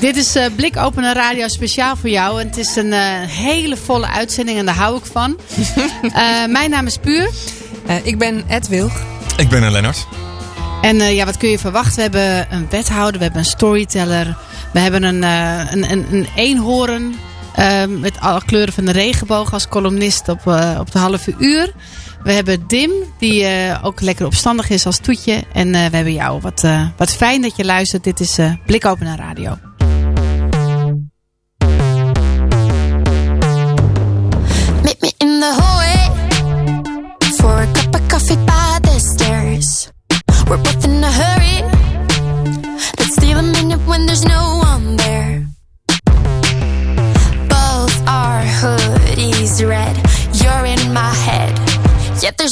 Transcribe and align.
Dit 0.00 0.16
is 0.16 0.36
uh, 0.36 0.44
Blikopende 0.56 1.12
Radio 1.12 1.48
speciaal 1.48 1.96
voor 1.96 2.10
jou. 2.10 2.40
En 2.40 2.46
het 2.46 2.56
is 2.56 2.76
een 2.76 2.92
uh, 2.92 3.20
hele 3.20 3.76
volle 3.76 4.06
uitzending 4.06 4.58
en 4.58 4.66
daar 4.66 4.74
hou 4.74 4.96
ik 4.96 5.04
van. 5.04 5.36
mijn 6.56 6.70
naam 6.70 6.86
is 6.86 6.98
Puur. 6.98 7.30
ik 8.02 8.18
ben 8.18 8.44
Ed 8.48 8.68
Wilg. 8.68 8.92
Ik 9.36 9.48
ben 9.48 9.70
Lennart. 9.70 10.06
En 10.82 10.96
ja, 10.96 11.24
wat 11.24 11.36
kun 11.36 11.48
je 11.48 11.58
verwachten? 11.58 12.10
We 12.10 12.18
hebben 12.18 12.56
een 12.58 12.66
wethouder, 12.70 13.18
we 13.18 13.24
hebben 13.24 13.42
een 13.42 13.48
storyteller. 13.48 14.36
We 14.72 14.78
hebben 14.78 15.02
een, 15.02 15.22
een, 15.22 15.90
een, 15.90 16.06
een 16.10 16.26
eenhoorn 16.34 17.14
met 17.88 18.20
alle 18.20 18.44
kleuren 18.44 18.74
van 18.74 18.84
de 18.84 18.92
regenboog 18.92 19.52
als 19.52 19.68
columnist 19.68 20.28
op, 20.28 20.46
op 20.78 20.92
de 20.92 20.98
halve 20.98 21.34
uur. 21.38 21.72
We 22.26 22.32
hebben 22.32 22.64
Dim, 22.66 22.90
die 23.18 23.42
uh, 23.42 23.78
ook 23.82 24.00
lekker 24.00 24.26
opstandig 24.26 24.70
is 24.70 24.86
als 24.86 24.98
toetje. 24.98 25.44
En 25.52 25.68
uh, 25.68 25.86
we 25.86 25.96
hebben 25.96 26.12
jou. 26.12 26.40
Wat, 26.40 26.62
uh, 26.64 26.86
wat 26.96 27.10
fijn 27.10 27.42
dat 27.42 27.56
je 27.56 27.64
luistert. 27.64 28.04
Dit 28.04 28.20
is 28.20 28.38
Blik 28.64 28.86
Open 28.86 29.04
naar 29.04 29.18
Radio. 29.18 29.58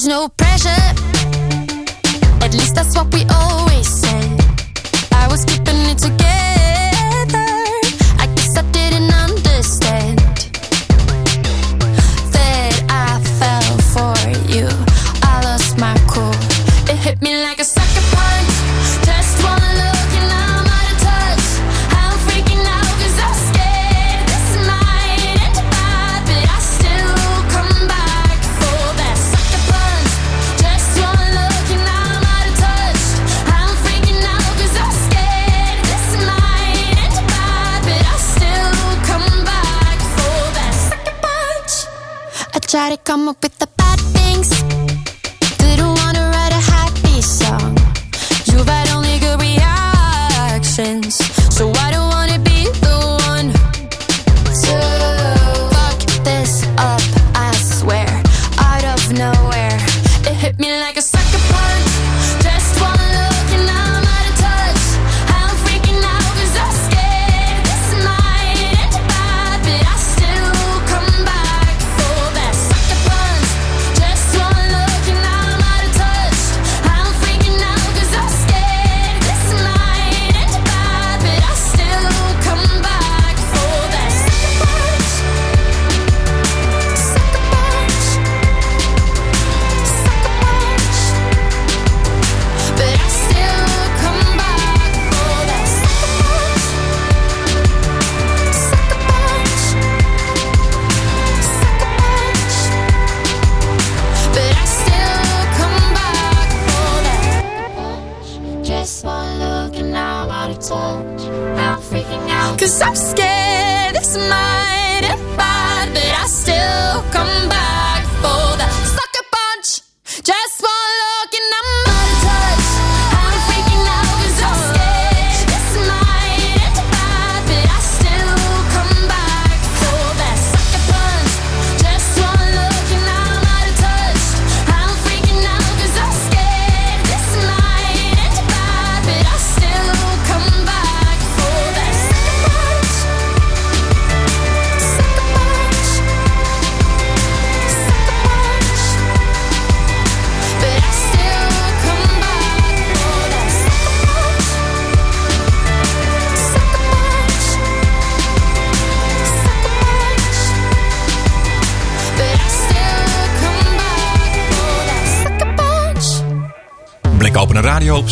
No 0.07 0.44
come 42.97 43.29
up 43.29 43.43
with 43.43 43.59
the 43.59 43.74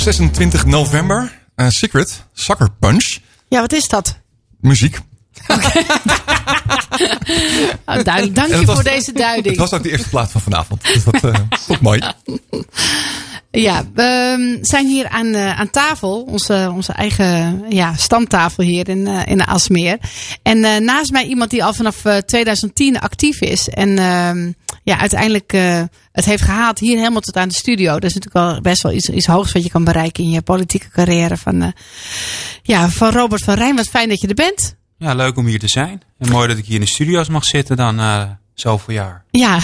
26 0.03 0.65
november. 0.65 1.33
Uh, 1.57 1.67
Secret, 1.69 2.25
Sucker 2.33 2.69
Punch. 2.81 3.19
Ja, 3.49 3.61
wat 3.61 3.73
is 3.73 3.89
dat? 3.89 4.19
Muziek. 4.61 4.99
Oh, 7.87 8.05
duidelijk. 8.05 8.35
Dank 8.35 8.49
je 8.49 8.65
voor 8.65 8.83
deze 8.83 9.13
duiding. 9.13 9.47
Het 9.47 9.71
was 9.71 9.73
ook 9.73 9.83
de 9.83 9.91
eerste 9.91 10.09
plaat 10.09 10.31
van 10.31 10.41
vanavond. 10.41 10.83
Dus 10.83 11.05
dat 11.05 11.15
uh, 11.15 11.35
vond 11.51 11.79
ik 11.79 11.81
mooi. 11.81 12.03
Ja, 13.51 13.85
we 13.95 14.03
ehm, 14.03 14.65
zijn 14.65 14.87
hier 14.87 15.09
aan, 15.09 15.35
eh, 15.35 15.61
aan 15.61 15.71
tafel. 15.71 16.23
Onze, 16.23 16.71
onze 16.75 16.93
eigen 16.93 17.65
ja, 17.69 17.97
stamtafel 17.97 18.65
hier 18.65 18.89
in, 18.89 19.07
eh, 19.07 19.27
in 19.27 19.45
Asmeer. 19.45 19.99
En 20.43 20.65
eh, 20.65 20.81
naast 20.81 21.13
mij 21.13 21.25
iemand 21.25 21.51
die 21.51 21.65
al 21.65 21.75
vanaf 21.75 22.05
eh, 22.05 22.17
2010 22.17 23.01
actief 23.01 23.41
is. 23.41 23.69
En 23.69 23.99
ehm, 23.99 24.53
ja, 24.83 24.99
uiteindelijk 24.99 25.53
eh, 25.53 25.83
het 26.13 26.25
heeft 26.25 26.43
gehaald 26.43 26.79
hier 26.79 26.97
helemaal 26.97 27.21
tot 27.21 27.37
aan 27.37 27.49
de 27.49 27.55
studio. 27.55 27.93
Dat 27.93 28.11
is 28.11 28.15
natuurlijk 28.15 28.47
wel 28.47 28.61
best 28.61 28.83
wel 28.83 28.93
iets, 28.93 29.09
iets 29.09 29.27
hoogs 29.27 29.53
wat 29.53 29.63
je 29.63 29.71
kan 29.71 29.85
bereiken 29.85 30.25
in 30.25 30.31
je 30.31 30.43
politieke 30.43 30.89
carrière. 30.89 31.37
Van, 31.37 31.63
eh, 31.63 31.69
ja, 32.63 32.89
van 32.89 33.11
Robert 33.11 33.45
van 33.45 33.55
Rijn. 33.55 33.77
Wat 33.77 33.89
fijn 33.89 34.09
dat 34.09 34.21
je 34.21 34.29
er 34.29 34.35
bent. 34.35 34.77
Ja, 34.99 35.15
leuk 35.15 35.37
om 35.37 35.47
hier 35.47 35.59
te 35.59 35.69
zijn. 35.69 36.03
En 36.19 36.31
mooi 36.31 36.49
dat 36.49 36.59
ik 36.59 36.65
hier 36.65 36.75
in 36.75 36.81
de 36.81 36.87
studio's 36.87 37.29
mag 37.29 37.45
zitten 37.45 37.77
dan 37.77 37.99
eh 37.99 38.23
zoveel 38.55 38.95
jaar. 38.95 39.25
Ja, 39.31 39.59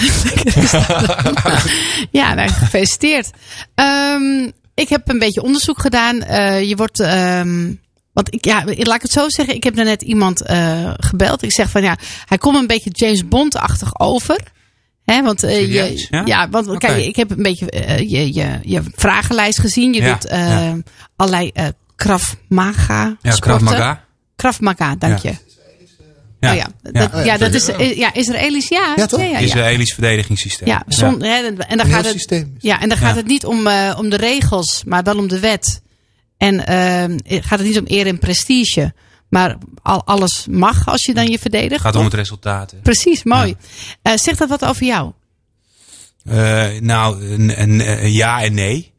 ja 2.19 2.33
nou, 2.33 2.49
gefeliciteerd. 2.49 3.29
Ehm, 3.75 4.49
ik 4.73 4.89
heb 4.89 5.09
een 5.09 5.19
beetje 5.19 5.41
onderzoek 5.41 5.81
gedaan. 5.81 6.21
Eh, 6.21 6.69
je 6.69 6.75
wordt, 6.75 6.99
ehm, 6.99 7.73
Want 8.13 8.33
ik, 8.33 8.45
ja, 8.45 8.63
laat 8.65 8.95
ik 8.95 9.01
het 9.01 9.11
zo 9.11 9.29
zeggen. 9.29 9.55
Ik 9.55 9.63
heb 9.63 9.75
daarnet 9.75 10.01
iemand 10.01 10.43
gebeld. 10.97 11.43
Ik 11.43 11.51
zeg 11.51 11.69
van 11.69 11.81
ja, 11.81 11.97
hij 12.25 12.37
komt 12.37 12.55
een 12.55 12.67
beetje 12.67 12.89
James 12.89 13.27
Bond-achtig 13.27 13.99
over. 13.99 14.39
Hè, 15.11 15.23
want, 15.23 15.43
eh, 15.43 15.49
Serieus, 15.51 16.07
je, 16.09 16.21
ja? 16.25 16.49
want 16.49 16.77
kijk, 16.77 17.05
ik 17.05 17.15
heb 17.15 17.31
een 17.31 17.43
beetje 17.43 17.69
eh, 17.71 17.99
je, 17.99 18.33
je, 18.33 18.59
je 18.61 18.81
vragenlijst 18.95 19.59
gezien. 19.59 19.93
Je 19.93 20.01
Ja, 20.01 20.13
doet 20.13 20.25
eh, 20.25 20.39
ja. 20.49 20.77
allerlei 21.15 21.51
eh 21.53 21.67
Krav 21.95 22.33
Maga 22.47 23.17
Ja, 23.21 23.35
Krav. 23.35 23.61
Maga. 23.61 24.03
Krav 24.35 24.59
Maga, 24.59 24.95
dank 24.95 25.17
Ja. 25.19 25.29
je. 25.29 25.35
Ja. 26.39 26.51
Oh 26.51 26.55
ja, 26.57 26.67
dat, 26.81 27.11
Ja. 27.13 27.23
ja, 27.23 27.37
dat 27.37 27.53
is 27.53 27.65
ja, 27.95 28.13
Israëlisch, 28.13 28.67
ja. 28.69 28.93
Ja, 28.95 29.05
toch? 29.05 29.19
Ja, 29.19 29.25
ja, 29.25 29.31
ja. 29.31 29.37
Israëlisch 29.39 29.93
verdedigingssysteem. 29.93 30.67
Ja, 30.67 30.83
Hè, 31.19 31.55
en 31.67 31.77
dan 31.77 31.85
gaat 31.87 32.05
het, 32.05 32.45
ja, 32.59 32.81
en 32.81 32.89
dan 32.89 32.97
gaat 32.97 33.09
Ja. 33.09 33.15
het 33.15 33.27
niet 33.27 33.45
om, 33.45 33.67
eh, 33.67 33.95
om 33.97 34.09
de 34.09 34.17
regels, 34.17 34.83
maar 34.85 35.03
wel 35.03 35.17
om 35.17 35.27
de 35.27 35.39
wet. 35.39 35.81
En 36.37 36.65
ehm, 36.65 37.17
gaat 37.25 37.59
het 37.59 37.67
niet 37.67 37.79
om 37.79 37.85
eer 37.87 38.07
en 38.07 38.19
prestige. 38.19 38.93
Maar 39.29 39.57
al, 39.81 40.05
alles 40.05 40.47
mag 40.49 40.87
als 40.87 41.05
je 41.05 41.13
dan 41.13 41.27
je 41.27 41.39
verdedigt. 41.39 41.71
Het 41.71 41.81
gaat 41.81 41.95
om 41.95 42.03
het 42.03 42.13
resultaat. 42.13 42.71
hè. 42.71 42.77
Precies, 42.77 43.23
mooi. 43.23 43.55
Eh, 44.01 44.13
zegt 44.15 44.37
dat 44.39 44.49
wat 44.49 44.65
over 44.65 44.85
jou? 44.85 45.11
Eh, 46.23 46.67
nou, 46.79 47.25
een, 47.25 47.61
een, 47.61 48.03
een 48.03 48.11
ja 48.11 48.41
en 48.43 48.53
nee. 48.53 48.91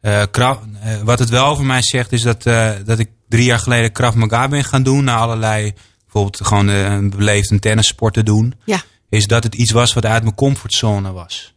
Eh, 0.00 0.22
Krav- 0.30 0.58
wat 1.04 1.18
het 1.18 1.28
wel 1.28 1.44
over 1.46 1.64
mij 1.64 1.82
zegt 1.82 2.12
is 2.12 2.22
dat, 2.22 2.42
dat 2.84 2.98
ik 2.98 3.08
drie 3.28 3.44
jaar 3.44 3.58
geleden 3.58 3.92
Krav 3.92 4.14
Maga 4.14 4.48
ben 4.48 4.64
gaan 4.64 4.82
doen. 4.82 5.04
Na 5.04 5.16
allerlei, 5.16 5.74
bijvoorbeeld 6.04 6.46
gewoon 6.46 6.68
een 6.68 7.10
beleefd 7.10 7.50
een 7.50 7.60
tennissport 7.60 8.14
te 8.14 8.22
doen. 8.22 8.54
Ja. 8.64 8.82
Is 9.08 9.26
dat 9.26 9.42
het 9.44 9.54
iets 9.54 9.70
was 9.70 9.92
wat 9.92 10.04
uit 10.06 10.22
mijn 10.22 10.34
comfortzone 10.34 11.12
was. 11.12 11.54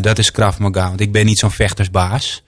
Dat 0.00 0.18
is 0.18 0.30
Krav 0.30 0.58
Maga. 0.58 0.88
Want 0.88 1.00
ik 1.00 1.12
ben 1.12 1.26
niet 1.26 1.38
zo'n 1.38 1.50
vechtersbaas. 1.50 2.42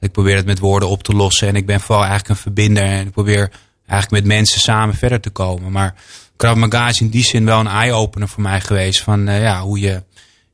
Ik 0.00 0.12
probeer 0.12 0.36
het 0.36 0.46
met 0.46 0.58
woorden 0.58 0.88
op 0.88 1.02
te 1.02 1.12
lossen. 1.12 1.48
En 1.48 1.56
ik 1.56 1.66
ben 1.66 1.80
vooral 1.80 2.04
eigenlijk 2.04 2.28
een 2.30 2.42
verbinder. 2.42 2.84
En 2.84 3.06
ik 3.06 3.12
probeer 3.12 3.50
eigenlijk 3.92 4.24
met 4.24 4.34
mensen 4.36 4.60
samen 4.60 4.94
verder 4.94 5.20
te 5.20 5.30
komen. 5.30 5.72
Maar 5.72 5.94
Krav 6.36 6.56
Maga 6.56 6.88
is 6.88 7.00
in 7.00 7.08
die 7.08 7.24
zin 7.24 7.44
wel 7.44 7.60
een 7.60 7.66
eye-opener 7.66 8.28
voor 8.28 8.42
mij 8.42 8.60
geweest. 8.60 9.00
Van 9.00 9.28
eh, 9.28 9.42
ja, 9.42 9.60
hoe 9.60 9.80
je 9.80 10.02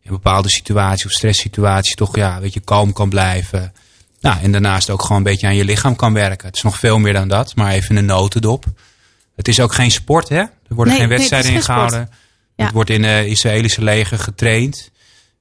in 0.02 0.10
bepaalde 0.10 0.50
situaties 0.50 1.04
of 1.04 1.12
stresssituaties 1.12 1.94
toch 1.94 2.16
ja, 2.16 2.40
weet 2.40 2.52
je, 2.52 2.60
kalm 2.60 2.92
kan 2.92 3.08
blijven. 3.08 3.72
Nou, 4.20 4.42
en 4.42 4.52
daarnaast 4.52 4.90
ook 4.90 5.02
gewoon 5.02 5.16
een 5.16 5.22
beetje 5.22 5.46
aan 5.46 5.56
je 5.56 5.64
lichaam 5.64 5.96
kan 5.96 6.12
werken. 6.12 6.46
Het 6.46 6.56
is 6.56 6.62
nog 6.62 6.78
veel 6.78 6.98
meer 6.98 7.12
dan 7.12 7.28
dat, 7.28 7.56
maar 7.56 7.72
even 7.72 7.96
een 7.96 8.04
notendop. 8.04 8.64
Het 9.36 9.48
is 9.48 9.60
ook 9.60 9.74
geen 9.74 9.90
sport, 9.90 10.28
hè? 10.28 10.36
Er 10.38 10.50
worden 10.68 10.92
Nee, 10.92 11.02
geen 11.02 11.10
wedstrijden 11.10 11.52
ingehouden. 11.52 12.10
Ja. 12.56 12.64
Het 12.64 12.72
wordt 12.72 12.90
in 12.90 13.04
het 13.04 13.26
Israëlische 13.26 13.82
leger 13.82 14.18
getraind. 14.18 14.90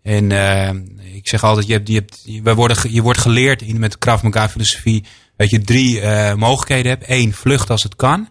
En 0.04 0.32
eh, 0.32 0.70
ik 1.16 1.28
zeg 1.28 1.44
altijd, 1.44 1.68
je, 1.68 1.74
hebt, 1.74 1.88
je, 1.88 1.94
hebt, 1.94 2.22
je, 2.24 2.42
wij 2.42 2.56
worden, 2.56 2.94
je 2.94 3.02
wordt 3.02 3.20
geleerd 3.20 3.62
in, 3.62 3.80
met 3.80 3.98
Krav 3.98 4.22
Maga 4.22 4.50
filosofie 4.50 5.04
dat 5.38 5.50
je 5.50 5.62
drie 5.62 6.00
eh, 6.00 6.36
mogelijkheden 6.36 6.92
hebt. 6.92 7.04
Eén, 7.07 7.34
vlucht 7.34 7.69
als 7.69 7.84
het 7.84 7.95
kan. 7.95 8.30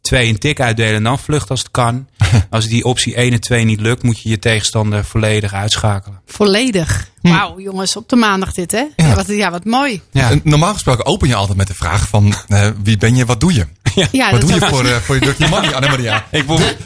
Twee, 0.00 0.28
een 0.28 0.38
tik 0.38 0.60
uitdelen 0.60 0.94
en 0.94 1.02
dan 1.02 1.18
vlucht 1.18 1.50
als 1.50 1.58
het 1.58 1.70
kan. 1.70 2.08
Als 2.50 2.66
die 2.66 2.84
optie 2.84 3.14
1 3.14 3.32
en 3.32 3.40
2 3.40 3.64
niet 3.64 3.80
lukt, 3.80 4.02
moet 4.02 4.20
je 4.20 4.28
je 4.28 4.38
tegenstander 4.38 5.04
volledig 5.04 5.52
uitschakelen. 5.52 6.20
Volledig. 6.26 7.10
Wauw, 7.20 7.60
jongens, 7.60 7.96
op 7.96 8.08
de 8.08 8.16
maandag 8.16 8.52
dit, 8.52 8.70
hè? 8.70 8.84
Ja, 8.96 9.14
wat, 9.14 9.26
ja, 9.26 9.50
wat 9.50 9.64
mooi. 9.64 10.02
Ja. 10.10 10.30
Normaal 10.42 10.72
gesproken 10.72 11.06
open 11.06 11.28
je 11.28 11.34
altijd 11.34 11.56
met 11.58 11.66
de 11.66 11.74
vraag 11.74 12.08
van 12.08 12.34
eh, 12.48 12.70
wie 12.82 12.96
ben 12.96 13.16
je, 13.16 13.24
wat 13.24 13.40
doe 13.40 13.54
je? 13.54 13.66
Ja, 14.12 14.30
wat 14.30 14.40
doe 14.40 14.52
je 14.54 14.60
voor, 14.60 14.84
eh, 14.84 14.96
voor 14.96 15.14
je 15.14 15.20
Dirty 15.20 15.44
Money, 15.46 15.74
Annemaria? 15.74 16.16
Ik, 16.30 16.38
je 16.38 16.44
probeer- 16.44 16.76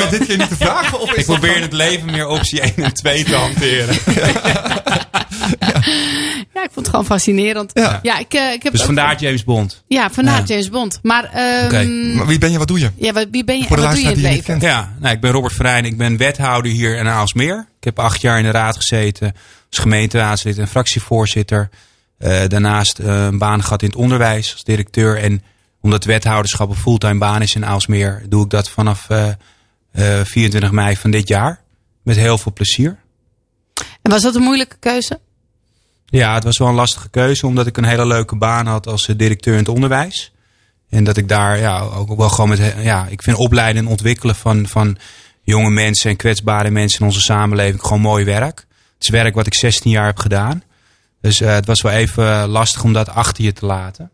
dat 0.00 0.10
dit 0.10 0.24
keer 0.26 0.38
niet 0.38 0.48
te 0.48 0.56
vragen? 0.56 1.00
Of 1.00 1.12
ik 1.12 1.24
probeer 1.24 1.56
in 1.56 1.62
het 1.62 1.72
leven 1.72 2.10
meer 2.10 2.26
optie 2.26 2.60
1 2.62 2.72
en 2.76 2.92
2 2.94 3.24
te 3.24 3.34
hanteren. 3.34 3.96
Ja, 6.54 6.62
ik 6.62 6.70
vond 6.72 6.86
het 6.86 6.88
gewoon 6.88 7.04
fascinerend. 7.04 7.70
Ja. 7.74 7.98
Ja, 8.02 8.18
ik, 8.18 8.34
eh, 8.34 8.52
ik 8.52 8.62
heb 8.62 8.72
Dus 8.72 8.82
vandaar 8.82 9.20
James 9.20 9.44
Bond. 9.44 9.82
Ja, 9.88 10.10
vandaar 10.10 10.38
Ja. 10.38 10.44
James 10.46 10.68
Bond. 10.70 10.98
Maar, 11.02 11.24
ehm, 11.24 11.64
Oké. 11.64 11.84
Maar 12.16 12.26
wie 12.26 12.38
ben 12.38 12.50
je, 12.52 12.58
wat 12.58 12.68
doe 12.68 12.78
je? 12.78 12.90
ja, 12.96 13.12
wat- 13.12 13.26
wie 13.30 13.44
ben 13.44 13.58
je 13.58 13.64
Voor 13.66 13.76
de 13.76 13.82
en 13.82 13.88
wat 13.88 13.96
doe 13.96 14.04
je 14.06 14.12
in 14.12 14.20
luisteraar 14.22 14.56
het 14.56 14.62
je 14.62 14.68
leven? 14.70 14.88
Ja, 14.90 14.96
nou, 15.00 15.14
ik 15.14 15.20
ben 15.20 15.30
Robert 15.30 15.52
Verijn. 15.54 15.84
Ik 15.84 15.96
ben 15.96 16.16
wethouder 16.16 16.72
hier 16.72 16.96
in 16.96 17.08
Aalsmeer. 17.08 17.66
Ik 17.78 17.84
heb 17.84 17.98
acht 17.98 18.20
jaar 18.20 18.38
in 18.38 18.44
de 18.44 18.50
raad 18.50 18.76
gezeten. 18.76 19.34
Als 19.70 19.78
gemeenteraadslid 19.78 20.58
en 20.58 20.68
fractievoorzitter. 20.68 21.68
Eh, 22.18 22.40
daarnaast 22.48 22.98
eh, 22.98 23.24
een 23.24 23.38
baan 23.38 23.62
gehad 23.62 23.82
in 23.82 23.88
het 23.88 23.96
onderwijs 23.96 24.52
als 24.52 24.64
directeur. 24.64 25.18
En 25.18 25.42
omdat 25.82 26.04
wethouderschap 26.04 26.70
een 26.70 26.76
fulltime 26.76 27.18
baan 27.18 27.42
is 27.42 27.54
in 27.54 27.66
Aalsmeer... 27.66 28.22
doe 28.28 28.44
ik 28.44 28.50
dat 28.50 28.70
vanaf 28.70 29.08
eh, 29.10 29.28
eh, 29.92 30.24
24 30.24 30.70
mei 30.70 30.96
van 30.96 31.10
dit 31.10 31.28
jaar. 31.28 31.60
Met 32.02 32.16
heel 32.16 32.38
veel 32.38 32.52
plezier. 32.52 32.98
En 34.02 34.10
was 34.10 34.22
dat 34.22 34.34
een 34.34 34.42
moeilijke 34.42 34.76
keuze? 34.78 35.20
Ja, 36.06 36.34
het 36.34 36.44
was 36.44 36.58
wel 36.58 36.68
een 36.68 36.74
lastige 36.74 37.08
keuze. 37.08 37.46
Omdat 37.46 37.66
ik 37.66 37.76
een 37.76 37.84
hele 37.84 38.06
leuke 38.06 38.36
baan 38.36 38.66
had 38.66 38.86
als 38.86 39.08
eh, 39.08 39.16
directeur 39.16 39.52
in 39.52 39.58
het 39.58 39.68
onderwijs. 39.68 40.32
En 40.88 41.04
dat 41.04 41.16
ik 41.16 41.28
daar 41.28 41.58
ja, 41.58 41.80
ook 41.80 42.16
wel 42.16 42.28
gewoon 42.28 42.48
met... 42.48 42.74
Ja, 42.82 43.06
ik 43.06 43.22
vind 43.22 43.36
opleiden 43.36 43.82
en 43.82 43.90
ontwikkelen 43.90 44.34
van, 44.34 44.66
van 44.66 44.98
jonge 45.42 45.70
mensen 45.70 46.10
en 46.10 46.16
kwetsbare 46.16 46.70
mensen 46.70 47.00
in 47.00 47.06
onze 47.06 47.20
samenleving 47.20 47.82
gewoon 47.82 48.00
mooi 48.00 48.24
werk. 48.24 48.58
Het 48.94 49.02
is 49.02 49.08
werk 49.08 49.34
wat 49.34 49.46
ik 49.46 49.54
16 49.54 49.90
jaar 49.90 50.06
heb 50.06 50.18
gedaan. 50.18 50.62
Dus 51.20 51.40
eh, 51.40 51.54
het 51.54 51.66
was 51.66 51.80
wel 51.80 51.92
even 51.92 52.48
lastig 52.48 52.84
om 52.84 52.92
dat 52.92 53.08
achter 53.08 53.44
je 53.44 53.52
te 53.52 53.66
laten. 53.66 54.10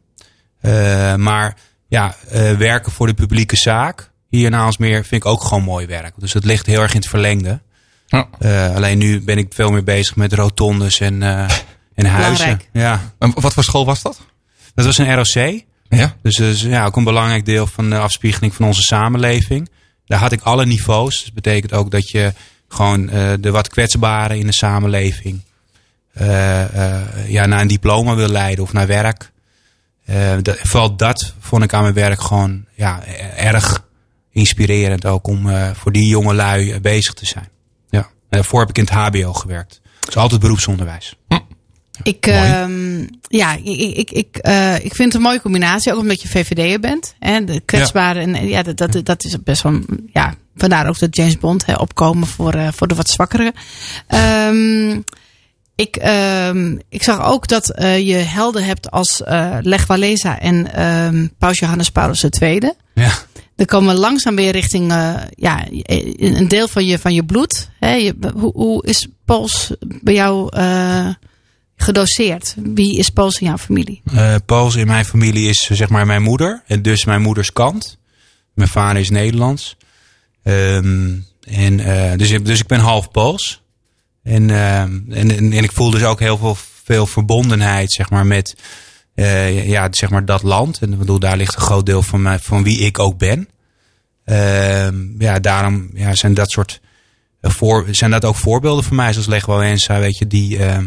Eh, 0.61 1.15
maar 1.15 1.57
ja, 1.89 2.15
eh, 2.31 2.53
werken 2.53 2.93
voor 2.93 3.07
de 3.07 3.15
publieke 3.15 3.57
zaak 3.57 4.11
hier 4.29 4.47
in 4.47 4.55
Aalsmeer 4.55 5.05
vind 5.05 5.25
ik 5.25 5.27
ook 5.27 5.45
gewoon 5.45 5.63
mooi 5.63 5.87
werk. 5.87 6.15
Dus 6.17 6.33
het 6.33 6.45
ligt 6.45 6.67
heel 6.67 6.83
erg 6.83 6.95
in 6.95 7.01
het 7.01 7.09
verlengde. 7.09 7.61
Ja. 8.07 8.29
Eh, 8.39 8.75
alleen 8.75 8.99
nu 8.99 9.21
ben 9.21 9.39
ik 9.39 9.53
veel 9.55 9.71
meer 9.71 9.85
bezig 9.85 10.17
met 10.17 10.33
rotondes 10.33 11.01
en, 11.01 11.23
eh, 11.23 11.51
en 11.95 12.07
huizen. 12.07 12.33
Belangrijk. 12.33 12.69
Ja, 12.73 13.13
En 13.19 13.33
wat 13.35 13.55
voor 13.55 13.65
school 13.65 13.85
was 13.85 14.03
dat? 14.03 14.21
dat 14.75 14.85
was 14.85 14.99
een 14.99 15.15
ROC. 15.15 15.63
Ja. 15.89 16.17
Dus 16.23 16.37
dat 16.37 16.49
is 16.49 16.63
ja, 16.63 16.85
ook 16.85 16.97
een 16.97 17.05
belangrijk 17.05 17.45
deel 17.45 17.67
van 17.67 17.91
de 17.91 17.99
afspiegeling 17.99 18.55
van 18.55 18.67
onze 18.67 18.83
samenleving. 18.83 19.71
Daar 20.07 20.19
had 20.19 20.33
ik 20.33 20.41
alle 20.41 20.67
niveaus. 20.67 21.15
Dus 21.15 21.25
dat 21.25 21.35
betekent 21.35 21.73
ook 21.73 21.91
dat 21.91 22.11
je 22.11 22.33
gewoon 22.69 23.11
eh, 23.11 23.33
de 23.41 23.51
wat 23.51 23.69
kwetsbaren 23.69 24.39
in 24.39 24.47
de 24.47 24.53
samenleving 24.53 25.41
eh, 26.13 26.63
eh, 26.63 27.29
ja, 27.29 27.47
naar 27.47 27.61
een 27.61 27.69
diploma 27.69 28.15
wil 28.15 28.29
leiden 28.29 28.65
of 28.65 28.73
naar 28.73 28.87
werk. 28.87 29.31
Eh, 30.09 30.37
dat, 30.43 30.59
vooral 30.63 30.97
dat 30.97 31.35
vond 31.39 31.63
ik 31.63 31.73
aan 31.73 31.83
mijn 31.83 31.95
werk 31.95 32.21
gewoon 32.21 32.65
ja, 32.75 33.05
erg 33.37 33.85
inspirerend 34.31 35.07
ook 35.07 35.27
om 35.27 35.51
eh, 35.51 35.71
voor 35.75 35.93
die 35.93 36.07
jonge 36.07 36.35
lui 36.35 36.73
eh, 36.73 36.81
bezig 36.81 37.15
te 37.15 37.27
zijn. 37.27 37.49
Ja. 37.91 38.01
En 38.01 38.09
daarvoor 38.29 38.61
heb 38.61 38.69
ik 38.69 38.79
in 38.79 38.85
het 38.85 38.93
HBO 38.93 39.33
gewerkt. 39.33 39.81
Dus 40.01 40.17
altijd 40.17 40.41
beroepsonderwijs. 40.41 41.17
Ik, 42.03 42.27
ehm, 42.27 43.07
ja, 43.29 43.55
ik, 43.55 43.65
ik, 43.65 43.97
ik, 43.97 44.11
ik, 44.11 44.37
eh, 44.37 44.75
ik 44.75 44.95
vind 44.95 45.13
het 45.13 45.15
een 45.15 45.21
mooie 45.21 45.41
combinatie. 45.41 45.93
Ook 45.93 46.01
omdat 46.01 46.23
je 46.23 46.29
VVD'er 46.29 46.81
bent. 46.81 47.15
Hè, 47.19 47.45
de 47.45 47.61
kwetsbare. 47.61 48.21
En 48.21 48.49
ja, 48.49 48.63
dat, 48.63 48.77
dat, 48.77 49.05
dat 49.07 49.25
is 49.25 49.43
best 49.43 49.63
wel. 49.63 49.81
Ja, 50.13 50.35
vandaar 50.57 50.89
ook 50.89 50.99
dat 50.99 51.17
James 51.17 51.39
Bond 51.39 51.67
hè, 51.67 51.75
opkomen 51.75 52.27
voor, 52.27 52.55
eh, 52.55 52.69
voor 52.73 52.89
de 52.89 52.95
wat 52.95 53.09
zwakkere. 53.09 53.53
Ehm, 54.07 55.01
ik, 55.81 55.97
ehm, 55.97 56.77
ik 56.89 57.03
zag 57.03 57.25
ook 57.25 57.49
dat 57.49 57.71
eh, 57.71 58.07
je 58.07 58.15
helden 58.15 58.65
hebt 58.65 58.91
als 58.91 59.23
eh 59.23 59.57
Lech 59.61 59.87
Walesa 59.87 60.39
en 60.41 60.73
ehm, 60.75 61.27
Paus 61.39 61.59
Johannes 61.59 61.91
Paulus 61.91 62.25
II. 62.41 62.73
Ja. 62.95 63.11
Er 63.57 63.67
komen 63.67 63.95
langzaam 63.95 64.37
weer 64.37 64.53
richting 64.53 64.91
eh, 64.93 65.15
ja, 65.31 65.67
een 66.17 66.49
deel 66.49 66.69
van 66.69 66.85
je, 66.87 66.99
van 66.99 67.15
je 67.15 67.25
bloed. 67.25 67.71
Hè? 67.81 67.93
Je, 67.93 68.15
hoe, 68.35 68.53
hoe 68.53 68.87
is 68.87 69.07
Pools 69.25 69.71
bij 69.81 70.15
jou 70.15 70.49
gedoseerd? 71.77 72.55
Wie 72.63 72.99
is 72.99 73.09
Pools 73.11 73.39
in 73.41 73.47
jouw 73.47 73.59
familie? 73.59 74.03
Pools 74.47 74.75
in 74.77 74.87
mijn 74.87 75.05
familie 75.05 75.49
is 75.49 75.59
zeg 75.73 75.89
maar 75.89 76.07
mijn 76.07 76.23
moeder. 76.23 76.63
En 76.67 76.83
dus 76.83 77.05
mijn 77.05 77.23
moeders 77.23 77.53
kant. 77.53 77.99
Mijn 78.55 78.69
vader 78.69 79.01
is 79.01 79.11
Nederlands. 79.11 79.77
Ehm, 80.43 81.11
en, 81.41 81.77
dus, 82.19 82.31
ik- 82.31 82.45
dus 82.47 82.61
ik 82.61 82.67
ben 82.67 82.81
half 82.81 83.11
Pools. 83.11 83.63
En, 84.29 84.51
ehm, 84.51 85.01
en, 85.09 85.37
en, 85.37 85.53
en 85.53 85.65
ik 85.65 85.73
voel 85.73 85.91
dus 85.91 86.03
ook 86.05 86.21
heel 86.21 86.39
veel, 86.39 86.57
veel 86.85 87.07
verbondenheid 87.07 87.93
zeg 87.93 88.11
maar, 88.11 88.27
met 88.27 88.57
eh, 89.15 89.69
ja, 89.69 89.89
zeg 89.91 90.11
maar 90.11 90.25
dat 90.25 90.43
land. 90.43 90.79
En 90.79 90.93
ik 90.93 90.99
bedoel, 90.99 91.19
daar 91.19 91.37
ligt 91.37 91.55
een 91.55 91.61
groot 91.61 91.87
deel 91.87 92.03
van, 92.03 92.23
mij, 92.23 92.39
van 92.39 92.63
wie 92.63 92.79
ik 92.79 92.99
ook 92.99 93.19
ben. 93.19 93.49
Ehm, 94.25 94.97
ja, 95.19 95.39
daarom 95.39 95.91
ja, 95.95 96.15
zijn 96.15 96.35
dat 96.35 96.51
soort 96.51 96.81
eh, 97.41 97.81
zijn 97.91 98.11
dat 98.11 98.25
ook 98.25 98.37
voorbeelden 98.37 98.85
voor 98.85 98.97
mij, 98.97 99.13
zoals 99.13 99.27
Lech 99.27 99.47
Wałęsa, 99.47 99.99
weet 99.99 100.19
je, 100.19 100.27
die 100.27 100.59
ehm, 100.59 100.87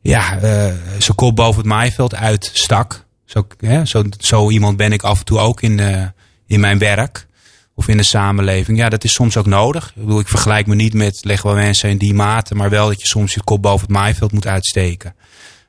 ja, 0.00 0.38
eh 0.38 0.72
zijn 0.98 1.16
kop 1.16 1.36
boven 1.36 1.56
het 1.56 1.66
maaiveld 1.66 2.14
uitstak. 2.14 3.06
Zo, 3.24 3.46
zo, 3.84 4.04
zo 4.18 4.50
iemand 4.50 4.76
ben 4.76 4.92
ik 4.92 5.02
af 5.02 5.18
en 5.18 5.24
toe 5.24 5.38
ook 5.38 5.62
in, 5.62 5.80
eh, 5.80 6.04
in 6.46 6.60
mijn 6.60 6.78
werk 6.78 7.26
of 7.74 7.88
in 7.88 7.96
de 7.96 8.02
samenleving. 8.02 8.78
Ja, 8.78 8.88
dat 8.88 9.04
is 9.04 9.12
soms 9.12 9.36
ook 9.36 9.46
nodig. 9.46 9.88
Ik 9.88 10.02
bedoel, 10.02 10.20
ik 10.20 10.28
vergelijk 10.28 10.66
me 10.66 10.74
niet 10.74 10.94
met 10.94 11.24
Lech 11.24 11.42
Wałęsa 11.42 11.88
in 11.88 11.98
die 11.98 12.14
mate, 12.14 12.54
maar 12.54 12.70
wel 12.70 12.88
dat 12.88 13.00
je 13.00 13.06
soms 13.06 13.34
je 13.34 13.42
kop 13.44 13.62
boven 13.62 13.86
het 13.86 13.96
maaiveld 13.96 14.32
moet 14.32 14.46
uitsteken. 14.46 15.14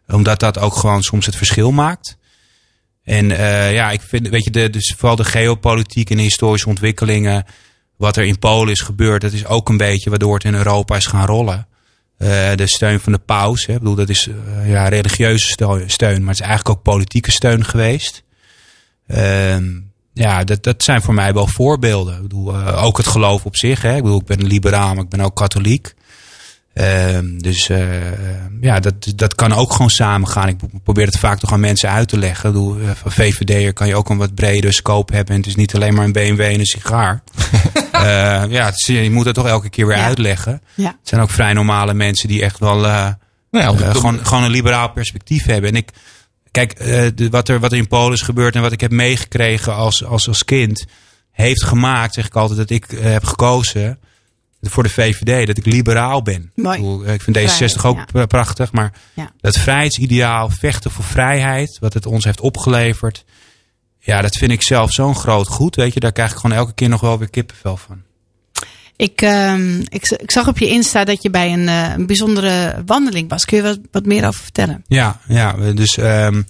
Omdat 0.07 0.39
dat 0.39 0.59
ook 0.59 0.75
gewoon 0.75 1.03
soms 1.03 1.25
het 1.25 1.35
verschil 1.35 1.71
maakt. 1.71 2.17
En 3.03 3.31
eh, 3.31 3.73
ja, 3.73 3.91
ik 3.91 4.01
vind, 4.01 4.29
weet 4.29 4.43
je, 4.43 4.49
de, 4.51 4.69
dus 4.69 4.93
vooral 4.97 5.15
de 5.15 5.23
geopolitiek 5.23 6.09
en 6.09 6.17
de 6.17 6.23
historische 6.23 6.69
ontwikkelingen, 6.69 7.45
wat 7.97 8.17
er 8.17 8.23
in 8.23 8.39
Polen 8.39 8.71
is 8.71 8.81
gebeurd, 8.81 9.21
dat 9.21 9.33
is 9.33 9.45
ook 9.45 9.69
een 9.69 9.77
beetje 9.77 10.09
waardoor 10.09 10.33
het 10.33 10.43
in 10.43 10.53
Europa 10.53 10.95
is 10.95 11.05
gaan 11.05 11.25
rollen. 11.25 11.67
Eh, 12.17 12.55
de 12.55 12.67
steun 12.67 12.99
van 12.99 13.11
de 13.11 13.19
paus, 13.19 13.65
hè, 13.65 13.73
ik 13.73 13.79
bedoel, 13.79 13.95
dat 13.95 14.09
is 14.09 14.27
eh, 14.27 14.69
ja, 14.69 14.87
religieuze 14.87 15.47
steun, 15.87 16.19
maar 16.19 16.33
het 16.33 16.39
is 16.39 16.47
eigenlijk 16.47 16.69
ook 16.69 16.83
politieke 16.83 17.31
steun 17.31 17.65
geweest. 17.65 18.23
Ehm, 19.07 19.71
ja, 20.13 20.43
dat, 20.43 20.63
dat 20.63 20.83
zijn 20.83 21.01
voor 21.01 21.13
mij 21.13 21.33
wel 21.33 21.47
voorbeelden. 21.47 22.15
Ik 22.15 22.21
bedoel, 22.21 22.53
eh, 22.55 22.83
ook 22.83 22.97
het 22.97 23.07
geloof 23.07 23.45
op 23.45 23.55
zich. 23.57 23.81
Hè. 23.81 23.95
Ik 23.95 24.03
bedoel, 24.03 24.19
ik 24.19 24.25
ben 24.25 24.43
liberaal, 24.45 24.93
maar 24.93 25.03
ik 25.03 25.09
ben 25.09 25.21
ook 25.21 25.35
katholiek. 25.35 25.93
Ehm, 26.73 27.37
dus 27.37 27.69
eh, 27.69 27.81
ja, 28.61 28.79
dat, 28.79 28.93
dat 29.15 29.35
kan 29.35 29.53
ook 29.53 29.71
gewoon 29.71 29.89
samengaan. 29.89 30.47
Ik 30.47 30.57
probeer 30.83 31.05
het 31.05 31.17
vaak 31.19 31.39
toch 31.39 31.51
aan 31.53 31.59
mensen 31.59 31.89
uit 31.89 32.07
te 32.07 32.17
leggen. 32.17 32.49
Ik 32.49 32.55
bedoel, 32.55 32.79
eh, 32.79 32.89
van 32.95 33.11
VVD'er 33.11 33.73
kan 33.73 33.87
je 33.87 33.95
ook 33.95 34.09
een 34.09 34.17
wat 34.17 34.35
bredere 34.35 34.73
scope 34.73 35.15
hebben. 35.15 35.33
En 35.33 35.39
het 35.39 35.49
is 35.49 35.55
niet 35.55 35.75
alleen 35.75 35.93
maar 35.93 36.05
een 36.05 36.11
BMW 36.11 36.39
en 36.41 36.59
een 36.59 36.65
sigaar. 36.65 37.23
Eh, 37.93 38.43
ja, 38.49 38.67
is- 38.67 38.85
je 38.85 39.11
moet 39.11 39.25
het 39.25 39.35
toch 39.35 39.47
elke 39.47 39.69
keer 39.69 39.87
weer 39.87 39.97
Ja. 39.97 40.03
uitleggen. 40.05 40.61
Ja. 40.75 40.87
Het 40.87 41.09
zijn 41.09 41.21
ook 41.21 41.29
vrij 41.29 41.53
normale 41.53 41.93
mensen 41.93 42.27
die 42.27 42.41
echt 42.43 42.59
wel 42.59 42.85
eh, 42.85 42.91
Nou 43.51 43.65
ja, 43.65 43.71
eh, 43.71 43.77
dat- 43.77 43.97
gewoon, 43.97 44.25
gewoon 44.25 44.43
een 44.43 44.51
liberaal 44.51 44.89
perspectief 44.91 45.45
hebben. 45.45 45.69
En 45.69 45.75
ik, 45.75 45.89
kijk, 46.53 46.71
eh, 46.71 47.07
de, 47.15 47.29
wat, 47.29 47.49
er, 47.49 47.59
wat 47.59 47.71
er 47.71 47.77
in 47.77 47.87
Polen 47.87 48.13
is 48.13 48.21
gebeurd 48.21 48.55
en 48.55 48.61
wat 48.61 48.71
ik 48.71 48.81
heb 48.81 48.91
meegekregen 48.91 49.75
als, 49.75 50.05
als, 50.05 50.27
als 50.27 50.45
kind, 50.45 50.85
heeft 51.31 51.63
gemaakt, 51.63 52.13
zeg 52.13 52.25
ik 52.25 52.35
altijd, 52.35 52.59
dat 52.59 52.69
ik 52.69 52.91
eh, 52.91 53.03
heb 53.03 53.23
gekozen 53.23 53.99
voor 54.61 54.83
de 54.83 54.89
VVD, 54.89 55.47
dat 55.47 55.57
ik 55.57 55.65
liberaal 55.65 56.21
ben. 56.21 56.51
Mooi. 56.55 56.77
Ik, 56.77 56.83
bedoel, 56.83 57.05
eh, 57.05 57.13
ik 57.13 57.21
vind 57.21 57.37
D66 57.37 57.41
Vrijheid, 57.41 57.83
ook 57.83 57.99
ja. 58.13 58.25
prachtig, 58.25 58.71
maar 58.71 58.93
Ja. 59.13 59.31
dat 59.41 59.57
vrijheidsideaal, 59.57 60.49
vechten 60.49 60.91
voor 60.91 61.03
vrijheid, 61.03 61.77
wat 61.79 61.93
het 61.93 62.05
ons 62.05 62.23
heeft 62.23 62.41
opgeleverd, 62.41 63.25
ja, 63.99 64.21
dat 64.21 64.37
vind 64.37 64.51
ik 64.51 64.63
zelf 64.63 64.91
zo'n 64.91 65.15
groot 65.15 65.47
goed. 65.47 65.75
Weet 65.75 65.93
je, 65.93 65.99
daar 65.99 66.11
krijg 66.11 66.31
ik 66.31 66.37
gewoon 66.37 66.57
elke 66.57 66.73
keer 66.73 66.89
nog 66.89 67.01
wel 67.01 67.19
weer 67.19 67.29
kippenvel 67.29 67.77
van. 67.77 68.01
Ik, 68.95 69.21
ehm, 69.21 69.79
ik, 69.79 70.09
ik 70.09 70.31
zag 70.31 70.47
op 70.47 70.57
je 70.57 70.67
Insta 70.67 71.03
dat 71.03 71.21
je 71.23 71.29
bij 71.29 71.53
een, 71.53 71.67
eh, 71.67 71.93
een 71.97 72.05
bijzondere 72.05 72.83
wandeling 72.85 73.29
was. 73.29 73.45
Kun 73.45 73.57
je 73.57 73.63
wat, 73.63 73.79
wat 73.91 74.05
meer 74.05 74.27
over 74.27 74.43
vertellen? 74.43 74.83
Ja, 74.87 75.19
ja 75.27 75.57
we- 75.57 75.73
dus 75.73 75.97
ehm, 75.97 76.41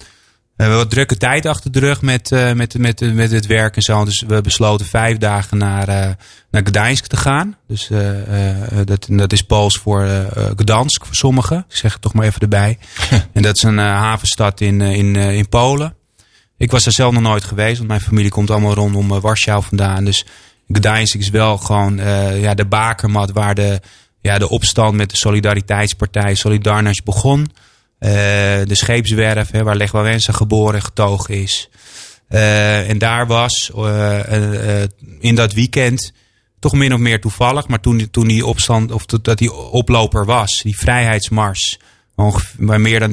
we 0.55 0.63
hebben 0.63 0.77
wat 0.77 0.89
drukke 0.89 1.17
tijd 1.17 1.45
achter 1.45 1.71
de 1.71 1.79
rug 1.79 2.01
met, 2.01 2.31
eh, 2.31 2.51
met, 2.53 2.77
met, 2.77 3.13
met 3.13 3.31
het 3.31 3.45
werk 3.45 3.75
en 3.75 3.81
zo. 3.81 4.05
Dus 4.05 4.23
we 4.27 4.41
besloten 4.41 4.85
vijf 4.85 5.17
dagen 5.17 5.57
naar, 5.57 5.87
eh 5.87 6.09
naar 6.51 6.61
Gdańsk 6.65 7.07
te 7.07 7.17
gaan. 7.17 7.57
Dus 7.67 7.89
eh, 7.89 8.59
eh, 8.79 8.85
dat, 8.85 9.07
dat 9.09 9.33
is 9.33 9.41
Pools 9.41 9.77
voor 9.77 10.07
Gdansk 10.55 11.05
voor 11.05 11.15
sommigen. 11.15 11.65
Ik 11.69 11.75
zeg 11.75 11.93
het 11.93 12.01
toch 12.01 12.13
maar 12.13 12.25
even 12.25 12.41
erbij. 12.41 12.77
en 13.33 13.41
dat 13.41 13.55
is 13.55 13.63
een 13.63 13.79
eh, 13.79 13.85
havenstad 13.85 14.61
in, 14.61 14.81
in, 14.81 15.15
in 15.15 15.49
Polen. 15.49 15.95
Ik 16.57 16.71
was 16.71 16.85
er 16.85 16.91
zelf 16.91 17.13
nog 17.13 17.21
nooit 17.23 17.43
geweest, 17.43 17.77
want 17.77 17.87
mijn 17.89 18.01
familie 18.01 18.29
komt 18.31 18.49
allemaal 18.49 18.73
rondom 18.73 19.07
Warschau 19.19 19.63
vandaan. 19.63 20.05
Dus 20.05 20.25
Gdańsk 20.67 21.15
is 21.15 21.29
wel 21.29 21.57
gewoon 21.57 21.99
eh, 21.99 22.41
ja, 22.41 22.53
de 22.53 22.65
bakermat 22.65 23.31
waar 23.31 23.55
de, 23.55 23.81
ja, 24.21 24.37
de 24.37 24.49
opstand 24.49 24.95
met 24.95 25.09
de 25.09 25.17
Solidariteitspartij 25.17 26.35
Solidarność 26.35 27.03
begon. 27.03 27.51
Eh, 27.99 28.11
de 28.63 28.75
scheepswerf, 28.75 29.51
hè, 29.51 29.63
waar 29.63 29.75
Lech 29.75 29.91
Wałęsa 29.91 30.33
geboren 30.33 30.75
en 30.75 30.83
getogen 30.83 31.41
is. 31.41 31.69
Eh, 32.27 32.89
en 32.89 32.97
daar 32.97 33.27
was 33.27 33.71
in 35.19 35.35
dat 35.35 35.53
weekend, 35.53 36.13
toch 36.59 36.73
min 36.73 36.93
of 36.93 36.99
meer 36.99 37.21
toevallig, 37.21 37.67
maar 37.67 37.79
toen, 37.79 38.09
toen 38.11 38.27
die 38.27 38.45
opstand, 38.45 38.91
of 38.91 39.05
dat 39.05 39.37
die 39.37 39.53
oploper 39.53 40.25
was, 40.25 40.61
die 40.63 40.77
vrijheidsmars, 40.77 41.79
waar 42.57 42.81
meer 42.81 42.99
dan 42.99 43.11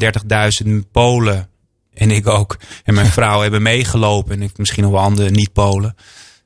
30.000 0.64 0.70
Polen 0.92 1.48
en 1.94 2.10
ik 2.10 2.26
ook, 2.26 2.58
en 2.84 2.94
mijn 2.94 3.12
vrouw 3.18 3.40
hebben 3.40 3.62
meegelopen, 3.62 4.32
en 4.32 4.42
ik, 4.42 4.58
misschien 4.58 4.82
nog 4.82 4.92
wel 4.92 5.00
andere 5.00 5.30
niet-Polen. 5.30 5.96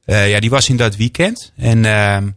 Eh, 0.04 0.30
ja, 0.30 0.40
die 0.40 0.50
was 0.50 0.68
in 0.68 0.76
dat 0.76 0.96
weekend. 0.96 1.52
En, 1.56 1.84
ehm, 1.84 2.30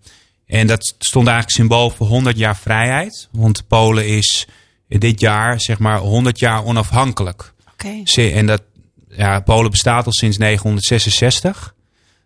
en 0.45 0.67
dat 0.67 0.95
stond 0.99 1.27
eigenlijk 1.27 1.57
symbool 1.57 1.89
voor 1.89 2.07
100 2.07 2.37
jaar 2.37 2.57
vrijheid. 2.57 3.27
Want 3.31 3.67
Polen 3.67 4.07
is 4.07 4.47
dit 4.87 5.19
jaar, 5.19 5.61
zeg 5.61 5.79
maar, 5.79 5.97
100 5.99 6.39
jaar 6.39 6.63
onafhankelijk. 6.65 7.53
Oké. 7.73 8.21
En 8.21 8.45
dat, 8.45 8.61
ja, 9.09 9.39
Polen 9.39 9.71
bestaat 9.71 10.05
al 10.05 10.13
sinds 10.13 10.37
966. 10.37 11.75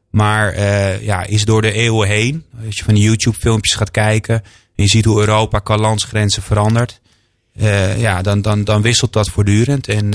Maar 0.09 0.51
eh, 0.53 1.01
ja, 1.01 1.23
is 1.23 1.45
door 1.45 1.61
de 1.61 1.71
eeuwen 1.71 2.07
heen. 2.07 2.45
Als 2.65 2.77
je 2.77 2.83
van 2.83 2.93
die 2.93 3.03
YouTube-filmpjes 3.03 3.75
gaat 3.75 3.91
kijken. 3.91 4.35
En 4.75 4.83
je 4.83 4.87
ziet 4.87 5.05
hoe 5.05 5.19
Europa 5.19 5.59
qua 5.59 5.77
landsgrenzen 5.77 6.41
verandert. 6.43 7.01
eh, 7.53 8.01
ja, 8.01 8.21
dan, 8.21 8.41
dan, 8.41 8.63
dan 8.63 8.81
wisselt 8.81 9.13
dat 9.13 9.29
voortdurend. 9.29 9.87
En 9.87 10.13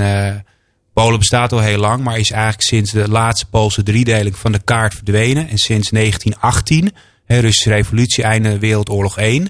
Polen 0.97 1.19
bestaat 1.19 1.51
al 1.51 1.59
heel 1.59 1.77
lang. 1.77 2.03
Maar 2.03 2.19
is 2.19 2.31
eigenlijk 2.31 2.61
sinds 2.61 2.91
de 2.91 3.09
laatste 3.09 3.45
Poolse 3.45 3.83
driedeling 3.83 4.37
van 4.37 4.51
de 4.51 4.61
kaart 4.63 4.93
verdwenen. 4.93 5.49
En 5.49 5.57
sinds 5.57 5.89
1918, 5.89 6.91
hè, 7.25 7.39
Russische 7.39 7.69
revolutie, 7.69 8.23
einde 8.23 8.59
Wereldoorlog 8.59 9.17
1. 9.17 9.49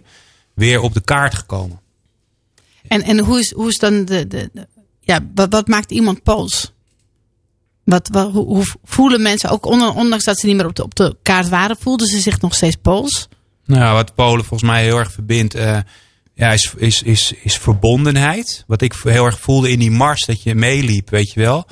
Weer 0.53 0.81
op 0.81 0.93
de 0.93 1.01
kaart 1.01 1.35
gekomen. 1.35 1.79
En, 2.87 3.01
en 3.01 3.19
hoe, 3.19 3.39
is, 3.39 3.51
hoe 3.51 3.67
is 3.67 3.77
dan 3.77 4.05
de. 4.05 4.27
de, 4.27 4.49
de- 4.53 4.67
ja, 5.01 5.19
wat, 5.35 5.51
wat 5.51 5.67
maakt 5.67 5.91
iemand 5.91 6.23
Pools? 6.23 6.73
Wat, 7.83 8.09
wat, 8.11 8.31
hoe, 8.31 8.45
hoe 8.45 8.65
voelen 8.83 9.21
mensen, 9.21 9.49
ook 9.49 9.65
ondanks 9.65 10.23
dat 10.23 10.39
ze 10.39 10.45
niet 10.45 10.55
meer 10.55 10.67
op 10.67 10.75
de, 10.75 10.83
op 10.83 10.95
de 10.95 11.17
kaart 11.21 11.49
waren, 11.49 11.77
voelden 11.79 12.07
ze 12.07 12.19
zich 12.19 12.41
nog 12.41 12.55
steeds 12.55 12.75
Pools? 12.75 13.27
Nou, 13.65 13.93
wat 13.93 14.15
Polen 14.15 14.45
volgens 14.45 14.69
mij 14.69 14.83
heel 14.83 14.97
erg 14.97 15.11
verbindt, 15.11 15.53
eh, 15.53 15.79
ja, 16.37 16.51
is, 16.51 16.73
is, 16.77 17.01
is, 17.01 17.33
is 17.43 17.57
verbondenheid. 17.57 18.63
Wat 18.67 18.81
ik 18.81 18.93
heel 19.03 19.25
erg 19.25 19.39
voelde 19.39 19.71
in 19.71 19.79
die 19.79 19.91
mars 19.91 20.25
dat 20.25 20.43
je 20.43 20.55
meeliep, 20.55 21.09
weet 21.09 21.31
je 21.31 21.39
wel, 21.39 21.67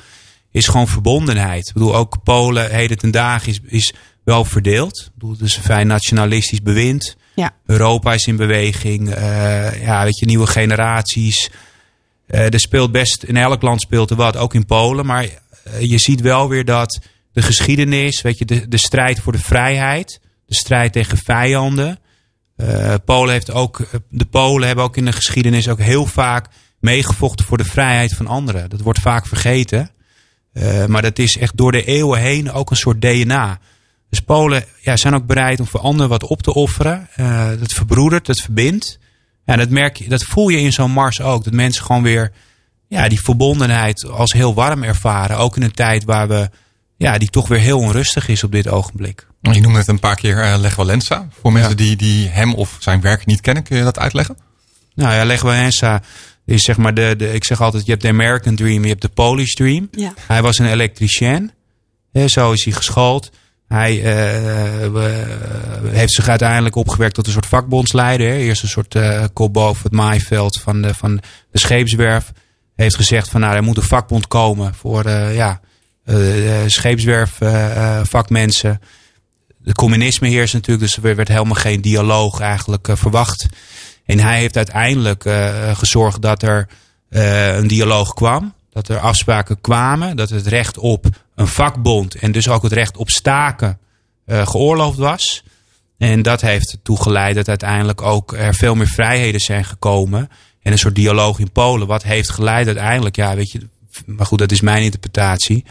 is 0.50 0.68
gewoon 0.68 0.88
verbondenheid. 0.88 1.68
Ik 1.68 1.72
bedoel, 1.72 1.96
ook 1.96 2.22
Polen 2.22 2.70
heden 2.70 2.98
ten 2.98 3.10
dagen 3.10 3.48
is, 3.48 3.60
is 3.66 3.94
wel 4.24 4.44
verdeeld. 4.44 5.00
Ik 5.00 5.10
bedoel, 5.14 5.30
het 5.30 5.40
is 5.40 5.56
een 5.56 5.62
vrij 5.62 5.84
nationalistisch 5.84 6.62
bewind. 6.62 7.16
Ja. 7.34 7.54
Europa 7.66 8.12
is 8.12 8.26
in 8.26 8.36
beweging. 8.36 9.10
eh, 9.10 9.82
ja, 9.82 10.04
weet 10.04 10.18
je, 10.18 10.26
nieuwe 10.26 10.46
generaties. 10.46 11.50
Eh, 12.26 12.52
er 12.52 12.60
speelt 12.60 12.92
best, 12.92 13.22
in 13.22 13.36
elk 13.36 13.62
land 13.62 13.80
speelt 13.80 14.10
er 14.10 14.16
wat, 14.16 14.36
ook 14.36 14.54
in 14.54 14.66
Polen. 14.66 15.06
Maar 15.06 15.24
eh, 15.24 15.80
je 15.80 15.98
ziet 15.98 16.20
wel 16.20 16.48
weer 16.48 16.64
dat 16.64 17.00
de 17.32 17.42
geschiedenis, 17.42 18.22
weet 18.22 18.38
je, 18.38 18.44
de, 18.44 18.68
de 18.68 18.76
strijd 18.76 19.20
voor 19.20 19.32
de 19.32 19.38
vrijheid, 19.38 20.20
de 20.46 20.54
strijd 20.54 20.92
tegen 20.92 21.18
vijanden. 21.18 21.98
Eh, 22.56 22.94
Polen 23.04 23.32
heeft 23.32 23.50
ook, 23.50 23.86
de 24.08 24.24
Polen 24.24 24.66
hebben 24.66 24.84
ook 24.84 24.96
in 24.96 25.04
de 25.04 25.12
geschiedenis 25.12 25.68
ook 25.68 25.80
heel 25.80 26.06
vaak 26.06 26.48
meegevochten 26.80 27.46
voor 27.46 27.58
de 27.58 27.64
vrijheid 27.64 28.14
van 28.14 28.26
anderen. 28.26 28.70
Dat 28.70 28.80
wordt 28.80 28.98
vaak 28.98 29.26
vergeten. 29.26 29.90
Eh, 30.52 30.86
maar 30.86 31.02
dat 31.02 31.18
is 31.18 31.36
echt 31.36 31.56
door 31.56 31.72
de 31.72 31.84
eeuwen 31.84 32.20
heen 32.20 32.52
ook 32.52 32.70
een 32.70 32.76
soort 32.76 33.00
DNA. 33.00 33.58
Dus 34.10 34.20
Polen 34.20 34.64
ja, 34.80 34.96
zijn 34.96 35.14
ook 35.14 35.26
bereid 35.26 35.60
om 35.60 35.66
voor 35.66 35.80
anderen 35.80 36.08
wat 36.08 36.24
op 36.24 36.42
te 36.42 36.54
offeren. 36.54 37.08
Eh, 37.14 37.48
dat 37.58 37.72
verbroedert, 37.72 38.26
dat 38.26 38.40
verbindt. 38.40 38.98
Ja, 39.44 39.56
dat, 39.56 39.70
merk 39.70 39.96
je, 39.96 40.08
dat 40.08 40.24
voel 40.24 40.48
je 40.48 40.60
in 40.60 40.72
zo'n 40.72 40.90
mars 40.90 41.20
ook. 41.20 41.44
Dat 41.44 41.52
mensen 41.52 41.84
gewoon 41.84 42.02
weer 42.02 42.32
ja, 42.88 43.08
die 43.08 43.20
verbondenheid 43.20 44.06
als 44.06 44.32
heel 44.32 44.54
warm 44.54 44.82
ervaren. 44.82 45.38
Ook 45.38 45.56
in 45.56 45.62
een 45.62 45.72
tijd 45.72 46.04
waar 46.04 46.28
we, 46.28 46.50
ja, 46.96 47.18
die 47.18 47.30
toch 47.30 47.48
weer 47.48 47.58
heel 47.58 47.78
onrustig 47.78 48.28
is 48.28 48.44
op 48.44 48.52
dit 48.52 48.68
ogenblik. 48.68 49.26
Je 49.40 49.60
noemde 49.60 49.78
het 49.78 49.88
een 49.88 49.98
paar 49.98 50.16
keer 50.16 50.42
eh 50.42 50.58
Lech 50.58 50.76
Walesa. 50.76 51.28
Voor 51.40 51.52
mensen 51.52 51.76
die, 51.76 51.96
die 51.96 52.28
hem 52.28 52.54
of 52.54 52.76
zijn 52.78 53.00
werk 53.00 53.26
niet 53.26 53.40
kennen, 53.40 53.62
kun 53.62 53.76
je 53.76 53.84
dat 53.84 53.98
uitleggen? 53.98 54.36
Nou 54.94 55.14
ja, 55.14 55.24
Lech 55.24 55.42
Wałęsa 55.42 56.02
is 56.44 56.64
zeg 56.64 56.76
maar 56.76 56.94
de, 56.94 57.14
de, 57.16 57.32
ik 57.32 57.44
zeg 57.44 57.60
altijd, 57.60 57.84
je 57.84 57.90
hebt 57.90 58.02
de 58.02 58.08
American 58.08 58.54
Dream, 58.56 58.82
je 58.82 58.88
hebt 58.88 59.02
de 59.02 59.08
Polish 59.08 59.52
Dream. 59.52 59.88
Ja. 59.90 60.12
Hij 60.26 60.42
was 60.42 60.58
een 60.58 60.66
elektricien. 60.66 61.50
Zo 62.26 62.52
is 62.52 62.64
hij 62.64 62.72
geschoold. 62.72 63.30
Hij 63.68 63.96
eh, 63.98 64.04
we- 64.92 65.80
heeft 65.92 66.12
zich 66.12 66.28
uiteindelijk 66.28 66.74
opgewerkt 66.76 67.14
tot 67.14 67.26
een 67.26 67.32
soort 67.32 67.46
vakbondsleider. 67.46 68.28
hè. 68.28 68.36
Eerst 68.36 68.62
een 68.62 68.68
soort 68.68 68.94
eh 68.94 69.24
kop 69.32 69.52
boven 69.52 69.82
het 69.82 69.92
maaiveld 69.92 70.60
van 70.60 70.82
de, 70.82 70.94
van 70.94 71.16
de 71.50 71.58
scheepswerf. 71.58 72.32
Heeft 72.76 72.96
gezegd 72.96 73.28
van 73.28 73.40
nou, 73.40 73.54
er 73.56 73.62
moet 73.62 73.76
een 73.76 73.82
vakbond 73.82 74.26
komen 74.26 74.74
voor 74.74 75.04
eh, 75.04 75.34
ja, 75.34 75.48
eh, 75.48 75.54
eh, 75.54 75.56
scheepswerfvakmensen. 76.66 78.80
de 79.58 79.72
communisme 79.72 80.28
heerst 80.28 80.54
natuurlijk, 80.54 80.86
dus 80.86 80.96
er 80.96 81.16
werd 81.16 81.28
helemaal 81.28 81.54
geen 81.54 81.80
dialoog 81.80 82.40
eigenlijk 82.40 82.88
eh, 82.88 82.96
verwacht. 82.96 83.46
En 84.06 84.18
hij 84.18 84.38
heeft 84.38 84.56
uiteindelijk 84.56 85.24
eh, 85.24 85.76
gezorgd 85.76 86.22
dat 86.22 86.42
er 86.42 86.68
eh, 87.08 87.56
een 87.56 87.66
dialoog 87.66 88.14
kwam. 88.14 88.54
Dat 88.70 88.88
er 88.88 88.98
afspraken 88.98 89.60
kwamen. 89.60 90.16
Dat 90.16 90.30
het 90.30 90.46
recht 90.46 90.78
op 90.78 91.06
een 91.34 91.46
vakbond 91.46 92.14
en 92.14 92.32
dus 92.32 92.48
ook 92.48 92.62
het 92.62 92.72
recht 92.72 92.96
op 92.96 93.10
staken 93.10 93.78
eh, 94.24 94.46
geoorloofd 94.46 94.98
was. 94.98 95.42
En 95.98 96.22
dat 96.22 96.40
heeft 96.40 96.72
ertoe 96.72 97.02
geleid 97.02 97.34
dat 97.34 97.48
uiteindelijk 97.48 98.02
ook 98.02 98.32
er 98.32 98.54
veel 98.54 98.74
meer 98.74 98.86
vrijheden 98.86 99.40
zijn 99.40 99.64
gekomen. 99.64 100.30
En 100.62 100.72
een 100.72 100.78
soort 100.78 100.94
dialoog 100.94 101.38
in 101.38 101.52
Polen. 101.52 101.86
Wat 101.86 102.02
heeft 102.02 102.30
geleid 102.30 102.66
uiteindelijk, 102.66 103.16
ja, 103.16 103.34
weet 103.34 103.50
je. 103.50 103.60
Maar 104.06 104.26
goed, 104.26 104.38
dat 104.38 104.52
is 104.52 104.60
mijn 104.60 104.82
interpretatie. 104.82 105.64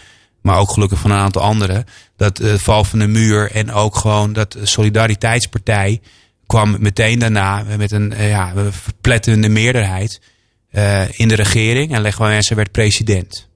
Maar 0.45 0.59
ook 0.59 0.71
gelukkig 0.71 0.99
van 0.99 1.11
een 1.11 1.17
aantal 1.17 1.41
anderen. 1.41 1.85
Dat 2.15 2.37
het 2.37 2.61
val 2.61 2.83
van 2.83 2.99
de 2.99 3.07
muur 3.07 3.51
en 3.51 3.71
ook 3.71 3.95
gewoon 3.95 4.33
dat 4.33 4.57
Solidariteitspartij 4.63 6.01
kwam 6.45 6.75
meteen 6.79 7.19
daarna 7.19 7.63
met 7.77 7.91
een 7.91 8.13
eh, 8.13 8.29
ja, 8.29 8.53
verpletterende 8.69 9.49
meerderheid 9.49 10.21
eh, 10.71 11.19
in 11.19 11.27
de 11.27 11.35
regering. 11.35 11.93
En 11.93 12.17
Wałęsa 12.17 12.55
werd 12.55 12.71
president. 12.71 13.47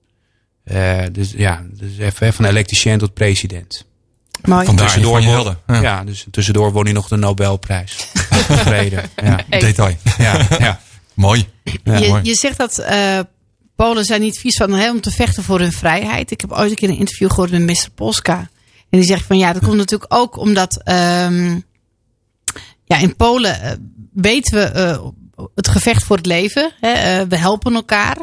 Eh, 0.64 1.04
dus 1.12 1.34
ja, 1.36 1.64
dus 1.72 1.98
even 1.98 2.34
van 2.34 2.46
elektricien 2.46 2.98
tot 2.98 3.14
president. 3.14 3.86
Mooi. 4.42 4.66
Vandaar 4.66 4.86
Tussendoor 4.86 5.22
helden. 5.22 5.60
Ja. 5.68 5.82
Ja. 5.82 6.04
dus 6.04 6.26
tussendoor 6.32 6.72
won 6.72 6.84
hij 6.84 6.94
nog 6.94 7.08
de 7.08 7.16
Nobelprijs. 7.16 8.12
Vrede. 8.66 9.02
Ja. 9.16 9.40
Detail. 9.50 9.96
Ja, 10.18 10.48
ja. 10.60 10.80
Mooi. 11.14 11.48
Ja, 11.84 11.98
je, 11.98 12.08
mooi. 12.08 12.24
je 12.24 12.36
zegt 12.36 12.58
dat 12.58 12.78
eh, 12.78 13.20
Polen 13.86 14.06
zijn 14.06 14.22
niet 14.22 14.38
vies 14.40 14.58
van 14.58 14.90
om 14.90 15.02
te 15.02 15.12
vechten 15.12 15.44
voor 15.44 15.60
hun 15.60 15.72
vrijheid. 15.72 16.32
Ik 16.32 16.42
heb 16.42 16.52
ooit 16.52 16.70
een 16.70 16.76
keer 16.76 16.90
een 16.90 16.98
interview 16.98 17.30
gehoord 17.30 17.52
met 17.52 17.62
Mr. 17.62 17.90
Polska. 17.96 18.38
En 18.90 19.00
die 19.00 19.04
zegt 19.04 19.26
van 19.26 19.38
ja, 19.38 19.54
dat 19.54 19.64
komt 19.64 19.78
natuurlijk 19.78 20.14
ook 20.14 20.38
omdat 20.38 20.82
ehm, 20.84 21.60
ja, 22.86 22.98
in 22.98 23.16
Polen 23.16 23.62
eh, 23.62 23.72
weten 24.14 24.54
we 24.54 24.62
eh, 24.64 25.08
het 25.56 25.68
gevecht 25.68 26.04
voor 26.04 26.18
het 26.18 26.26
leven. 26.26 26.72
Hè, 26.80 26.92
eh, 26.92 27.28
we 27.28 27.38
helpen 27.38 27.74
elkaar. 27.74 28.18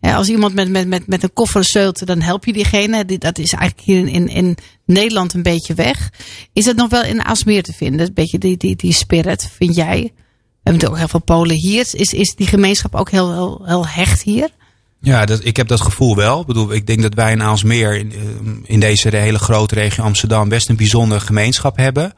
Ja, 0.00 0.14
als 0.14 0.28
iemand 0.28 0.54
met, 0.54 0.68
met, 0.68 0.86
met, 0.86 1.06
met 1.06 1.22
een 1.22 1.32
koffer 1.32 1.64
zeult, 1.64 2.06
dan 2.06 2.20
help 2.20 2.44
je 2.44 2.52
diegene. 2.52 3.04
Die- 3.04 3.18
Dat 3.18 3.38
is 3.38 3.52
eigenlijk 3.52 3.86
hier 3.86 4.08
in, 4.08 4.28
in, 4.28 4.56
Nederland 4.84 5.34
een 5.34 5.42
beetje 5.42 5.74
weg. 5.74 6.10
Is 6.52 6.64
dat 6.64 6.76
nog 6.76 6.90
wel 6.90 7.02
in 7.02 7.24
Aalsmeer 7.24 7.62
te 7.62 7.72
vinden? 7.72 8.06
Een 8.06 8.14
beetje 8.14 8.38
die, 8.38 8.56
die, 8.56 8.76
die 8.76 8.92
spirit, 8.92 9.50
vind 9.56 9.74
jij? 9.74 10.12
We 10.62 10.70
hebben 10.70 10.88
ook 10.88 10.96
heel 10.96 11.08
veel 11.08 11.22
Polen 11.22 11.56
hier. 11.56 11.88
Is, 11.92 12.12
is 12.12 12.34
die 12.34 12.46
gemeenschap 12.46 12.94
ook 12.94 13.10
heel, 13.10 13.32
heel, 13.32 13.62
heel 13.66 13.86
hecht 13.86 14.22
hier? 14.22 14.58
Ja, 15.00 15.24
dat, 15.26 15.44
ik 15.44 15.56
heb 15.56 15.68
dat 15.68 15.80
gevoel 15.80 16.16
wel. 16.16 16.40
Ik 16.40 16.46
bedoel, 16.46 16.72
ik 16.72 16.86
denk 16.86 17.02
dat 17.02 17.14
wij 17.14 17.32
in 17.32 17.42
Aalsmeer, 17.42 17.96
in, 17.96 18.12
eh, 18.12 18.20
in 18.62 18.80
deze 18.80 19.16
hele 19.16 19.38
grote 19.38 19.74
regio 19.74 20.04
Amsterdam, 20.04 20.48
best 20.48 20.68
een 20.68 20.76
bijzondere 20.76 21.20
gemeenschap 21.20 21.76
hebben. 21.76 22.12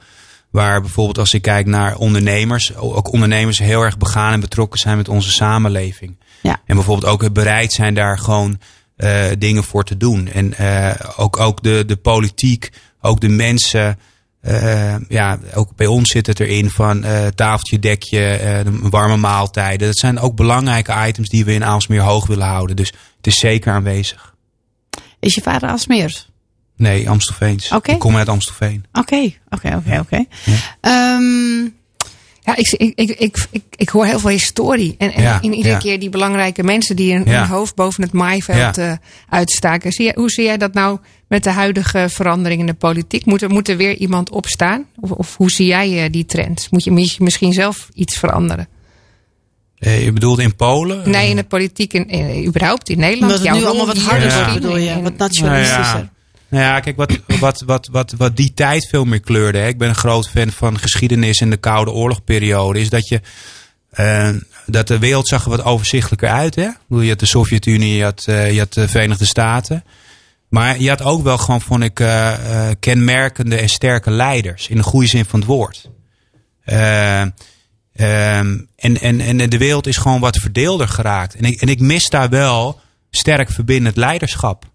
Waar 0.51 0.81
bijvoorbeeld 0.81 1.19
als 1.19 1.35
ik 1.35 1.43
kijk 1.43 1.67
naar 1.67 1.97
ondernemers, 1.97 2.77
ook 2.77 3.13
ondernemers 3.13 3.59
heel 3.59 3.83
erg 3.83 3.99
begaan 3.99 4.33
en 4.33 4.41
betrokken 4.41 4.79
zijn 4.81 4.97
met 4.97 5.09
onze 5.09 5.31
samenleving. 5.31 6.19
Ja. 6.43 6.61
En 6.67 6.75
bijvoorbeeld 6.75 7.13
ook 7.13 7.33
bereid 7.33 7.73
zijn 7.73 7.95
daar 7.95 8.19
gewoon 8.19 8.59
eh, 8.97 9.25
dingen 9.39 9.65
voor 9.65 9.85
te 9.85 9.97
doen. 9.97 10.29
En 10.29 10.55
eh, 10.55 10.95
ook, 11.17 11.39
ook 11.39 11.63
de, 11.63 11.85
de 11.87 11.97
politiek, 11.97 12.71
ook 13.01 13.21
de 13.21 13.29
mensen. 13.29 13.99
Eh, 14.43 14.95
ja, 15.09 15.39
ook 15.55 15.77
bij 15.77 15.87
ons 15.87 16.11
zit 16.11 16.27
het 16.27 16.41
erin 16.41 16.71
van 16.71 17.05
eh 17.05 17.27
tafeltje, 17.27 17.79
dekje, 17.79 18.63
de 18.65 18.89
warme 18.89 19.17
maaltijden. 19.17 19.87
Dat 19.87 19.99
zijn 19.99 20.19
ook 20.19 20.37
belangrijke 20.37 21.07
items 21.07 21.29
die 21.29 21.45
we 21.45 21.53
in 21.53 21.65
Aalsmeer 21.65 22.01
hoog 22.01 22.27
willen 22.27 22.47
houden. 22.47 22.77
Dus 22.77 22.93
het 23.17 23.27
is 23.27 23.39
zeker 23.39 23.73
aanwezig. 23.73 24.35
Is 25.21 25.35
je 25.35 25.43
vader 25.43 25.69
Aalsmeers? 25.69 26.31
Nee, 26.77 27.11
Amstelveens. 27.11 27.73
Oké. 27.73 27.93
Ik 27.93 27.99
kom 27.99 28.17
uit 28.17 28.29
Amstelveen. 28.29 28.85
Oké, 28.93 29.33
oké, 29.49 29.77
oké, 29.77 29.99
oké. 30.01 30.25
Ehm, 30.81 31.69
Ja, 32.45 32.57
ik, 32.57 32.69
ik, 32.71 32.93
ik, 32.99 33.11
ik, 33.11 33.47
ik, 33.51 33.63
ik 33.77 33.89
hoor 33.89 34.07
heel 34.07 34.19
veel 34.19 34.31
historie. 34.31 34.95
En, 34.99 35.13
en 35.15 35.23
Ja, 35.23 35.39
in 35.41 35.53
iedere 35.55 35.75
ja. 35.75 35.81
keer 35.81 35.99
die 36.01 36.09
belangrijke 36.09 36.63
mensen 36.63 36.97
die 36.97 37.07
Ja. 37.07 37.43
een 37.43 37.49
hoofd 37.49 37.75
boven 37.75 38.03
het 38.03 38.13
maaiveld 38.13 38.77
Ja. 38.77 38.91
eh, 38.91 38.93
uitstaken. 39.29 39.93
Zie 39.93 40.13
hoe 40.15 40.31
zie 40.31 40.45
jij 40.45 40.57
dat 40.57 40.75
nou 40.75 40.99
met 41.29 41.45
de 41.45 41.51
huidige 41.51 42.07
verandering 42.09 42.61
in 42.61 42.67
de 42.67 42.75
politiek? 42.75 43.25
Moet 43.27 43.43
er, 43.43 43.51
moet 43.51 43.69
er 43.69 43.77
weer 43.77 43.97
iemand 43.97 44.31
opstaan? 44.31 44.85
Of, 45.01 45.11
of 45.11 45.37
hoe 45.37 45.51
zie 45.51 45.67
jij 45.67 46.05
eh, 46.05 46.11
die 46.13 46.25
trend? 46.25 46.67
Moet 46.71 46.85
je, 46.85 46.91
moet 46.91 47.13
je 47.15 47.23
misschien 47.25 47.53
zelf 47.53 47.89
iets 47.95 48.19
veranderen? 48.19 48.69
Eh, 49.79 50.05
je 50.05 50.13
bedoelt 50.13 50.39
in 50.39 50.57
Polen? 50.57 51.11
Nee, 51.11 51.31
in 51.31 51.37
de 51.37 51.45
politiek, 51.45 51.93
in, 51.93 52.09
in- 52.09 52.45
überhaupt 52.47 52.89
in 52.89 52.99
Nederland. 52.99 53.33
omdat 53.33 53.47
het 53.49 53.59
nu 53.59 53.65
allemaal 53.65 53.87
wat 53.87 53.99
harder 53.99 54.29
Ja. 54.29 54.45
wordt, 54.45 54.61
bedoel 54.61 54.77
je? 54.77 55.03
Wat 55.03 55.17
nationalistischer. 55.17 56.09
Nou 56.53 56.65
ja. 56.65 56.81
Kijk, 56.81 56.97
wat, 56.97 57.19
wat, 57.41 57.63
wat, 57.67 57.89
wat, 57.91 58.15
wat 58.17 58.37
die 58.37 58.55
tijd 58.55 58.89
veel 58.89 59.05
meer 59.05 59.21
kleurde. 59.21 59.59
Hè. 59.59 59.67
Ik 59.67 59.79
ben 59.79 59.89
een 59.89 59.95
groot 59.95 60.29
fan 60.29 60.51
van 60.51 60.79
geschiedenis 60.79 61.41
en 61.41 61.51
de 61.51 61.57
Koude 61.57 61.91
Oorlogperiode. 61.91 62.81
Is 62.81 62.89
dat 62.91 63.09
je. 63.09 63.21
eh, 63.91 64.31
dat 64.67 64.87
de 64.87 64.99
wereld 64.99 65.29
zag 65.29 65.45
er 65.45 65.51
wat 65.51 65.65
overzichtelijker 65.65 66.29
uit. 66.29 66.55
Hè? 66.55 66.69
Je 66.89 67.09
had 67.09 67.19
de 67.19 67.27
Sovjet-Unie, 67.27 67.97
je 67.97 68.03
had, 68.05 68.25
eh, 68.27 68.53
je 68.53 68.59
had 68.59 68.73
de 68.73 68.89
Verenigde 68.89 69.25
Staten. 69.27 69.85
Maar 70.49 70.81
je 70.81 70.89
had 70.89 71.03
ook 71.03 71.23
wel 71.23 71.39
gewoon, 71.39 71.61
vond 71.61 71.83
ik, 71.83 72.01
eh, 72.01 72.69
kenmerkende 72.81 73.57
en 73.57 73.69
sterke 73.69 74.11
leiders. 74.11 74.69
In 74.69 74.77
de 74.77 74.83
goede 74.83 75.07
zin 75.07 75.25
van 75.25 75.39
het 75.39 75.49
woord. 75.49 75.91
Eh, 76.65 77.21
ehm, 77.21 77.31
en, 78.77 79.01
en, 79.01 79.21
en 79.21 79.51
de 79.51 79.59
wereld 79.59 79.87
is 79.87 79.97
gewoon 79.97 80.21
wat 80.21 80.37
verdeelder 80.37 80.89
geraakt. 80.89 81.35
En 81.35 81.45
ik, 81.45 81.61
en 81.61 81.69
ik 81.69 81.81
mis 81.81 82.09
daar 82.09 82.29
wel 82.29 82.81
sterk 83.11 83.51
verbindend 83.51 83.97
leiderschap. 83.97 84.71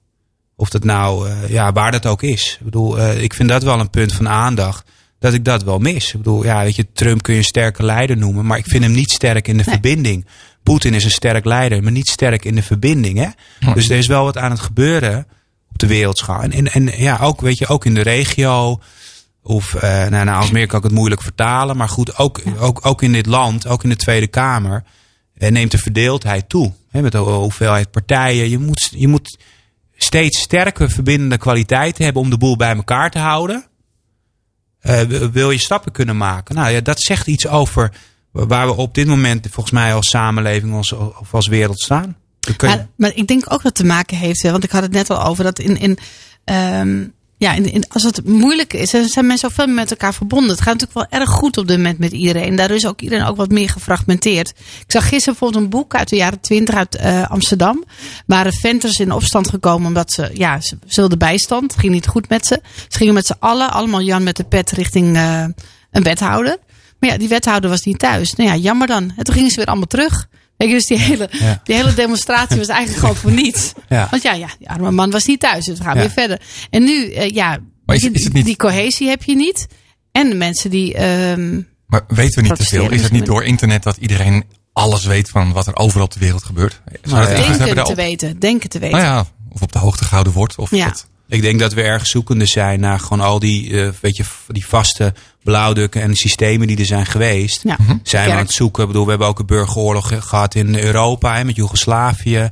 Of 0.59 0.69
dat 0.69 0.83
nou, 0.83 1.29
eh, 1.29 1.49
ja, 1.49 1.71
waar 1.71 1.91
dat 1.91 2.05
ook 2.05 2.23
is. 2.23 2.57
Ik 2.59 2.65
bedoel, 2.65 2.99
eh, 2.99 3.21
ik 3.21 3.33
vind 3.33 3.49
dat 3.49 3.63
wel 3.63 3.79
een 3.79 3.89
punt 3.89 4.13
van 4.13 4.29
aandacht. 4.29 4.89
Dat 5.19 5.33
ik 5.33 5.45
dat 5.45 5.63
wel 5.63 5.79
mis. 5.79 6.07
Ik 6.07 6.17
bedoel, 6.17 6.43
ja, 6.43 6.63
weet 6.63 6.75
je, 6.75 6.87
Trump 6.93 7.21
kun 7.21 7.33
je 7.33 7.39
een 7.39 7.45
sterke 7.45 7.83
leider 7.83 8.17
noemen. 8.17 8.45
Maar 8.45 8.57
ik 8.57 8.65
vind 8.65 8.83
hem 8.83 8.91
niet 8.91 9.11
sterk 9.11 9.47
in 9.47 9.57
de 9.57 9.63
verbinding. 9.63 10.25
Poetin 10.63 10.93
is 10.93 11.03
een 11.03 11.11
sterk 11.11 11.45
leider, 11.45 11.83
maar 11.83 11.91
niet 11.91 12.07
sterk 12.07 12.45
in 12.45 12.55
de 12.55 12.61
verbinding. 12.61 13.17
Hè? 13.17 13.27
Dus 13.73 13.89
er 13.89 13.97
is 13.97 14.07
wel 14.07 14.23
wat 14.23 14.37
aan 14.37 14.51
het 14.51 14.59
gebeuren 14.59 15.27
op 15.69 15.77
de 15.77 15.87
wereldschaal. 15.87 16.41
En, 16.41 16.51
en, 16.51 16.71
en 16.71 17.01
ja, 17.01 17.17
ook, 17.21 17.41
weet 17.41 17.57
je, 17.57 17.67
ook 17.67 17.85
in 17.85 17.93
de 17.93 18.01
regio. 18.01 18.79
Of, 19.43 19.73
eh 19.73 20.07
nou, 20.07 20.25
nou, 20.25 20.37
Alsmeer 20.37 20.67
kan 20.67 20.77
ik 20.77 20.85
het 20.85 20.93
moeilijk 20.93 21.21
vertalen. 21.21 21.77
Maar 21.77 21.89
goed, 21.89 22.17
ook, 22.17 22.41
ook, 22.59 22.85
ook 22.85 23.01
in 23.01 23.13
dit 23.13 23.25
land, 23.25 23.67
ook 23.67 23.83
in 23.83 23.89
de 23.89 23.95
Tweede 23.95 24.27
Kamer. 24.27 24.83
neemt 25.33 25.71
de 25.71 25.77
verdeeldheid 25.77 26.49
toe. 26.49 26.73
Hè, 26.89 27.01
met 27.01 27.11
de 27.11 27.17
hoeveelheid 27.17 27.91
partijen. 27.91 28.49
Je 28.49 28.59
moet, 28.59 28.89
je 28.91 29.07
moet 29.07 29.37
steeds 29.97 30.41
sterke 30.41 30.89
verbindende 30.89 31.37
kwaliteiten 31.37 32.03
hebben 32.03 32.21
om 32.21 32.29
de 32.29 32.37
boel 32.37 32.55
bij 32.55 32.75
elkaar 32.75 33.11
te 33.11 33.19
houden. 33.19 33.65
Eh, 34.79 35.01
wil 35.31 35.51
je 35.51 35.59
stappen 35.59 35.91
kunnen 35.91 36.17
maken? 36.17 36.55
Nou 36.55 36.69
ja, 36.69 36.81
dat 36.81 37.01
zegt 37.01 37.27
iets 37.27 37.47
over 37.47 37.91
waar 38.31 38.67
we 38.67 38.75
op 38.75 38.93
dit 38.93 39.07
moment 39.07 39.47
volgens 39.51 39.73
mij 39.73 39.93
als 39.93 40.09
samenleving 40.09 40.73
als, 40.73 40.91
of 40.91 41.33
als 41.33 41.47
wereld 41.47 41.79
staan. 41.79 42.15
Maar, 42.61 42.87
maar 42.95 43.15
ik 43.15 43.27
denk 43.27 43.53
ook 43.53 43.63
dat 43.63 43.75
te 43.75 43.85
maken 43.85 44.17
heeft, 44.17 44.41
want 44.41 44.63
ik 44.63 44.71
had 44.71 44.81
het 44.81 44.91
net 44.91 45.09
al 45.09 45.23
over 45.23 45.43
dat 45.43 45.59
in, 45.59 45.77
in, 45.77 45.97
ehm, 46.43 47.05
ja, 47.37 47.53
in- 47.53 47.85
als 47.87 48.03
het 48.03 48.25
moeilijk 48.25 48.73
is, 48.73 48.89
zijn 48.89 49.25
mensen 49.27 49.47
ook 49.49 49.53
veel 49.55 49.67
met 49.67 49.91
elkaar 49.91 50.13
verbonden. 50.13 50.49
Het 50.49 50.61
gaat 50.61 50.79
natuurlijk 50.79 51.11
wel 51.11 51.19
erg 51.19 51.29
goed 51.29 51.57
op 51.57 51.67
dit 51.67 51.77
moment 51.77 51.99
met 51.99 52.11
iedereen. 52.11 52.55
Daardoor 52.55 52.77
is 52.77 52.85
ook 52.85 53.01
iedereen 53.01 53.25
ook 53.25 53.37
wat 53.37 53.49
meer 53.51 53.69
gefragmenteerd. 53.69 54.49
Ik 54.49 54.91
zag 54.91 55.03
gisteren 55.03 55.25
bijvoorbeeld 55.39 55.63
een 55.63 55.69
boek 55.69 55.95
uit 55.95 56.09
de 56.09 56.15
jaren 56.15 56.39
twintig 56.39 56.75
uit 56.75 56.95
eh, 56.95 57.29
Amsterdam. 57.29 57.83
Waren 58.25 58.53
venters 58.53 58.99
in 58.99 59.11
opstand 59.11 59.49
gekomen 59.49 59.87
omdat 59.87 60.11
ze, 60.11 60.29
ja, 60.33 60.61
ze, 60.61 60.77
ze 60.87 60.99
wilden 60.99 61.17
bijstand. 61.17 61.71
Het 61.71 61.79
ging 61.81 61.93
niet 61.93 62.07
goed 62.07 62.29
met 62.29 62.45
ze. 62.45 62.61
Ze 62.87 62.97
gingen 62.97 63.13
met 63.13 63.25
z'n 63.25 63.35
allen, 63.39 63.71
allemaal 63.71 64.01
Jan 64.01 64.23
met 64.23 64.35
de 64.37 64.43
pet 64.43 64.71
richting 64.71 65.15
eh, 65.15 65.45
een 65.91 66.03
wethouder. 66.03 66.57
Maar 66.99 67.09
ja, 67.09 67.17
die 67.17 67.27
wethouder 67.27 67.69
was 67.69 67.81
niet 67.83 67.99
thuis. 67.99 68.33
Nou 68.33 68.49
ja, 68.49 68.55
jammer 68.55 68.87
dan. 68.87 69.13
En 69.17 69.23
toen 69.23 69.33
gingen 69.33 69.49
ze 69.49 69.55
weer 69.57 69.65
allemaal 69.65 69.87
terug. 69.87 70.27
Weet 70.57 70.67
je, 70.69 70.73
dus 70.75 70.85
die 70.85 70.99
hele, 70.99 71.29
Ja. 71.31 71.61
die 71.63 71.75
hele 71.75 71.93
demonstratie 71.93 72.57
was 72.57 72.67
eigenlijk 72.67 72.99
gewoon 72.99 73.15
voor 73.15 73.31
niets. 73.31 73.73
Ja. 73.89 74.07
Want 74.11 74.23
ja, 74.23 74.33
ja, 74.33 74.47
die 74.59 74.69
arme 74.69 74.91
man 74.91 75.11
was 75.11 75.25
niet 75.25 75.39
thuis. 75.39 75.65
Dus 75.65 75.77
we 75.77 75.83
gaan 75.83 75.95
Ja. 75.95 76.01
weer 76.01 76.09
verder. 76.11 76.41
En 76.69 76.83
nu, 76.83 77.11
eh, 77.11 77.29
ja, 77.29 77.59
Maar 77.85 77.95
is- 77.95 78.01
die- 78.01 78.11
is 78.11 78.23
het 78.23 78.33
niet- 78.33 78.45
die 78.45 78.55
cohesie 78.55 79.07
heb 79.07 79.23
je 79.23 79.35
niet. 79.35 79.67
En 80.11 80.29
de 80.29 80.35
mensen 80.35 80.69
die... 80.69 80.93
ehm, 80.93 81.61
Maar 81.87 82.01
weten 82.07 82.41
we 82.43 82.47
niet 82.49 82.57
te 82.57 82.63
veel? 82.63 82.79
Is 82.79 82.83
het 82.83 82.91
niet 82.91 83.01
misschien. 83.01 83.23
door 83.25 83.43
internet 83.43 83.83
dat 83.83 83.97
iedereen 83.97 84.43
alles 84.73 85.05
weet 85.05 85.29
van 85.29 85.51
wat 85.51 85.67
er 85.67 85.75
overal 85.75 86.05
op 86.05 86.13
de 86.13 86.19
wereld 86.19 86.43
gebeurt? 86.43 86.81
Zou 86.85 86.93
dat 87.01 87.11
Nou 87.11 87.21
ja. 87.23 87.35
invloed 87.35 87.47
hebben 87.57 87.75
denken 87.75 87.85
te 87.95 88.01
weten. 88.01 88.39
Denken 88.39 88.69
te 88.69 88.79
weten. 88.79 88.97
Nou 88.99 89.09
ja, 89.09 89.25
of 89.49 89.61
op 89.61 89.71
de 89.71 89.79
hoogte 89.79 90.03
gehouden 90.05 90.33
wordt. 90.33 90.55
Of 90.55 90.71
Ja. 90.71 90.85
dat, 90.85 91.07
Ik 91.29 91.41
denk 91.41 91.59
dat 91.59 91.73
we 91.73 91.81
erg 91.81 92.07
zoekende 92.07 92.45
zijn 92.45 92.79
naar 92.79 92.99
gewoon 92.99 93.21
al 93.21 93.39
die, 93.39 93.81
eh, 93.83 93.89
weet 94.01 94.17
je, 94.17 94.23
die 94.47 94.65
vaste 94.67 95.13
blauwdukken 95.43 96.01
en 96.01 96.15
systemen 96.15 96.67
die 96.67 96.77
er 96.79 96.85
zijn 96.85 97.05
geweest. 97.05 97.63
Ja. 97.63 97.75
Mhm. 97.79 97.97
Zijn 98.03 98.25
we 98.25 98.31
aan 98.31 98.37
het 98.37 98.51
zoeken. 98.51 98.81
Ik 98.81 98.87
bedoel, 98.87 99.03
we 99.03 99.09
hebben 99.09 99.27
ook 99.27 99.39
een 99.39 99.45
burgeroorlog 99.45 100.07
ge- 100.07 100.21
gehad 100.21 100.55
in 100.55 100.75
Europa 100.75 101.35
hè, 101.35 101.43
met 101.43 101.55
Joegoslavië. 101.55 102.49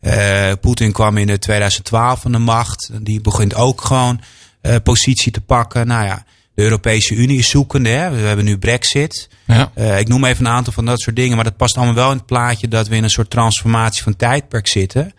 Eh, 0.00 0.52
Poetin 0.60 0.92
kwam 0.92 1.16
in 1.16 1.28
eh, 1.28 1.34
2012 1.36 2.26
aan 2.26 2.32
de 2.32 2.38
macht. 2.38 2.90
Die 3.02 3.20
begint 3.20 3.54
ook 3.54 3.80
gewoon 3.80 4.20
eh, 4.60 4.76
positie 4.82 5.32
te 5.32 5.40
pakken. 5.40 5.86
Nou 5.86 6.04
ja, 6.04 6.24
de 6.54 6.62
Europese 6.62 7.14
Unie 7.14 7.38
is 7.38 7.48
zoekende. 7.50 7.88
Hè. 7.88 8.10
We 8.10 8.16
hebben 8.16 8.44
nu 8.44 8.58
Brexit. 8.58 9.28
Ja. 9.46 9.70
Eh, 9.74 9.98
ik 9.98 10.08
noem 10.08 10.24
even 10.24 10.44
een 10.46 10.52
aantal 10.52 10.72
van 10.72 10.84
dat 10.84 11.00
soort 11.00 11.16
dingen. 11.16 11.34
Maar 11.34 11.44
dat 11.44 11.56
past 11.56 11.76
allemaal 11.76 11.94
wel 11.94 12.10
in 12.10 12.16
het 12.16 12.26
plaatje 12.26 12.68
dat 12.68 12.88
we 12.88 12.96
in 12.96 13.02
een 13.04 13.10
soort 13.10 13.30
transformatie 13.30 14.02
van 14.02 14.16
tijdperk 14.16 14.66
zitten. 14.68 15.12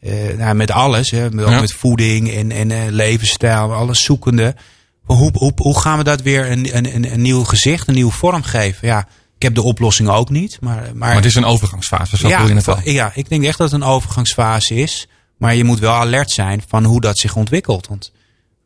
Eh, 0.00 0.12
nou, 0.36 0.54
met 0.54 0.70
alles, 0.70 1.10
hè, 1.10 1.30
met, 1.30 1.48
Ja. 1.48 1.60
met 1.60 1.72
voeding 1.72 2.30
en, 2.34 2.50
en 2.52 2.70
eh, 2.70 2.78
levensstijl, 2.88 3.72
alles 3.74 4.02
zoekende. 4.04 4.54
Hoe, 5.04 5.30
hoe, 5.32 5.52
hoe 5.56 5.80
gaan 5.80 5.98
we 5.98 6.04
dat 6.04 6.22
weer 6.22 6.50
een, 6.50 6.76
een, 6.76 6.94
een, 6.94 7.12
een 7.12 7.22
nieuw 7.22 7.44
gezicht, 7.44 7.88
een 7.88 7.94
nieuwe 7.94 8.12
vorm 8.12 8.42
geven? 8.42 8.88
Ja, 8.88 9.08
ik 9.36 9.42
heb 9.42 9.54
de 9.54 9.62
oplossing 9.62 10.08
ook 10.08 10.30
niet. 10.30 10.58
Maar, 10.60 10.76
maar, 10.76 10.94
Maar 10.94 11.14
het 11.14 11.24
is 11.24 11.34
een 11.34 11.44
overgangsfase, 11.44 12.16
zo 12.16 12.28
voel 12.28 12.48
je 12.48 12.54
het 12.54 12.64
ja, 12.64 12.72
al. 12.72 12.80
ja, 12.84 13.10
ik 13.14 13.28
denk 13.28 13.44
echt 13.44 13.58
dat 13.58 13.70
het 13.70 13.80
een 13.80 13.86
overgangsfase 13.88 14.74
is. 14.74 15.08
Maar 15.36 15.54
je 15.54 15.64
moet 15.64 15.78
wel 15.78 15.92
alert 15.92 16.30
zijn 16.30 16.62
van 16.68 16.84
hoe 16.84 17.00
dat 17.00 17.18
zich 17.18 17.36
ontwikkelt. 17.36 17.86
Want 17.86 18.12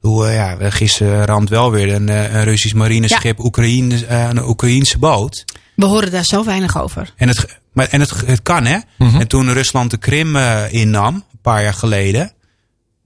hoe, 0.01 0.27
eh, 0.27 0.35
ja, 0.35 0.71
gisteren 0.71 1.25
ramt 1.25 1.49
wel 1.49 1.71
weer 1.71 1.95
een, 1.95 2.09
eh, 2.09 2.35
een 2.35 2.45
Russisch 2.45 2.75
marineschip 2.75 3.39
Oekraïne, 3.39 4.07
eh, 4.07 4.29
een 4.29 4.45
Oekraïense 4.45 4.99
boot. 4.99 5.45
We 5.77 5.85
horen 5.85 6.11
daar 6.11 6.25
zo 6.25 6.45
weinig 6.45 6.83
over. 6.83 7.13
En 7.17 7.29
het, 7.29 7.59
maar, 7.73 7.89
en 7.89 8.01
het, 8.01 8.27
het 8.27 8.43
kan, 8.43 8.65
hè? 8.65 8.79
Mhm. 8.99 9.21
En 9.21 9.29
toen 9.29 9.53
Rusland 9.53 9.91
de 9.91 9.97
Krim 9.97 10.37
eh, 10.37 10.73
innam, 10.73 11.15
een 11.15 11.39
paar 11.43 11.63
jaar 11.63 11.75
geleden. 11.75 12.33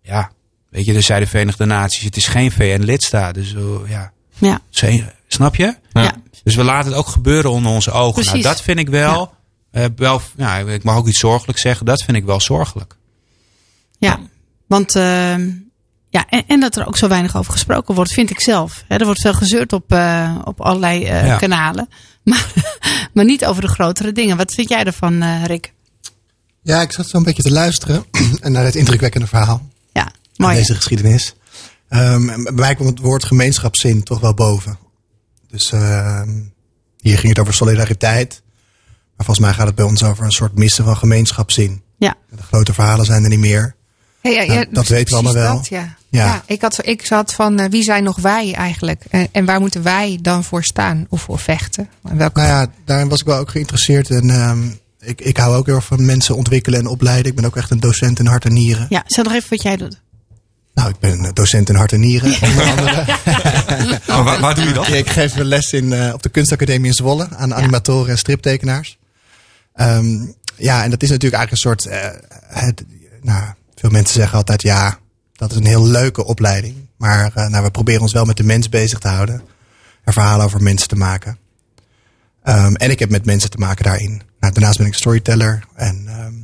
Ja, 0.03 0.31
weet 0.71 0.85
je, 0.85 0.95
er 0.95 1.03
zeiden 1.03 1.29
de 1.29 1.35
Verenigde 1.35 1.65
Naties, 1.65 2.05
het 2.05 2.17
is 2.17 2.27
geen 2.27 2.53
VN-lidstaat. 2.53 3.35
Dus 3.35 3.55
eh, 3.55 3.63
ja, 3.89 4.13
Ja, 4.39 4.61
snap 5.29 5.57
je? 5.57 5.75
Ja. 5.93 6.03
ja. 6.03 6.15
Dus 6.43 6.55
we 6.55 6.65
laten 6.65 6.91
het 6.91 6.99
ook 6.99 7.07
gebeuren 7.09 7.51
onder 7.51 7.73
onze 7.73 7.91
ogen. 7.91 8.03
Nou, 8.03 8.27
Precies. 8.27 8.43
dat 8.43 8.63
vind 8.63 8.79
ik 8.79 8.89
wel, 8.89 9.35
eh, 9.71 9.85
wel 9.97 10.21
ja, 10.37 10.57
ik 10.59 10.83
mag 10.83 10.97
ook 10.97 11.09
iets 11.09 11.19
zorgelijk 11.19 11.59
zeggen, 11.59 11.87
dat 11.87 12.03
vind 12.03 12.17
ik 12.17 12.25
wel 12.25 12.41
zorgelijk. 12.41 12.97
Ja, 13.99 14.19
want 14.67 14.97
ehm, 14.97 15.51
ja, 16.11 16.27
en, 16.29 16.45
en 16.47 16.61
dat 16.61 16.77
er 16.77 16.87
ook 16.87 16.97
zo 16.97 17.09
weinig 17.09 17.37
over 17.37 17.53
gesproken 17.53 17.95
wordt, 17.95 18.13
vind 18.13 18.31
ik 18.31 18.41
zelf. 18.41 18.85
Hè, 18.89 18.97
er 18.97 19.05
wordt 19.05 19.21
veel 19.21 19.35
gezeurd 19.35 19.73
op, 19.73 19.93
eh, 19.93 20.39
op 20.45 20.61
allerlei 20.61 21.05
eh, 21.05 21.27
Ja. 21.27 21.37
kanalen, 21.37 21.89
maar, 22.25 22.53
maar 23.15 23.25
niet 23.25 23.45
over 23.45 23.63
de 23.63 23.69
grotere 23.69 24.13
dingen. 24.13 24.37
Wat 24.37 24.53
vind 24.53 24.69
jij 24.69 24.85
ervan, 24.85 25.23
eh, 25.23 25.45
Rick? 25.45 25.73
Ja, 26.63 26.81
ik 26.81 26.93
zat 26.93 27.09
zo 27.09 27.17
een 27.17 27.23
beetje 27.23 27.43
te 27.43 27.51
luisteren 27.51 28.05
en 28.41 28.53
naar 28.53 28.65
het 28.65 28.75
indrukwekkende 28.75 29.27
verhaal. 29.27 29.69
Mooi. 30.41 30.57
Deze 30.57 30.75
geschiedenis. 30.75 31.35
Ehm, 31.89 32.27
bij 32.27 32.53
mij 32.53 32.75
kwam 32.75 32.87
het 32.87 32.99
woord 32.99 33.25
gemeenschapszin 33.25 34.03
toch 34.03 34.21
wel 34.21 34.35
boven. 34.35 34.79
Dus 35.49 35.73
ehm, 35.73 36.31
hier 37.01 37.19
ging 37.19 37.29
het 37.29 37.39
over 37.39 37.55
solidariteit. 37.55 38.43
Maar 39.17 39.27
volgens 39.27 39.47
mij 39.47 39.55
gaat 39.55 39.67
het 39.67 39.75
bij 39.75 39.85
ons 39.85 40.03
over 40.03 40.25
een 40.25 40.31
soort 40.31 40.59
missen 40.59 40.85
van 40.85 40.97
gemeenschapszin. 40.97 41.83
Ja. 41.99 42.15
De 42.31 42.43
grote 42.43 42.75
verhalen 42.75 43.05
zijn 43.05 43.23
er 43.23 43.29
niet 43.29 43.39
meer. 43.39 43.75
Ja, 44.23 44.31
ja, 44.31 44.43
ja, 44.43 44.53
Nou, 44.53 44.67
dat 44.71 44.89
weten 44.89 45.09
we 45.09 45.15
allemaal 45.15 45.43
wel. 45.43 45.57
dat, 45.57 45.69
ja. 45.69 45.97
Ja. 46.09 46.43
Ik, 46.47 46.61
had, 46.61 46.87
ik 46.87 47.07
zat 47.07 47.35
van 47.35 47.59
eh, 47.59 47.71
wie 47.71 47.83
zijn 47.83 48.05
nog 48.05 48.17
wij 48.21 48.55
eigenlijk? 48.55 49.05
En, 49.11 49.29
en 49.33 49.45
waar 49.45 49.61
moeten 49.61 49.83
wij 49.83 50.19
dan 50.23 50.45
voor 50.45 50.65
staan 50.65 51.07
of 51.09 51.23
voor 51.23 51.39
vechten? 51.39 51.89
En 52.09 52.17
welke 52.17 52.41
Nou 52.41 52.53
ja, 52.53 52.67
daarin 52.85 53.09
was 53.09 53.21
ik 53.21 53.27
wel 53.27 53.39
ook 53.39 53.51
geïnteresseerd. 53.51 54.11
En 54.11 54.31
ehm, 54.31 54.69
ik, 55.01 55.21
ik 55.21 55.37
hou 55.37 55.57
ook 55.57 55.67
heel 55.67 55.75
erg 55.75 55.85
van 55.85 56.05
mensen 56.05 56.37
ontwikkelen 56.37 56.79
en 56.79 56.87
opleiden. 56.87 57.27
Ik 57.27 57.35
ben 57.35 57.45
ook 57.45 57.57
echt 57.57 57.71
een 57.71 57.81
docent 57.81 58.19
in 58.19 58.27
hart 58.27 58.45
en 58.45 58.53
nieren. 58.53 58.87
Ja, 58.89 59.03
zeg 59.07 59.25
nog 59.25 59.35
even 59.35 59.51
wat 59.51 59.63
jij 59.63 59.77
doet. 59.77 60.01
Nou, 60.81 60.93
ik 60.93 60.99
ben 60.99 61.25
een 61.25 61.35
docent 61.35 61.69
in 61.69 61.75
hart 61.75 61.93
en 61.93 62.01
nieren. 62.01 62.35
Onder 62.43 62.65
andere. 62.65 63.05
Maar 64.07 64.25
waar, 64.25 64.41
waar 64.41 64.55
doe 64.55 64.65
je 64.65 64.73
dat? 64.73 64.89
Ik 64.89 65.11
geef 65.11 65.37
les 65.37 65.73
in, 65.73 65.93
eh, 65.93 66.13
op 66.15 66.23
de 66.23 66.29
kunstacademie 66.29 66.87
in 66.87 66.95
Zwolle 66.95 67.29
aan 67.37 67.55
animatoren 67.55 68.11
en 68.11 68.19
striptekenaars. 68.19 68.99
Ehm, 69.75 70.27
ja, 70.57 70.85
en 70.85 70.91
dat 70.91 71.03
is 71.03 71.11
natuurlijk 71.11 71.43
eigenlijk 71.43 71.51
een 71.51 71.57
soort. 71.57 71.87
eh, 71.87 72.67
het, 72.67 72.85
nou, 73.23 73.45
veel 73.75 73.91
mensen 73.91 74.15
zeggen 74.15 74.39
altijd 74.39 74.63
ja, 74.63 74.99
dat 75.33 75.51
is 75.51 75.57
een 75.57 75.67
heel 75.67 75.87
leuke 75.87 76.25
opleiding. 76.25 76.75
Maar 76.97 77.33
eh, 77.35 77.49
nou, 77.49 77.65
we 77.65 77.71
proberen 77.71 78.01
ons 78.01 78.13
wel 78.13 78.25
met 78.25 78.37
de 78.37 78.45
mens 78.45 78.69
bezig 78.69 78.99
te 78.99 79.09
houden. 79.09 79.43
En 80.05 80.13
verhalen 80.13 80.45
over 80.45 80.63
mensen 80.63 80.89
te 80.89 80.97
maken. 80.97 81.39
Ehm, 82.43 82.75
en 82.75 82.91
ik 82.91 82.99
heb 82.99 83.11
met 83.11 83.25
mensen 83.25 83.51
te 83.51 83.59
maken 83.59 83.85
daarin. 83.85 84.23
Nou, 84.41 84.53
daarnaast 84.53 84.79
ben 84.79 84.87
ik 84.87 84.95
storyteller 84.95 85.65
en 85.75 86.05
ehm, 86.09 86.35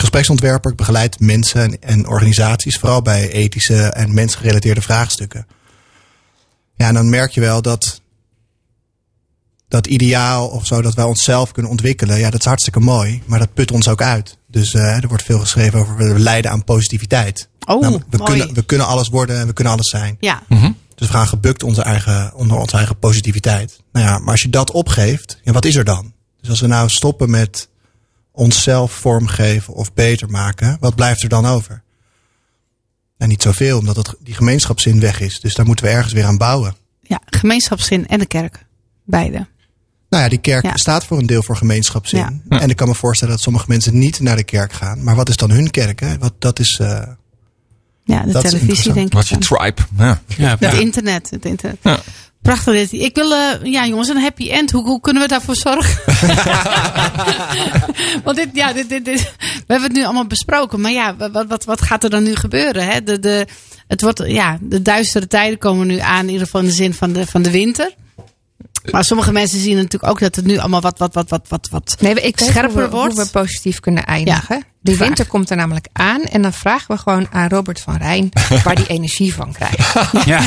gespreksontwerper. 0.00 0.70
Ik 0.70 0.76
begeleid 0.76 1.20
mensen 1.20 1.60
en, 1.62 1.82
en 1.82 2.06
organisaties, 2.06 2.78
vooral 2.78 3.02
bij 3.02 3.30
ethische 3.30 3.82
en 3.82 4.14
mensgerelateerde 4.14 4.82
vraagstukken. 4.82 5.46
Ja, 6.76 6.86
en 6.86 6.94
dan 6.94 7.08
merk 7.08 7.30
je 7.30 7.40
wel 7.40 7.62
dat 7.62 8.00
dat 9.68 9.86
ideaal 9.86 10.48
of 10.48 10.66
zo, 10.66 10.82
dat 10.82 10.94
wij 10.94 11.04
onszelf 11.04 11.52
kunnen 11.52 11.70
ontwikkelen. 11.70 12.18
Ja, 12.18 12.30
dat 12.30 12.40
is 12.40 12.46
hartstikke 12.46 12.80
mooi, 12.80 13.22
maar 13.26 13.38
dat 13.38 13.54
put 13.54 13.70
ons 13.70 13.88
ook 13.88 14.02
uit. 14.02 14.38
Dus 14.46 14.74
eh, 14.74 15.02
er 15.02 15.08
wordt 15.08 15.22
veel 15.22 15.38
geschreven 15.38 15.80
over 15.80 15.96
we 15.96 16.18
lijden 16.18 16.50
aan 16.50 16.64
positiviteit. 16.64 17.48
Oh, 17.66 17.80
Namelijk, 17.80 18.04
we, 18.10 18.16
mooi. 18.16 18.30
kunnen, 18.30 18.54
we 18.54 18.62
kunnen 18.62 18.86
alles 18.86 19.08
worden 19.08 19.38
en 19.38 19.46
we 19.46 19.52
kunnen 19.52 19.72
alles 19.72 19.88
zijn. 19.90 20.16
Ja, 20.20 20.42
Dus 20.94 21.06
we 21.06 21.12
gaan 21.12 21.26
gebukt 21.26 21.62
onze 21.62 21.82
eigen, 21.82 22.34
onder 22.34 22.56
onze 22.56 22.76
eigen 22.76 22.98
positiviteit. 22.98 23.80
Nou 23.92 24.06
ja, 24.06 24.18
maar 24.18 24.30
als 24.30 24.42
je 24.42 24.50
dat 24.50 24.70
opgeeft, 24.70 25.40
ja, 25.42 25.52
wat 25.52 25.64
is 25.64 25.76
er 25.76 25.84
dan? 25.84 26.12
Dus 26.40 26.50
als 26.50 26.60
we 26.60 26.66
nou 26.66 26.88
stoppen 26.88 27.30
met 27.30 27.68
onszelf 28.38 28.92
vormgeven 28.92 29.74
of 29.74 29.92
beter 29.94 30.30
maken, 30.30 30.76
wat 30.80 30.94
blijft 30.94 31.22
er 31.22 31.28
dan 31.28 31.46
over? 31.46 31.82
En 33.16 33.28
niet 33.28 33.42
zoveel, 33.42 33.78
omdat 33.78 33.96
het, 33.96 34.14
die 34.20 34.34
gemeenschapszin 34.34 35.00
weg 35.00 35.20
is. 35.20 35.40
Dus 35.40 35.54
daar 35.54 35.66
moeten 35.66 35.84
we 35.84 35.90
ergens 35.90 36.12
weer 36.12 36.24
aan 36.24 36.36
bouwen. 36.38 36.74
ja, 37.02 37.20
gemeenschapszin 37.26 38.06
en 38.08 38.18
de 38.18 38.26
kerk. 38.26 38.64
Beide. 39.04 39.46
Nou 40.10 40.22
ja, 40.22 40.28
die 40.28 40.38
kerk 40.38 40.64
Ja. 40.64 40.76
staat 40.76 41.04
voor 41.04 41.18
een 41.18 41.26
deel 41.26 41.42
voor 41.42 41.56
gemeenschapszin. 41.56 42.42
Ja. 42.48 42.60
En 42.60 42.70
ik 42.70 42.76
kan 42.76 42.88
me 42.88 42.94
voorstellen 42.94 43.34
dat 43.34 43.42
sommige 43.42 43.64
mensen 43.68 43.98
niet 43.98 44.20
naar 44.20 44.36
de 44.36 44.44
kerk 44.44 44.72
gaan. 44.72 45.02
Maar 45.04 45.14
wat 45.14 45.28
is 45.28 45.36
dan 45.36 45.50
hun 45.50 45.70
kerk? 45.70 46.00
Hè? 46.00 46.18
Wat, 46.18 46.32
dat 46.38 46.58
is. 46.58 46.78
eh, 46.80 47.02
Ja, 48.04 48.22
de 48.22 48.32
televisie 48.40 48.92
denk 48.92 49.06
ik. 49.06 49.12
Wat 49.12 49.28
je 49.28 49.38
tribe. 49.38 49.82
Ja. 49.96 50.20
Ja, 50.36 50.56
Het 50.58 50.74
internet. 50.74 51.30
Het 51.30 51.44
internet. 51.44 51.78
Prachtig 52.48 52.74
dit. 52.74 52.92
Ik 52.92 53.14
wil, 53.14 53.34
eh, 53.34 53.62
ja 53.72 53.86
jongens, 53.86 54.08
een 54.08 54.20
happy 54.20 54.50
end. 54.50 54.70
Hoe, 54.70 54.84
hoe 54.84 55.00
kunnen 55.00 55.22
we 55.22 55.28
daarvoor 55.28 55.56
zorgen? 55.56 56.00
Want 58.24 58.36
dit, 58.36 58.48
ja, 58.52 58.72
dit, 58.72 58.88
dit, 58.88 59.04
dit- 59.04 59.32
we 59.38 59.72
hebben 59.72 59.88
het 59.88 59.92
nu 59.92 60.04
allemaal 60.04 60.26
besproken. 60.26 60.80
Maar 60.80 60.90
ja, 60.92 61.16
wat, 61.16 61.46
wat, 61.48 61.64
wat 61.64 61.82
gaat 61.82 62.04
er 62.04 62.10
dan 62.10 62.22
nu 62.22 62.34
gebeuren? 62.34 62.86
Hè? 62.88 63.02
De, 63.02 63.18
de, 63.18 63.46
het 63.86 64.00
wordt, 64.02 64.22
ja, 64.26 64.58
de 64.60 64.82
duistere 64.82 65.26
tijden 65.26 65.58
komen 65.58 65.86
nu 65.86 65.98
aan. 65.98 66.20
In 66.24 66.28
ieder 66.28 66.44
geval 66.44 66.60
in 66.60 66.66
de 66.66 66.72
zin 66.72 66.94
van 66.94 67.12
de, 67.12 67.26
van 67.26 67.42
de 67.42 67.50
winter. 67.50 67.94
Maar 68.90 69.04
sommige 69.04 69.32
mensen 69.32 69.58
zien 69.60 69.76
natuurlijk 69.76 70.12
ook 70.12 70.20
dat 70.20 70.36
het 70.36 70.44
nu 70.44 70.58
allemaal 70.58 70.80
wat, 70.80 70.98
wat, 70.98 71.14
wat, 71.14 71.28
wat, 71.30 71.46
wat, 71.48 71.68
wat 71.70 71.96
Nee, 72.00 72.14
ik 72.14 72.38
weet 72.38 72.48
scherper 72.48 72.72
hoe 72.72 72.82
we, 72.82 72.88
wordt. 72.96 73.14
hoe 73.14 73.24
we 73.24 73.30
positief 73.30 73.80
kunnen 73.80 74.04
eindigen. 74.04 74.62
de 74.80 74.92
vraag. 74.94 75.06
winter 75.06 75.26
komt 75.26 75.50
er 75.50 75.56
namelijk 75.56 75.86
aan. 75.92 76.22
En 76.22 76.42
dan 76.42 76.52
vragen 76.52 76.94
we 76.94 77.00
gewoon 77.00 77.26
aan 77.30 77.48
Robert 77.48 77.80
van 77.80 77.96
Rijn 77.96 78.28
waar 78.64 78.74
die 78.76 78.86
energie 78.86 79.34
van 79.34 79.52
krijgt. 79.52 79.94
ja. 80.24 80.40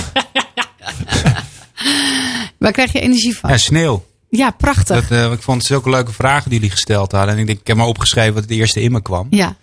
Waar 2.57 2.71
krijg 2.71 2.91
je 2.91 2.99
energie 2.99 3.37
van? 3.37 3.49
ja, 3.49 3.57
sneeuw. 3.57 4.05
Ja, 4.29 4.49
prachtig. 4.51 5.07
Dat, 5.07 5.17
eh, 5.25 5.31
ik 5.31 5.41
vond 5.41 5.57
het 5.57 5.65
zulke 5.67 5.89
leuke 5.89 6.11
vragen 6.11 6.49
die 6.49 6.59
jullie 6.59 6.73
gesteld 6.75 7.11
hadden. 7.11 7.33
En 7.33 7.39
ik 7.39 7.47
denk, 7.47 7.59
ik 7.59 7.67
heb 7.67 7.77
maar 7.77 7.85
opgeschreven 7.85 8.33
wat 8.33 8.43
het 8.43 8.51
eerste 8.51 8.81
in 8.81 8.91
me 8.91 9.01
kwam. 9.01 9.27
Ja, 9.29 9.55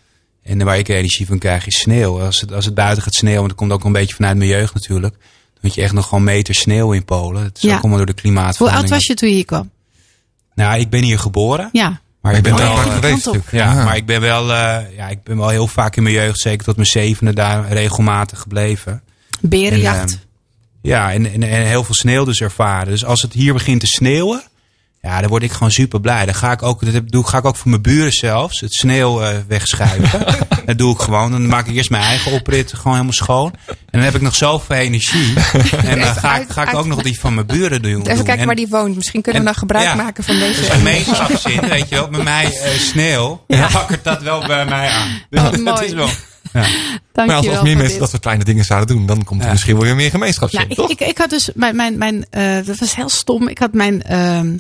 En 0.43 0.65
waar 0.65 0.79
ik 0.79 0.89
energie 0.89 1.27
van 1.27 1.39
krijg 1.39 1.67
is 1.67 1.79
sneeuw. 1.79 2.21
Als 2.21 2.41
het, 2.41 2.53
als 2.53 2.65
het 2.65 2.75
buiten 2.75 3.03
gaat 3.03 3.15
sneeuwen, 3.15 3.43
en 3.43 3.49
dat 3.49 3.57
komt 3.57 3.73
ook 3.73 3.85
een 3.85 3.93
beetje 3.93 4.15
vanuit 4.15 4.37
mijn 4.37 4.51
jeugd 4.51 4.75
natuurlijk. 4.75 5.15
Dan 5.15 5.63
had 5.63 5.75
je 5.75 5.83
echt 5.83 5.93
nog 5.93 6.09
gewoon 6.09 6.25
meter 6.25 6.55
sneeuw 6.55 6.93
in 6.93 7.05
Polen. 7.05 7.43
Het 7.43 7.57
is 7.57 7.63
Ja. 7.63 7.75
ook 7.75 7.81
allemaal 7.81 7.97
door 7.97 8.07
de 8.07 8.13
hoe 8.13 8.21
klimaatverandering. 8.21 8.91
oud 8.91 8.99
was 8.99 9.07
je 9.07 9.15
toen 9.15 9.29
je 9.29 9.35
hier 9.35 9.45
kwam? 9.45 9.71
Nou, 10.55 10.81
ik 10.81 10.91
ben 10.91 11.03
hier 11.03 11.19
geboren. 11.19 11.69
Ja, 11.73 12.01
Maar 12.21 12.35
ik 12.37 12.43
ben 12.43 12.55
bent 12.55 12.67
wel, 12.69 12.77
daar 12.77 12.87
eh, 12.87 12.95
geweest 12.95 13.31
ja, 13.51 13.85
maar 13.85 13.97
ik 13.97 14.07
ben 14.07 14.21
wel, 14.21 14.53
eh, 14.53 14.97
ja, 14.97 15.09
ik 15.09 15.23
ben 15.23 15.37
wel 15.39 15.49
heel 15.49 15.67
vaak 15.67 15.97
in 15.97 16.03
mijn 16.03 16.15
jeugd, 16.15 16.41
zeker 16.41 16.65
tot 16.65 16.75
mijn 16.77 16.89
zevende, 16.89 17.33
daar 17.33 17.73
regelmatig 17.73 18.39
gebleven. 18.41 19.03
berenjacht. 19.41 19.99
En, 20.13 20.19
eh, 20.19 20.27
Ja, 20.89 21.13
en, 21.13 21.33
en, 21.33 21.43
en 21.43 21.67
heel 21.67 21.85
veel 21.85 21.95
sneeuw 21.95 22.25
dus 22.25 22.41
ervaren. 22.41 22.89
Dus 22.89 23.05
als 23.05 23.23
het 23.23 23.33
hier 23.33 23.53
begint 23.53 23.81
te 23.81 23.87
sneeuwen, 23.87 24.43
ja, 25.03 25.21
dan 25.21 25.29
word 25.29 25.43
ik 25.43 25.53
gewoon 25.53 25.71
super 25.71 26.01
blij. 26.01 26.25
Dan 26.25 26.35
ga 26.35 26.53
ik 26.53 26.63
ook, 26.63 26.93
dat 26.93 27.09
doe, 27.09 27.27
ga 27.27 27.39
ik 27.39 27.45
ook 27.45 27.57
voor 27.57 27.71
mijn 27.71 27.83
buren 27.83 28.13
zelfs, 28.13 28.61
het 28.61 28.73
sneeuw 28.73 29.23
eh, 29.23 29.37
wegschuiven. 29.49 30.27
dat 30.67 30.79
doe 30.79 30.95
ik 30.95 31.01
gewoon. 31.01 31.31
Dan 31.31 31.47
maak 31.47 31.67
ik 31.67 31.75
eerst 31.75 31.91
mijn 31.91 32.03
eigen 32.03 32.33
oprit 32.33 32.73
gewoon 32.73 32.93
helemaal 32.93 33.13
schoon. 33.13 33.55
En 33.67 33.77
dan 33.91 34.01
heb 34.01 34.15
ik 34.15 34.21
nog 34.21 34.35
zoveel 34.35 34.77
energie. 34.77 35.33
En 35.85 36.01
dan 36.01 36.15
ga 36.15 36.39
ik, 36.41 36.49
ga 36.49 36.69
ik 36.69 36.77
ook 36.77 36.87
nog 36.87 37.03
die 37.03 37.21
van 37.21 37.35
mijn 37.35 37.47
buren 37.47 37.83
doen. 37.83 38.01
Even 38.01 38.15
kijken 38.15 38.39
En- 38.39 38.47
waar 38.47 38.57
die 38.57 38.69
woont. 38.69 38.97
Misschien 38.97 39.23
kunnen 39.23 39.41
we 39.41 39.47
dan 39.47 39.57
gebruik 39.59 39.87
ja. 39.87 39.95
maken 39.95 40.25
van 40.25 40.39
deze 40.39 40.61
dus 40.61 40.71
gemeenschapszin, 40.71 41.69
weet 41.69 41.89
je 41.89 41.95
wel, 41.95 42.09
bij 42.09 42.23
mij 42.23 42.45
eh, 42.45 42.71
sneeuw, 42.79 43.45
dan 43.47 43.71
wakkert 43.73 44.05
dat 44.05 44.23
wel 44.23 44.47
bij 44.47 44.65
mij 44.65 44.89
aan. 44.89 45.23
Dus 45.31 45.41
Oh, 45.41 45.45
dat, 45.45 45.65
dat 45.65 45.75
mooi. 45.75 45.87
is 45.87 45.93
wel. 45.93 46.09
Maar 46.53 47.37
als, 47.37 47.49
als 47.49 47.63
meer 47.63 47.77
mensen 47.77 47.89
dit. 47.89 47.99
dat 47.99 48.11
soort 48.11 48.23
kleine 48.23 48.45
dingen 48.45 48.65
zouden 48.65 48.97
doen, 48.97 49.07
dan 49.07 49.25
komt 49.25 49.41
er 49.41 49.47
Ja. 49.47 49.53
misschien 49.53 49.75
wel 49.75 49.85
weer 49.85 49.95
meer 49.97 50.11
gemeenschap 50.11 50.53
Nou, 50.53 50.67
ik, 50.69 50.79
ik, 50.79 51.01
ik 51.01 51.19
had 51.19 51.31
dus 51.31 51.51
mijn, 51.55 51.77
mijn, 51.77 51.99
mijn 51.99 52.27
eh, 52.31 52.67
dat 52.67 52.79
was 52.79 52.95
heel 52.95 53.09
stom. 53.09 53.49
Ik 53.49 53.59
had 53.59 53.73
mijn, 53.73 54.03
ehm, 54.03 54.57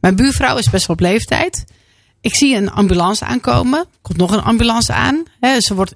mijn 0.00 0.16
buurvrouw 0.16 0.56
is 0.56 0.70
best 0.70 0.86
wel 0.86 0.96
op 0.96 1.02
leeftijd. 1.02 1.64
Ik 2.20 2.34
zie 2.34 2.56
een 2.56 2.70
ambulance 2.70 3.24
aankomen. 3.24 3.84
Komt 4.02 4.18
nog 4.18 4.32
een 4.32 4.42
ambulance 4.42 4.92
aan. 4.92 5.22
Hè, 5.40 5.60
ze 5.60 5.74
wordt 5.74 5.94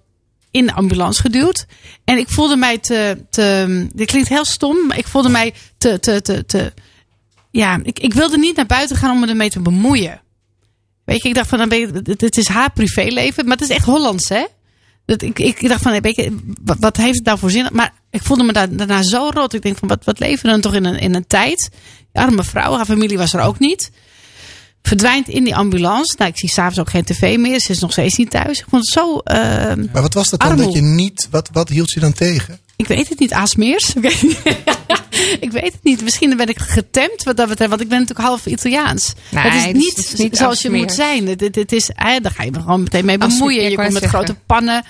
in 0.50 0.66
de 0.66 0.72
ambulance 0.72 1.20
geduwd. 1.20 1.66
En 2.04 2.18
ik 2.18 2.28
voelde 2.28 2.56
mij 2.56 2.78
te, 2.78 3.24
te 3.30 3.86
dit 3.94 4.06
klinkt 4.06 4.28
heel 4.28 4.44
stom, 4.44 4.86
maar 4.86 4.98
ik 4.98 5.06
voelde 5.06 5.28
mij 5.28 5.54
te, 5.78 6.00
te, 6.00 6.22
te, 6.22 6.44
te 6.46 6.72
ja, 7.50 7.80
ik, 7.82 7.98
ik 7.98 8.14
wilde 8.14 8.38
niet 8.38 8.56
naar 8.56 8.66
buiten 8.66 8.96
gaan 8.96 9.10
om 9.10 9.20
me 9.20 9.26
ermee 9.26 9.50
te 9.50 9.60
bemoeien. 9.60 10.20
Weet 11.04 11.22
je, 11.22 11.28
ik 11.28 11.34
dacht 11.34 11.48
van, 11.48 11.58
dan 11.58 11.68
ben 11.68 11.78
je, 11.78 11.86
het, 11.86 12.20
het 12.20 12.36
is 12.36 12.48
haar 12.48 12.72
privéleven, 12.72 13.44
maar 13.44 13.56
het 13.56 13.68
is 13.68 13.76
echt 13.76 13.84
Hollands, 13.84 14.28
hè? 14.28 14.44
Dat 15.06 15.22
ik, 15.22 15.38
ik 15.38 15.68
dacht 15.68 15.82
van, 15.82 16.00
wat, 16.64 16.76
wat 16.80 16.96
heeft 16.96 17.16
het 17.16 17.24
nou 17.24 17.38
voor 17.38 17.50
zin? 17.50 17.68
Maar 17.72 17.92
ik 18.10 18.22
voelde 18.22 18.42
me 18.42 18.52
daar, 18.52 18.76
daarna 18.76 19.02
zo 19.02 19.30
rot. 19.34 19.54
Ik 19.54 19.62
denk 19.62 19.78
van, 19.78 19.88
wat, 19.88 20.04
wat 20.04 20.18
leven 20.18 20.44
we 20.44 20.50
dan 20.50 20.60
toch 20.60 20.74
in 20.74 20.84
een, 20.84 20.98
in 20.98 21.14
een 21.14 21.26
tijd? 21.26 21.70
Die 22.12 22.22
arme 22.22 22.44
vrouw, 22.44 22.76
haar 22.76 22.84
familie 22.84 23.18
was 23.18 23.32
er 23.32 23.40
ook 23.40 23.58
niet. 23.58 23.90
Verdwijnt 24.82 25.28
in 25.28 25.44
die 25.44 25.56
ambulance. 25.56 26.14
Nou, 26.18 26.30
ik 26.30 26.38
zie 26.38 26.48
s'avonds 26.48 26.78
ook 26.78 26.90
geen 26.90 27.04
tv 27.04 27.38
meer. 27.38 27.60
Ze 27.60 27.72
is 27.72 27.78
nog 27.78 27.92
steeds 27.92 28.16
niet 28.16 28.30
thuis. 28.30 28.58
Ik 28.58 28.66
vond 28.68 28.82
het 28.84 28.92
zo, 28.92 29.18
ehm, 29.18 29.86
maar 29.92 30.02
wat 30.02 30.14
was 30.14 30.30
dat 30.30 30.40
dan 30.40 30.48
Armoe. 30.48 30.64
dat 30.64 30.74
je 30.74 30.80
niet. 30.80 31.28
Wat, 31.30 31.48
wat 31.52 31.68
hield 31.68 31.90
je 31.90 32.00
dan 32.00 32.12
tegen? 32.12 32.58
Ik 32.76 32.86
weet 32.86 33.08
het 33.08 33.18
niet, 33.18 33.32
Aasmeers. 33.32 33.94
Ik 33.94 34.02
weet, 34.02 34.20
weet 35.60 35.72
het 35.72 35.82
niet. 35.82 36.02
Misschien 36.02 36.36
ben 36.36 36.48
ik 36.48 36.58
getemd 36.58 37.22
wat 37.22 37.36
dat 37.36 37.48
betreft, 37.48 37.70
want 37.70 37.82
ik 37.82 37.88
ben 37.88 37.98
natuurlijk 38.00 38.26
half 38.28 38.46
Italiaans. 38.46 39.12
Nee, 39.28 39.42
het 39.44 39.54
is 39.54 39.72
niet, 39.72 39.98
is 39.98 40.14
niet 40.14 40.36
zoals 40.36 40.62
je 40.62 40.70
moet 40.70 40.92
zijn. 40.92 41.26
Het, 41.26 41.40
het, 41.40 41.54
het 41.54 41.72
is, 41.72 41.90
hè, 41.94 42.20
daar 42.20 42.32
ga 42.32 42.42
je 42.42 42.50
me 42.50 42.60
gewoon 42.60 42.82
meteen 42.82 43.04
mee 43.04 43.18
bemoeien. 43.18 43.70
Je 43.70 43.76
komt 43.76 43.92
met 43.92 44.04
grote 44.04 44.34
pannen. 44.46 44.84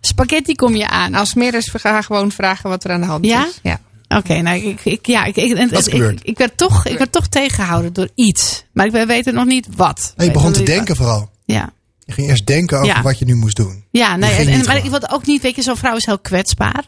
Spaghetti 0.00 0.54
kom 0.54 0.76
je 0.76 0.88
aan. 0.88 1.14
Als 1.14 1.34
meerders 1.34 1.70
ga 1.72 2.02
gewoon 2.02 2.32
vragen 2.32 2.70
wat 2.70 2.84
er 2.84 2.90
aan 2.90 3.00
de 3.00 3.06
hand 3.06 3.24
Ja? 3.24 3.46
is. 3.46 3.58
Ja. 3.62 3.80
Oké, 4.08 4.40
nou, 4.40 4.58
ik, 4.58 4.84
ik, 4.84 5.06
ja, 5.06 5.24
ik, 5.24 5.36
ik, 5.36 5.58
ik, 5.58 6.20
ik, 6.22 6.38
werd 6.38 6.56
toch, 6.56 6.86
ik 6.86 6.98
werd 6.98 7.12
toch 7.12 7.26
tegengehouden 7.26 7.92
door 7.92 8.08
iets. 8.14 8.64
Maar 8.72 8.86
ik 8.86 8.92
we 8.92 9.06
weten 9.06 9.34
nog 9.34 9.44
niet 9.44 9.66
wat. 9.76 9.96
Nee, 9.96 10.12
je 10.16 10.22
Weet 10.24 10.32
begon 10.32 10.52
te 10.52 10.62
denken 10.62 10.96
vooral. 10.96 11.30
Ja. 11.44 11.72
Je 12.04 12.12
ging 12.12 12.28
eerst 12.28 12.46
denken 12.46 12.76
over 12.76 12.88
Ja. 12.94 13.02
wat 13.02 13.18
je 13.18 13.24
nu 13.24 13.34
moest 13.34 13.56
doen. 13.56 13.84
Ja, 13.90 14.16
nee, 14.16 14.30
en, 14.30 14.48
en- 14.48 14.64
maar 14.64 14.76
ik 14.84 14.90
wilde 14.90 15.10
ook 15.10 15.26
niet, 15.26 15.42
weet 15.42 15.56
je, 15.56 15.62
zo'n 15.62 15.76
vrouw 15.76 15.96
is 15.96 16.06
heel 16.06 16.18
kwetsbaar. 16.18 16.84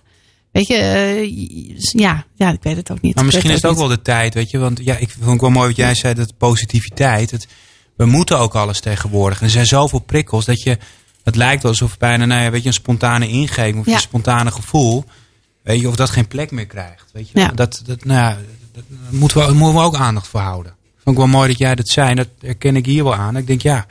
Weet 0.58 0.66
je, 0.66 0.74
eh, 0.76 2.00
ja, 2.00 2.24
ja, 2.34 2.52
ik 2.52 2.62
weet 2.62 2.76
het 2.76 2.90
ook 2.90 3.00
niet. 3.00 3.14
Maar 3.14 3.24
misschien 3.24 3.50
is 3.50 3.62
het 3.62 3.66
ook 3.70 3.76
wel 3.78 3.88
de 3.88 4.02
tijd, 4.02 4.34
weet 4.34 4.50
je. 4.50 4.58
Want 4.58 4.80
ja, 4.84 4.96
ik 4.96 5.10
vond 5.10 5.30
het 5.30 5.40
wel 5.40 5.50
mooi 5.50 5.66
wat 5.68 5.76
jij 5.76 5.94
zei, 5.94 6.14
dat 6.14 6.36
positiviteit. 6.38 7.30
Het, 7.30 7.46
we 7.96 8.06
moeten 8.06 8.38
ook 8.38 8.54
alles 8.54 8.80
tegenwoordig. 8.80 9.38
En 9.38 9.44
er 9.44 9.50
zijn 9.50 9.66
zoveel 9.66 9.98
prikkels 9.98 10.44
dat 10.44 10.62
je... 10.62 10.78
Het 11.24 11.36
lijkt 11.36 11.62
wel 11.62 11.70
alsof 11.70 11.98
bijna, 11.98 12.24
nou 12.24 12.42
ja, 12.42 12.50
weet 12.50 12.62
je, 12.62 12.68
een 12.68 12.74
spontane 12.74 13.28
ingeving 13.28 13.78
of 13.78 13.86
Ja. 13.86 13.94
een 13.94 14.00
spontane 14.00 14.50
gevoel... 14.50 15.04
Weet 15.62 15.80
je, 15.80 15.88
of 15.88 15.96
dat 15.96 16.10
geen 16.10 16.28
plek 16.28 16.50
meer 16.50 16.66
krijgt. 16.66 17.04
Weet 17.12 17.28
je, 17.28 17.38
Ja. 17.40 17.48
dat, 17.48 17.82
dat, 17.84 18.04
nou 18.04 18.20
ja, 18.20 18.38
dat, 18.72 18.82
moeten, 19.10 19.46
we, 19.46 19.52
moeten 19.54 19.80
we 19.80 19.86
ook 19.86 19.94
aandacht 19.96 20.26
voor 20.28 20.40
houden. 20.40 20.74
Vond 20.94 21.16
ik 21.16 21.22
wel 21.22 21.32
mooi 21.32 21.48
dat 21.48 21.58
jij 21.58 21.74
dat 21.74 21.88
zei. 21.88 22.14
Dat 22.14 22.28
herken 22.40 22.76
ik 22.76 22.86
hier 22.86 23.04
wel 23.04 23.14
aan. 23.14 23.36
Ik 23.36 23.46
denk, 23.46 23.62
ja, 23.62 23.86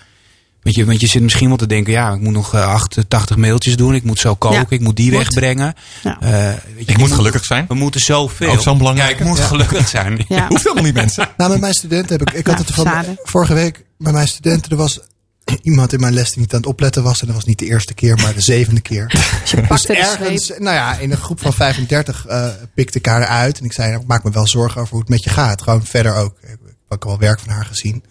we 0.68 0.74
Want 0.74 0.76
je, 0.76 0.86
want 0.86 1.02
je 1.02 1.08
zit 1.08 1.22
misschien 1.22 1.48
wel 1.48 1.58
te 1.58 1.68
denken, 1.68 1.94
ja, 1.94 2.14
ik 2.14 2.20
moet 2.20 2.34
nog 2.34 2.54
eh, 2.54 2.68
88 2.68 3.38
mailtjes 3.38 3.76
doen. 3.76 3.96
Ik 3.96 4.04
moet 4.04 4.20
zo 4.20 4.36
koken, 4.36 4.58
Ja. 4.60 4.66
ik 4.70 4.80
moet 4.80 4.96
die 4.96 5.12
Moet. 5.12 5.20
wegbrengen. 5.20 5.74
Ja. 6.04 6.20
Eh, 6.20 6.30
weet 6.76 6.86
je, 6.86 6.92
Ik 6.92 6.98
moet 6.98 7.12
gelukkig 7.12 7.46
zijn. 7.46 7.66
We 7.68 7.74
moeten 7.74 8.02
zoveel. 8.02 8.52
Ook 8.52 8.62
zo'n 8.62 8.78
belangrijke. 8.78 9.14
Ja, 9.14 9.20
ik 9.20 9.26
moet 9.26 9.40
gelukkig 9.40 9.88
zijn. 9.88 10.26
Ja. 10.28 10.48
Hoeft 10.50 10.64
helemaal 10.64 10.84
niet 10.84 10.94
mensen. 10.94 11.30
Nou, 11.38 11.52
met 11.52 11.60
mijn 11.60 11.74
studenten 11.74 12.18
heb 12.18 12.30
ik. 12.30 12.36
Ik 12.36 12.48
had 12.48 12.58
het 12.58 12.72
van 12.74 13.18
vorige 13.24 13.54
week 13.54 13.86
bij 13.98 14.12
mijn 14.14 14.28
studenten. 14.28 14.72
Er 14.72 14.78
was 14.78 15.00
iemand 15.62 15.94
in 15.94 16.00
mijn 16.00 16.14
les 16.14 16.32
die 16.32 16.40
niet 16.40 16.54
aan 16.54 16.60
het 16.60 16.68
opletten 16.70 17.04
was. 17.04 17.22
En 17.22 17.26
dat 17.28 17.36
was 17.36 17.46
niet 17.46 17.60
de 17.60 17.66
eerste 17.66 17.94
keer, 17.94 18.16
maar 18.16 18.34
de 18.34 18.42
zevende 18.42 18.82
keer. 18.82 19.08
dus 19.08 19.54
pakte 19.68 19.88
de 19.88 19.98
ergens, 19.98 20.48
nou 20.58 20.76
ja, 20.76 20.98
in 20.98 21.12
een 21.12 21.18
groep 21.18 21.42
van 21.42 21.54
35 21.54 22.26
eh 22.26 22.48
pikte 22.76 22.98
ik 22.98 23.06
haar 23.06 23.22
eruit. 23.22 23.60
En 23.60 23.66
ik 23.66 23.74
zei, 23.74 23.90
nou, 23.90 24.02
ik 24.02 24.08
maak 24.08 24.24
me 24.24 24.32
wel 24.32 24.48
zorgen 24.48 24.82
over 24.82 24.92
hoe 24.92 25.00
het 25.02 25.10
met 25.10 25.24
je 25.24 25.30
gaat. 25.30 25.62
Gewoon 25.62 25.86
verder 25.86 26.16
ook. 26.16 26.38
Ik 26.42 26.48
heb 26.50 26.60
ook 26.90 27.06
al 27.06 27.18
werk 27.20 27.40
van 27.40 27.50
haar 27.54 27.66
gezien. 27.66 28.04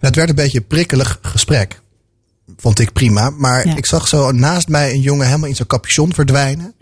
En 0.00 0.06
het 0.06 0.16
werd 0.16 0.28
een 0.28 0.34
beetje 0.34 0.58
een 0.58 0.66
prikkelig 0.66 1.18
gesprek. 1.22 1.80
Vond 2.56 2.78
ik 2.78 2.92
prima. 2.92 3.30
Maar 3.30 3.66
Ja. 3.66 3.76
ik 3.76 3.86
zag 3.86 4.08
zo 4.08 4.30
naast 4.30 4.68
mij 4.68 4.92
een 4.92 5.00
jongen 5.00 5.26
helemaal 5.26 5.48
in 5.48 5.54
zijn 5.56 5.68
capuchon 5.68 6.14
verdwijnen. 6.14 6.74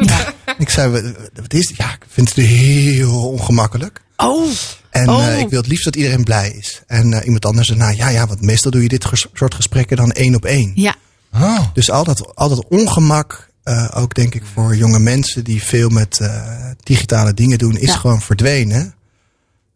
Ik 0.58 0.70
zei, 0.70 0.90
wat- 0.92 1.12
wat 1.34 1.52
is 1.54 1.66
dit? 1.66 1.76
Ja, 1.76 1.92
ik 1.92 2.04
vind 2.08 2.34
het 2.34 2.44
heel 2.46 3.28
ongemakkelijk. 3.30 4.02
Oh, 4.16 4.50
En 4.90 5.08
Oh. 5.08 5.26
eh, 5.28 5.38
ik 5.38 5.48
wil 5.48 5.58
het 5.60 5.68
liefst 5.68 5.84
dat 5.84 5.96
iedereen 5.96 6.24
blij 6.24 6.50
is. 6.50 6.82
En 6.86 7.12
eh, 7.12 7.24
iemand 7.24 7.44
anders 7.46 7.66
zei, 7.66 7.78
nou 7.78 7.96
ja, 7.96 8.08
ja, 8.08 8.26
want 8.26 8.40
meestal 8.42 8.70
doe 8.70 8.82
je 8.82 8.88
dit 8.88 9.04
ges- 9.04 9.26
soort 9.32 9.54
gesprekken 9.54 9.96
dan 9.96 10.12
één 10.12 10.34
op 10.34 10.44
één. 10.44 10.72
ja. 10.74 10.94
Oh. 11.32 11.58
Dus 11.72 11.90
al 11.90 12.04
dat, 12.04 12.36
al 12.36 12.48
dat 12.48 12.64
ongemak, 12.68 13.48
eh, 13.62 13.88
ook 13.94 14.14
denk 14.14 14.34
ik 14.34 14.42
voor 14.54 14.76
jonge 14.76 14.98
mensen 14.98 15.44
die 15.44 15.62
veel 15.62 15.88
met 15.88 16.18
eh, 16.20 16.70
digitale 16.82 17.34
dingen 17.34 17.58
doen, 17.58 17.76
is 17.76 17.88
Ja. 17.88 17.96
gewoon 17.96 18.20
verdwenen. 18.20 18.94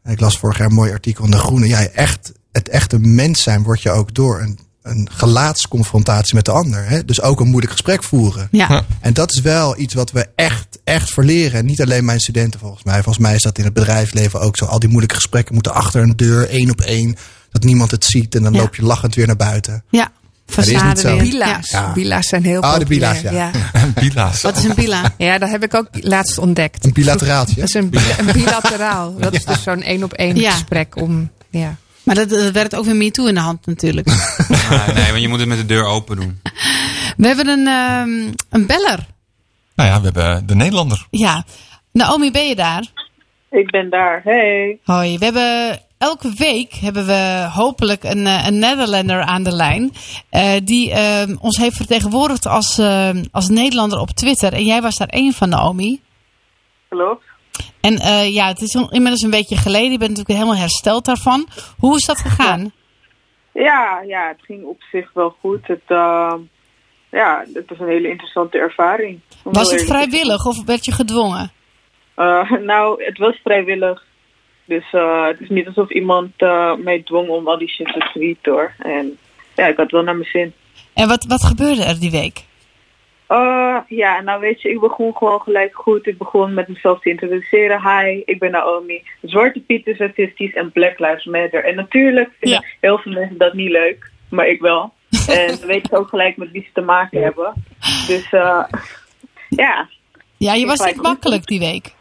En 0.03 0.13
ik 0.13 0.21
las 0.21 0.39
vorig 0.39 0.59
jaar 0.59 0.67
een 0.69 0.75
mooi 0.75 0.93
artikel 0.93 1.25
in 1.25 1.31
De 1.31 1.39
Groene. 1.39 1.67
Ja, 1.69 1.87
echt, 1.87 2.33
het 2.53 2.69
echte 2.69 2.99
mens 2.99 3.43
zijn 3.43 3.63
wordt 3.63 3.83
je 3.83 3.91
ook 3.91 4.15
door 4.15 4.41
een, 4.41 4.59
een 4.89 5.09
gelaatsconfrontatie 5.13 6.35
met 6.35 6.45
de 6.45 6.51
ander. 6.51 6.89
Hè? 6.89 7.05
Dus 7.05 7.23
ook 7.23 7.41
een 7.41 7.49
moeilijk 7.49 7.73
gesprek 7.73 8.05
voeren. 8.05 8.49
Ja. 8.51 8.85
En 9.01 9.13
dat 9.13 9.33
is 9.33 9.41
wel 9.41 9.79
iets 9.79 9.95
wat 9.95 10.11
we 10.11 10.29
echt, 10.35 10.79
echt 10.85 11.11
verleren. 11.11 11.59
En 11.59 11.67
niet 11.67 11.81
alleen 11.83 12.05
mijn 12.05 12.21
studenten 12.21 12.61
volgens 12.61 12.85
mij. 12.85 13.03
Volgens 13.03 13.19
mij 13.19 13.35
is 13.35 13.43
dat 13.43 13.59
in 13.59 13.65
het 13.65 13.73
bedrijfsleven 13.75 14.41
ook 14.41 14.57
zo. 14.57 14.65
Al 14.65 14.79
die 14.79 14.89
moeilijke 14.89 15.15
gesprekken 15.17 15.55
moeten 15.55 15.75
achter 15.75 16.03
een 16.03 16.17
deur, 16.17 16.49
één 16.49 16.71
op 16.71 16.81
één. 16.81 17.17
Dat 17.51 17.63
niemand 17.65 17.91
het 17.91 18.05
ziet 18.05 18.35
en 18.35 18.43
dan 18.43 18.53
Ja. 18.53 18.59
loop 18.61 18.75
je 18.75 18.83
lachend 18.83 19.15
weer 19.15 19.27
naar 19.27 19.37
buiten. 19.37 19.85
Ja. 19.91 20.09
Façade. 20.53 21.17
Bila's. 21.19 21.71
Ja. 21.71 21.93
Bila's 21.93 22.29
zijn 22.29 22.45
heel 22.45 22.61
Ah, 22.63 22.79
de 22.79 22.85
bila's, 22.85 23.21
ja. 23.21 23.31
ja. 23.33 23.51
Bila's. 24.01 24.41
Wat 24.43 24.57
is 24.57 24.65
een 24.65 24.75
bila? 24.75 25.15
Ja, 25.19 25.39
dat 25.39 25.51
heb 25.51 25.63
ik 25.63 25.75
ook 25.75 25.89
laatst 25.93 26.39
ontdekt. 26.39 26.85
Een 26.85 26.93
bilateraaltje. 26.93 27.55
Dat 27.55 27.65
is 27.69 27.75
een, 27.75 27.91
bi- 27.91 27.99
een 28.19 28.33
bilateraal. 28.33 29.17
Dat 29.19 29.35
is 29.35 29.45
dus 29.45 29.63
zo'n 29.63 29.83
één 29.83 30.03
op 30.03 30.13
één 30.13 30.37
Ja. 30.37 30.51
gesprek 30.51 30.97
om. 30.97 31.31
Ja. 31.51 31.77
Maar 32.09 32.17
dat, 32.17 32.29
dat 32.29 32.51
werkt 32.51 32.77
ook 32.77 32.85
weer 32.85 32.97
meer 32.97 33.13
toe 33.13 33.29
in 33.29 33.35
de 33.35 33.41
hand 33.41 33.67
natuurlijk. 33.67 34.09
Ah, 34.71 34.87
nee, 34.95 35.11
want 35.11 35.21
je 35.21 35.29
moet 35.29 35.39
het 35.39 35.49
met 35.49 35.59
de 35.59 35.67
deur 35.67 35.85
open 35.85 36.17
doen. 36.17 36.41
We 37.17 37.27
hebben 37.27 37.49
een, 37.49 37.67
ehm, 37.67 38.35
een 38.51 38.67
beller. 38.67 39.07
Nou 39.75 39.89
ja, 39.89 40.01
we 40.01 40.05
hebben 40.05 40.47
de 40.47 40.55
Nederlander. 40.55 41.07
Ja. 41.11 41.45
Naomi, 41.93 42.31
ben 42.31 42.49
je 42.49 42.55
daar? 42.55 42.87
Ik 43.51 43.71
ben 43.71 43.91
daar. 43.91 44.21
Hey. 44.25 44.79
Hoi. 44.85 45.19
We 45.19 45.25
hebben 45.25 45.81
elke 45.99 46.33
week 46.37 46.73
hebben 46.75 47.07
we 47.07 47.49
hopelijk 47.53 48.05
een, 48.05 48.27
eh, 48.27 48.47
een 48.47 48.59
Nederlander 48.59 49.21
aan 49.21 49.43
de 49.43 49.53
lijn. 49.53 49.93
eh, 50.31 50.51
die 50.65 50.91
ehm, 50.93 51.37
ons 51.41 51.57
heeft 51.57 51.77
vertegenwoordigd 51.77 52.47
als, 52.47 52.79
ehm, 52.79 53.25
als 53.31 53.49
Nederlander 53.49 53.99
op 53.99 54.11
Twitter. 54.11 54.53
En 54.53 54.65
jij 54.65 54.83
was 54.83 54.97
daar 54.97 55.09
één 55.09 55.33
van, 55.33 55.49
Naomi. 55.49 56.01
Klopt. 56.89 57.25
En 57.81 57.97
eh, 57.97 58.35
ja, 58.35 58.47
het 58.47 58.61
is 58.61 58.75
inmiddels 58.75 59.23
een 59.23 59.31
beetje 59.31 59.57
geleden. 59.57 59.91
Je 59.91 59.99
bent 59.99 60.11
natuurlijk 60.11 60.39
helemaal 60.39 60.61
hersteld 60.61 61.05
daarvan. 61.05 61.49
Hoe 61.79 61.97
is 61.97 62.05
dat 62.05 62.19
gegaan? 62.19 62.73
Ja, 63.53 64.03
ja, 64.07 64.29
het 64.29 64.43
ging 64.43 64.65
op 64.65 64.83
zich 64.93 65.13
wel 65.13 65.37
goed. 65.41 65.67
Het, 65.67 65.83
uh, 65.89 66.35
ja, 67.11 67.45
het 67.53 67.69
was 67.69 67.79
een 67.79 67.89
hele 67.89 68.09
interessante 68.09 68.59
ervaring. 68.59 69.21
Was 69.43 69.71
het 69.71 69.85
vrijwillig 69.85 70.47
of 70.47 70.65
werd 70.65 70.85
je 70.85 70.93
gedwongen? 70.93 71.53
Uh, 72.17 72.51
nou, 72.73 73.05
het 73.05 73.19
was 73.19 73.41
vrijwillig. 73.45 74.07
Dus 74.65 74.85
het 74.91 75.41
is 75.41 75.49
niet 75.49 75.67
alsof 75.67 75.91
iemand 75.91 76.33
mij 76.83 77.03
dwong 77.05 77.29
om 77.29 77.49
al 77.49 77.59
die 77.59 77.69
shit 77.69 77.87
te 77.87 78.11
tweeten 78.13 78.53
hoor. 78.53 78.75
En 78.79 79.19
ja, 79.55 79.67
ik 79.67 79.77
had 79.77 79.91
wel 79.91 80.03
naar 80.03 80.17
mijn 80.17 80.29
zin. 80.29 80.53
En 80.95 81.09
wat, 81.09 81.25
wat 81.25 81.45
gebeurde 81.45 81.85
er 81.85 82.01
die 82.01 82.11
week? 82.11 82.48
Uh, 83.29 83.79
ja, 83.89 84.21
nou 84.21 84.41
weet 84.41 84.63
je, 84.63 84.71
ik 84.71 84.81
begon 84.81 85.17
gewoon 85.17 85.41
gelijk 85.41 85.75
goed. 85.75 86.07
Ik 86.07 86.19
begon 86.19 86.55
met 86.55 86.69
mezelf 86.69 87.01
te 87.01 87.11
introduceren. 87.11 87.83
Hi, 87.83 88.23
ik 88.25 88.39
ben 88.39 88.51
Naomi. 88.51 89.03
Zwarte 89.23 89.61
Piet 89.61 89.87
is 89.87 89.99
racistisch 89.99 90.55
en 90.55 90.73
Black 90.73 90.99
Lives 90.99 91.25
Matter. 91.25 91.65
En 91.65 91.75
natuurlijk 91.75 92.31
vinden 92.41 92.61
Ja. 92.63 92.69
heel 92.81 92.99
veel 92.99 93.13
mensen 93.13 93.39
dat 93.39 93.53
niet 93.55 93.71
leuk, 93.71 94.11
maar 94.31 94.47
ik 94.49 94.61
wel. 94.61 94.93
en 95.29 95.47
dan 95.47 95.67
weet 95.67 95.89
je 95.91 95.97
ook 95.97 96.09
gelijk 96.09 96.37
met 96.37 96.51
wie 96.51 96.63
ze 96.63 96.69
te 96.73 96.81
maken 96.81 97.23
hebben. 97.23 97.53
Dus 98.07 98.33
uh, 98.33 98.65
ja, 99.49 99.89
Ja, 100.37 100.55
je 100.55 100.61
Ik 100.61 100.67
was 100.67 100.85
niet 100.85 101.03
makkelijk 101.03 101.47
die 101.47 101.59
week. 101.59 101.95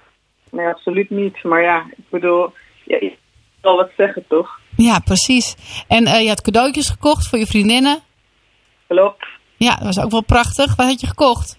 nee, 0.52 0.68
absoluut 0.68 1.10
niet. 1.10 1.44
Maar 1.44 1.62
ja, 1.62 1.86
ik 1.98 2.10
bedoel, 2.10 2.54
ja, 2.84 2.98
je 3.00 3.14
zal 3.62 3.76
wat 3.76 3.90
zeggen 3.98 4.26
toch? 4.28 4.60
Ja, 4.76 5.00
precies. 5.00 5.56
En 5.88 6.06
eh, 6.06 6.22
je 6.22 6.28
had 6.28 6.42
cadeautjes 6.42 6.90
gekocht 6.90 7.28
voor 7.28 7.40
je 7.40 7.46
vriendinnen. 7.46 8.00
Klopt. 8.88 9.26
Ja, 9.58 9.76
dat 9.76 9.84
was 9.96 10.00
ook 10.00 10.12
wel 10.12 10.24
prachtig. 10.24 10.76
Wat 10.76 10.86
had 10.88 11.02
je 11.02 11.08
gekocht? 11.08 11.58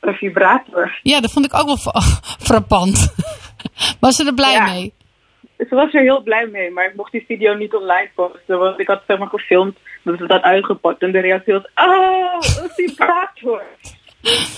Een 0.00 0.14
vibrator. 0.14 0.98
Ja, 1.02 1.20
dat 1.20 1.30
vond 1.32 1.44
ik 1.44 1.54
ook 1.54 1.66
wel 1.66 1.76
fra- 1.76 2.00
frappant. 2.48 3.14
Was 4.00 4.16
ze 4.16 4.26
er 4.26 4.34
blij 4.34 4.52
Ja. 4.52 4.64
mee? 4.64 4.92
Ze 5.58 5.74
was 5.74 5.92
er 5.94 6.02
heel 6.02 6.22
blij 6.22 6.46
mee, 6.52 6.70
maar 6.70 6.84
ik 6.86 6.96
mocht 6.96 7.12
die 7.12 7.24
video 7.26 7.54
niet 7.54 7.74
online 7.74 8.10
posten. 8.14 8.58
Want 8.58 8.80
ik 8.80 8.86
had 8.86 9.02
zeg 9.06 9.18
maar 9.18 9.28
gefilmd 9.28 9.76
dat 10.04 10.18
ze 10.18 10.26
dat 10.26 10.42
uitgepakt. 10.42 11.02
En 11.02 11.12
de 11.12 11.20
reactie 11.20 11.52
was, 11.52 11.62
oh, 11.74 12.62
een 12.62 12.70
vibrator. 12.86 13.62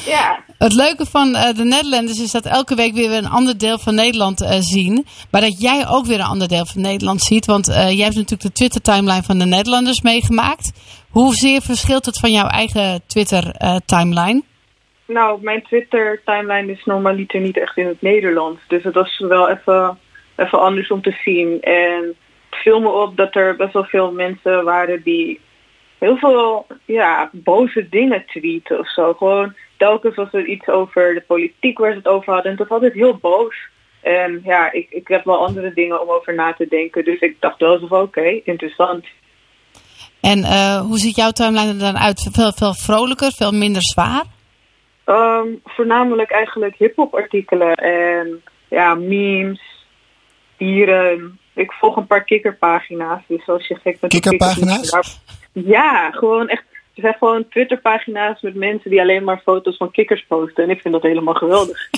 Ja, 0.06 0.38
Het 0.58 0.72
leuke 0.72 1.06
van 1.06 1.34
eh, 1.34 1.54
de 1.56 1.64
Nederlanders 1.64 2.20
is 2.20 2.30
dat 2.30 2.46
elke 2.46 2.74
week 2.74 2.94
weer 2.94 3.12
een 3.12 3.28
ander 3.28 3.58
deel 3.58 3.78
van 3.78 3.94
Nederland 3.94 4.40
eh, 4.42 4.56
zien. 4.60 5.06
Maar 5.30 5.40
dat 5.40 5.60
jij 5.60 5.88
ook 5.88 6.06
weer 6.06 6.18
een 6.18 6.24
ander 6.26 6.48
deel 6.48 6.66
van 6.66 6.80
Nederland 6.80 7.22
ziet. 7.22 7.46
Want 7.46 7.68
eh, 7.68 7.74
jij 7.90 8.04
hebt 8.04 8.14
natuurlijk 8.14 8.42
de 8.42 8.52
Twitter-timeline 8.52 9.22
van 9.22 9.38
de 9.38 9.44
Nederlanders 9.46 10.00
meegemaakt. 10.00 10.72
Hoezeer 11.16 11.60
verschilt 11.60 12.06
het 12.06 12.20
van 12.20 12.32
jouw 12.32 12.46
eigen 12.46 13.00
Twitter-timeline? 13.06 14.42
nou, 15.06 15.42
mijn 15.42 15.62
Twitter 15.62 16.22
timeline 16.24 16.72
is 16.72 16.84
normaliter 16.84 17.40
niet 17.40 17.58
echt 17.58 17.76
in 17.76 17.86
het 17.86 18.02
Nederlands. 18.02 18.60
Dus 18.68 18.82
het 18.84 18.94
was 18.94 19.18
wel 19.18 19.50
even, 19.50 19.98
even 20.36 20.60
anders 20.60 20.88
om 20.88 21.02
te 21.02 21.16
zien. 21.24 21.60
En 21.60 22.14
het 22.50 22.58
viel 22.58 22.80
me 22.80 22.88
op 22.88 23.16
dat 23.16 23.34
er 23.34 23.56
best 23.56 23.72
wel 23.72 23.84
veel 23.84 24.12
mensen 24.12 24.64
waren 24.64 25.02
die 25.02 25.40
heel 25.98 26.16
veel 26.16 26.66
ja, 26.84 27.30
boze 27.32 27.88
dingen 27.88 28.24
tweeten 28.26 28.78
of 28.78 28.92
zo. 28.92 29.12
Gewoon 29.12 29.54
telkens 29.76 30.14
was 30.14 30.32
er 30.32 30.46
iets 30.46 30.68
over 30.68 31.14
de 31.14 31.24
politiek 31.26 31.78
waar 31.78 31.90
ze 31.90 31.96
het 31.96 32.08
over 32.08 32.32
hadden. 32.32 32.52
En 32.52 32.58
het 32.58 32.68
was 32.68 32.78
altijd 32.78 32.92
heel 32.92 33.16
boos. 33.16 33.56
En 34.00 34.40
ja, 34.44 34.72
ik, 34.72 34.86
ik 34.90 35.08
heb 35.08 35.24
wel 35.24 35.46
andere 35.46 35.72
dingen 35.74 36.02
om 36.02 36.08
over 36.08 36.34
na 36.34 36.52
te 36.52 36.66
denken. 36.68 37.04
Dus 37.04 37.20
ik 37.20 37.36
dacht 37.40 37.60
wel 37.60 37.78
zo 37.78 37.86
van 37.86 38.02
oké, 38.02 38.40
interessant. 38.44 39.04
En 40.20 40.44
eh, 40.44 40.80
hoe 40.80 40.98
ziet 40.98 41.16
jouw 41.16 41.30
timeline 41.30 41.68
er 41.72 41.78
dan 41.78 41.98
uit? 41.98 42.28
Veel, 42.32 42.52
veel 42.52 42.74
vrolijker, 42.74 43.32
veel 43.32 43.52
minder 43.52 43.82
zwaar? 43.82 44.24
Ehm, 45.04 45.48
voornamelijk 45.64 46.30
eigenlijk 46.30 46.74
hip-hop 46.78 47.14
artikelen 47.14 47.74
en 47.74 48.42
ja, 48.68 48.94
memes, 48.94 49.60
dieren. 50.56 51.38
Ik 51.54 51.72
volg 51.72 51.96
een 51.96 52.06
paar 52.06 52.24
kikkerpagina's. 52.24 53.22
Dus 53.26 53.48
als 53.48 53.66
je 53.66 53.74
gek 53.74 54.00
bent 54.00 54.12
Kikkerpagina's? 54.12 55.18
Ja, 55.52 56.10
gewoon 56.10 56.48
echt. 56.48 56.64
Er 56.94 57.02
zijn 57.02 57.14
gewoon 57.18 57.48
Twitterpagina's 57.48 58.40
met 58.40 58.54
mensen 58.54 58.90
die 58.90 59.00
alleen 59.00 59.24
maar 59.24 59.40
foto's 59.44 59.76
van 59.76 59.90
kikkers 59.90 60.24
posten. 60.28 60.64
En 60.64 60.70
ik 60.70 60.80
vind 60.80 60.94
dat 60.94 61.02
helemaal 61.02 61.34
geweldig. 61.34 61.90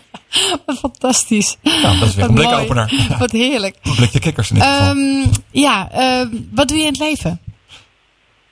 Wat 0.66 0.78
fantastisch. 0.78 1.56
Ja, 1.60 1.98
dat 1.98 2.08
is 2.08 2.14
weer 2.14 2.26
Wat 2.26 2.36
een 2.36 2.42
mooi. 2.44 2.48
blikopener. 2.48 3.16
Wat 3.18 3.30
heerlijk. 3.30 3.76
Een 3.82 3.94
blikje 3.96 4.20
kikkers 4.20 4.50
in 4.50 4.54
dit 4.54 4.64
geval. 4.64 4.86
Ehm, 4.86 5.24
ja, 5.50 5.88
ehm, 5.90 6.28
wat 6.54 6.68
doe 6.68 6.76
je 6.76 6.82
in 6.82 6.92
het 6.92 6.98
leven? 6.98 7.40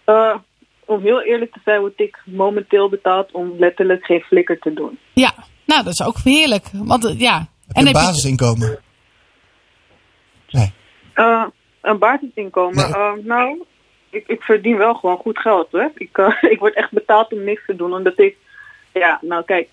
Eh, 0.04 0.34
om 0.84 1.00
heel 1.00 1.22
eerlijk 1.22 1.52
te 1.52 1.60
zijn 1.64 1.80
word 1.80 2.00
ik 2.00 2.22
momenteel 2.24 2.88
betaald 2.88 3.32
om 3.32 3.54
letterlijk 3.58 4.04
geen 4.04 4.20
flikker 4.20 4.58
te 4.58 4.72
doen. 4.72 4.98
Ja, 5.12 5.34
nou, 5.64 5.84
dat 5.84 5.92
is 5.92 6.02
ook 6.02 6.18
heerlijk. 6.24 6.70
Want 6.72 7.04
eh, 7.04 7.18
ja. 7.20 7.46
Heb 7.66 7.82
je 7.82 7.86
een 7.86 7.92
basisinkomen? 7.92 8.78
Nee. 10.50 10.72
Eh, 11.14 11.44
een 11.80 11.98
basisinkomen? 11.98 12.90
Nee. 12.90 12.94
Eh, 12.94 13.12
nou, 13.24 13.64
ik, 14.10 14.26
ik 14.26 14.42
verdien 14.42 14.76
wel 14.76 14.94
gewoon 14.94 15.16
goed 15.16 15.38
geld 15.38 15.68
hoor. 15.70 15.90
Ik, 15.94 16.18
eh, 16.18 16.42
ik 16.52 16.58
word 16.58 16.74
echt 16.74 16.92
betaald 16.92 17.32
om 17.32 17.44
niks 17.44 17.66
te 17.66 17.76
doen. 17.76 17.94
Omdat 17.94 18.18
ik, 18.18 18.36
ja, 18.92 19.18
nou 19.20 19.44
kijk, 19.44 19.68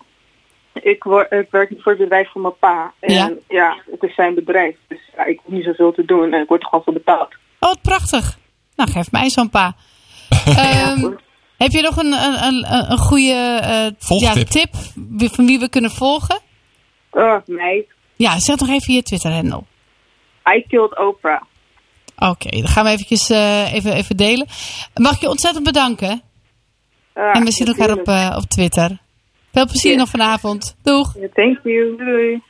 ik, 0.72 1.04
word, 1.04 1.32
ik 1.32 1.50
werk 1.50 1.70
niet 1.70 1.82
voor 1.82 1.92
het 1.92 2.00
bedrijf 2.00 2.30
van 2.30 2.40
mijn 2.40 2.58
pa. 2.58 2.92
En 3.00 3.12
Ja. 3.14 3.30
ja, 3.48 3.76
het 3.90 4.02
is 4.02 4.14
zijn 4.14 4.34
bedrijf. 4.34 4.76
Dus 4.86 5.00
ja, 5.16 5.24
ik 5.24 5.40
hoef 5.44 5.54
niet 5.54 5.64
zoveel 5.64 5.92
te 5.92 6.04
doen 6.04 6.32
en 6.32 6.42
ik 6.42 6.48
word 6.48 6.62
er 6.62 6.68
gewoon 6.68 6.84
voor 6.84 6.92
betaald. 6.92 7.28
Oh, 7.60 7.68
wat 7.68 7.82
prachtig. 7.82 8.38
Nou, 8.76 8.90
geef 8.90 9.12
mij 9.12 9.30
zo'n 9.30 9.50
pa. 9.50 9.74
Ehm, 10.46 11.10
heb 11.58 11.70
je 11.70 11.80
nog 11.82 11.96
een, 11.96 12.12
een, 12.12 12.44
een, 12.44 12.90
een 12.92 12.98
goede 12.98 13.58
eh, 13.62 14.18
ja, 14.20 14.32
tip 14.44 14.74
wie- 14.94 15.28
van 15.30 15.46
wie 15.46 15.58
we 15.58 15.68
kunnen 15.68 15.90
volgen? 15.90 16.40
Eh, 17.10 17.36
nee, 17.46 17.86
Ja, 18.16 18.38
zeg 18.38 18.58
nog 18.58 18.68
even 18.68 18.94
je 18.94 19.02
Twitter-handle. 19.02 19.62
I 20.56 20.64
killed 20.68 20.98
Oprah. 20.98 21.42
Oké, 22.18 22.48
dan 22.50 22.68
gaan 22.68 22.84
we 22.84 22.90
eventjes, 22.90 23.30
eh, 23.30 23.72
even, 23.74 23.92
even 23.92 24.16
delen. 24.16 24.46
Mag 24.94 25.14
ik 25.14 25.20
je 25.20 25.28
ontzettend 25.28 25.64
bedanken? 25.64 26.22
Ah, 27.14 27.36
en 27.36 27.44
we 27.44 27.52
zien 27.52 27.66
elkaar 27.66 27.90
op, 27.90 28.36
op 28.42 28.48
Twitter. 28.50 28.98
Veel 29.52 29.66
plezier 29.66 29.96
nog 29.96 30.08
vanavond. 30.08 30.76
Doeg. 30.82 31.12
Thank 31.34 31.58
you. 31.64 31.96
Doei. 31.96 32.42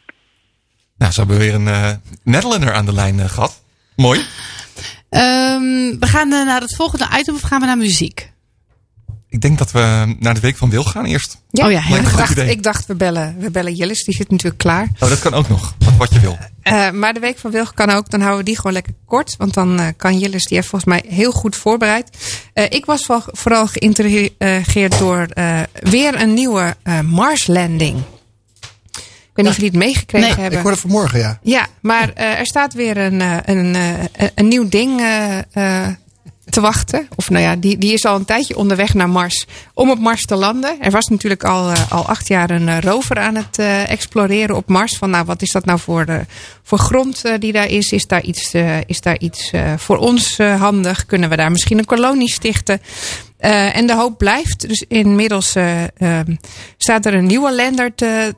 Nou, 0.99 1.13
ze 1.13 1.21
hebben 1.21 1.39
weer 1.39 1.55
een 1.55 1.69
eh 1.69 1.91
Nederlander 2.25 2.73
aan 2.73 2.85
de 2.85 2.93
lijn 2.93 3.21
eh, 3.21 3.29
gehad. 3.29 3.63
Mooi. 3.97 4.21
Ehm, 5.13 5.99
we 5.99 6.07
gaan 6.07 6.33
eh, 6.33 6.45
naar 6.47 6.61
het 6.61 6.77
volgende 6.77 7.09
item 7.19 7.35
of 7.35 7.41
gaan 7.41 7.61
we 7.61 7.67
naar 7.67 7.77
muziek? 7.77 8.31
Ik 9.29 9.41
denk 9.41 9.59
dat 9.59 9.71
we 9.73 10.15
naar 10.19 10.35
de 10.35 10.41
Week 10.41 10.57
van 10.57 10.71
Wil 10.71 10.85
gaan 10.85 11.05
eerst. 11.05 11.39
Ja, 11.51 11.67
Oh 11.67 11.73
ja, 11.73 11.81
heel 11.81 11.97
ik, 11.97 12.17
dacht, 12.17 12.39
ik 12.39 12.63
dacht, 12.63 12.87
we 12.87 12.95
bellen, 12.95 13.37
we 13.39 13.51
bellen 13.51 13.75
Jillis, 13.75 14.05
die 14.05 14.15
zit 14.15 14.31
natuurlijk 14.31 14.59
klaar. 14.63 14.89
Oh, 15.01 15.09
dat 15.09 15.19
kan 15.21 15.35
ook 15.35 15.49
nog. 15.49 15.75
Wat, 15.79 15.97
wat 15.97 16.13
je 16.13 16.21
wil. 16.21 16.39
Eh, 16.63 16.91
maar 16.91 17.15
de 17.15 17.21
week 17.21 17.39
van 17.39 17.51
Wilg 17.51 17.75
kan 17.75 17.91
ook. 17.91 18.11
Dan 18.11 18.21
houden 18.21 18.39
we 18.41 18.45
die 18.47 18.57
gewoon 18.57 18.73
lekker 18.73 18.93
kort. 19.07 19.35
Want 19.39 19.55
dan 19.55 19.81
eh, 19.81 19.87
kan 19.97 20.19
Jillis, 20.19 20.45
die 20.45 20.57
heeft 20.57 20.69
volgens 20.69 20.91
mij 20.91 21.05
heel 21.15 21.33
goed 21.33 21.57
voorbereid. 21.57 22.09
Eh, 22.53 22.65
ik 22.69 22.85
was 22.85 23.07
wel- 23.07 23.23
vooral 23.27 23.67
geïntrigeerd 23.67 24.99
door 24.99 25.21
eh, 25.23 25.61
weer 25.73 26.21
een 26.21 26.35
nieuwe 26.35 26.77
Mars 27.05 27.47
landing. 27.47 28.03
Ik 29.33 29.39
weet 29.39 29.47
niet 29.47 29.57
of 29.57 29.63
jullie 29.63 29.79
het 29.79 29.89
meegekregen 29.89 30.29
Nee, 30.29 30.39
hebben. 30.39 30.59
Ik 30.59 30.65
hoorde 30.65 30.81
vanmorgen, 30.81 31.19
ja. 31.19 31.39
Ja, 31.43 31.67
maar 31.81 32.13
eh, 32.15 32.39
er 32.39 32.47
staat 32.47 32.75
weer 32.75 32.97
een, 32.97 33.21
eh, 33.21 33.37
een, 33.45 33.75
eh, 33.75 34.29
een 34.35 34.49
nieuw 34.49 34.69
ding 34.69 35.01
te 36.45 36.61
wachten. 36.61 37.09
Of 37.17 37.31
nou 37.31 37.43
ja, 37.43 37.57
die, 37.57 37.79
die 37.79 37.93
is 37.93 38.05
al 38.05 38.17
een 38.17 38.25
tijdje 38.25 38.57
onderweg 38.57 38.95
naar 38.95 39.09
Mars. 39.09 39.47
Om 39.75 39.91
op 39.91 39.99
Mars 39.99 40.23
te 40.23 40.37
landen. 40.37 40.77
Er 40.81 40.91
was 40.91 41.07
natuurlijk 41.07 41.45
al, 41.45 41.73
al 41.89 42.07
acht 42.07 42.29
jaar 42.29 42.51
een 42.51 42.81
rover 42.81 43.19
aan 43.19 43.35
het 43.35 43.59
exploreren 43.89 44.57
op 44.57 44.69
Mars. 44.69 44.97
Van 44.97 45.11
nou, 45.11 45.25
wat 45.25 45.43
is 45.43 45.51
dat 45.51 45.65
nou 45.65 45.79
voor, 45.79 46.27
voor 46.63 46.79
grond 46.79 47.23
die 47.39 47.53
daar 47.53 47.69
is? 47.69 47.93
Is 47.93 48.07
daar 48.07 48.23
iets, 48.23 48.55
is 48.87 49.01
daar 49.01 49.19
iets 49.19 49.51
voor 49.77 49.97
ons 49.97 50.39
handig? 50.39 51.07
Kunnen 51.07 51.29
we 51.29 51.37
daar 51.37 51.51
misschien 51.51 51.79
een 51.79 51.85
kolonie 51.85 52.31
stichten? 52.31 52.81
En 53.73 53.87
de 53.87 53.95
hoop 53.95 54.19
blijft. 54.19 54.69
Dus 54.69 54.85
inmiddels 54.89 55.55
eh, 55.55 55.83
ehm, 55.97 56.37
staat 56.77 57.07
er 57.07 57.15
een 57.15 57.27
nieuwe 57.27 57.55
lander 57.55 57.95
te, 57.95 58.35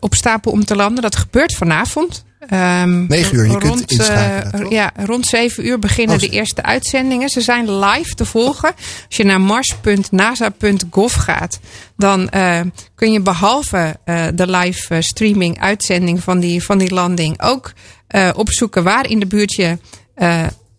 op 0.00 0.14
stapel 0.14 0.52
om 0.52 0.64
te 0.64 0.76
landen. 0.76 1.02
Dat 1.02 1.16
gebeurt 1.16 1.54
vanavond. 1.54 2.24
Ehm, 2.48 3.06
Negen 3.06 3.36
uur, 3.36 3.44
je 3.44 3.50
kunt 3.50 3.62
rond, 3.62 3.90
eh, 3.90 3.98
inschakelen, 3.98 4.62
toch? 4.62 4.72
ja, 4.72 4.92
rond 4.96 5.26
zeven 5.26 5.66
uur 5.66 5.78
beginnen 5.78 6.14
Oh, 6.14 6.20
de 6.20 6.28
eerste 6.28 6.62
uitzendingen. 6.62 7.28
Ze 7.28 7.40
zijn 7.40 7.78
live 7.78 8.14
te 8.14 8.24
volgen. 8.24 8.72
Als 9.06 9.16
je 9.16 9.24
naar 9.24 9.40
mars.nasa.gov 9.40 11.14
gaat, 11.14 11.60
dan 11.96 12.28
eh, 12.28 12.60
kun 12.94 13.12
je 13.12 13.20
behalve 13.20 13.96
eh, 14.04 14.26
de 14.34 14.50
live 14.50 14.94
eh, 14.94 15.00
streaming 15.00 15.60
uitzending 15.60 16.22
van 16.22 16.40
die, 16.40 16.62
van 16.62 16.78
die 16.78 16.94
landing 16.94 17.42
ook 17.42 17.72
eh, 18.06 18.30
opzoeken 18.36 18.82
waar 18.82 19.10
in 19.10 19.20
de 19.20 19.26
buurt 19.26 19.54
je 19.54 19.78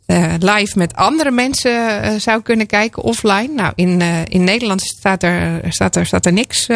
eh, 0.05 0.33
live 0.39 0.77
met 0.77 0.93
andere 0.93 1.31
mensen 1.31 2.01
eh, 2.01 2.19
zou 2.19 2.41
kunnen 2.41 2.67
kijken 2.67 3.03
offline. 3.03 3.47
Nou, 3.55 3.71
in, 3.75 4.01
eh, 4.01 4.25
in 4.27 4.43
Nederland 4.43 4.81
staat 4.81 5.23
er, 5.23 5.61
staat 5.69 5.95
er, 5.95 6.05
staat 6.05 6.25
er 6.25 6.33
niks 6.33 6.67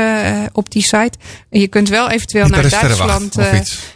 op 0.51 0.71
die 0.71 0.81
site. 0.81 1.11
Je 1.49 1.67
kunt 1.67 1.89
wel 1.89 2.09
eventueel 2.09 2.47
naar 2.47 2.69
Duitsland. 2.69 3.35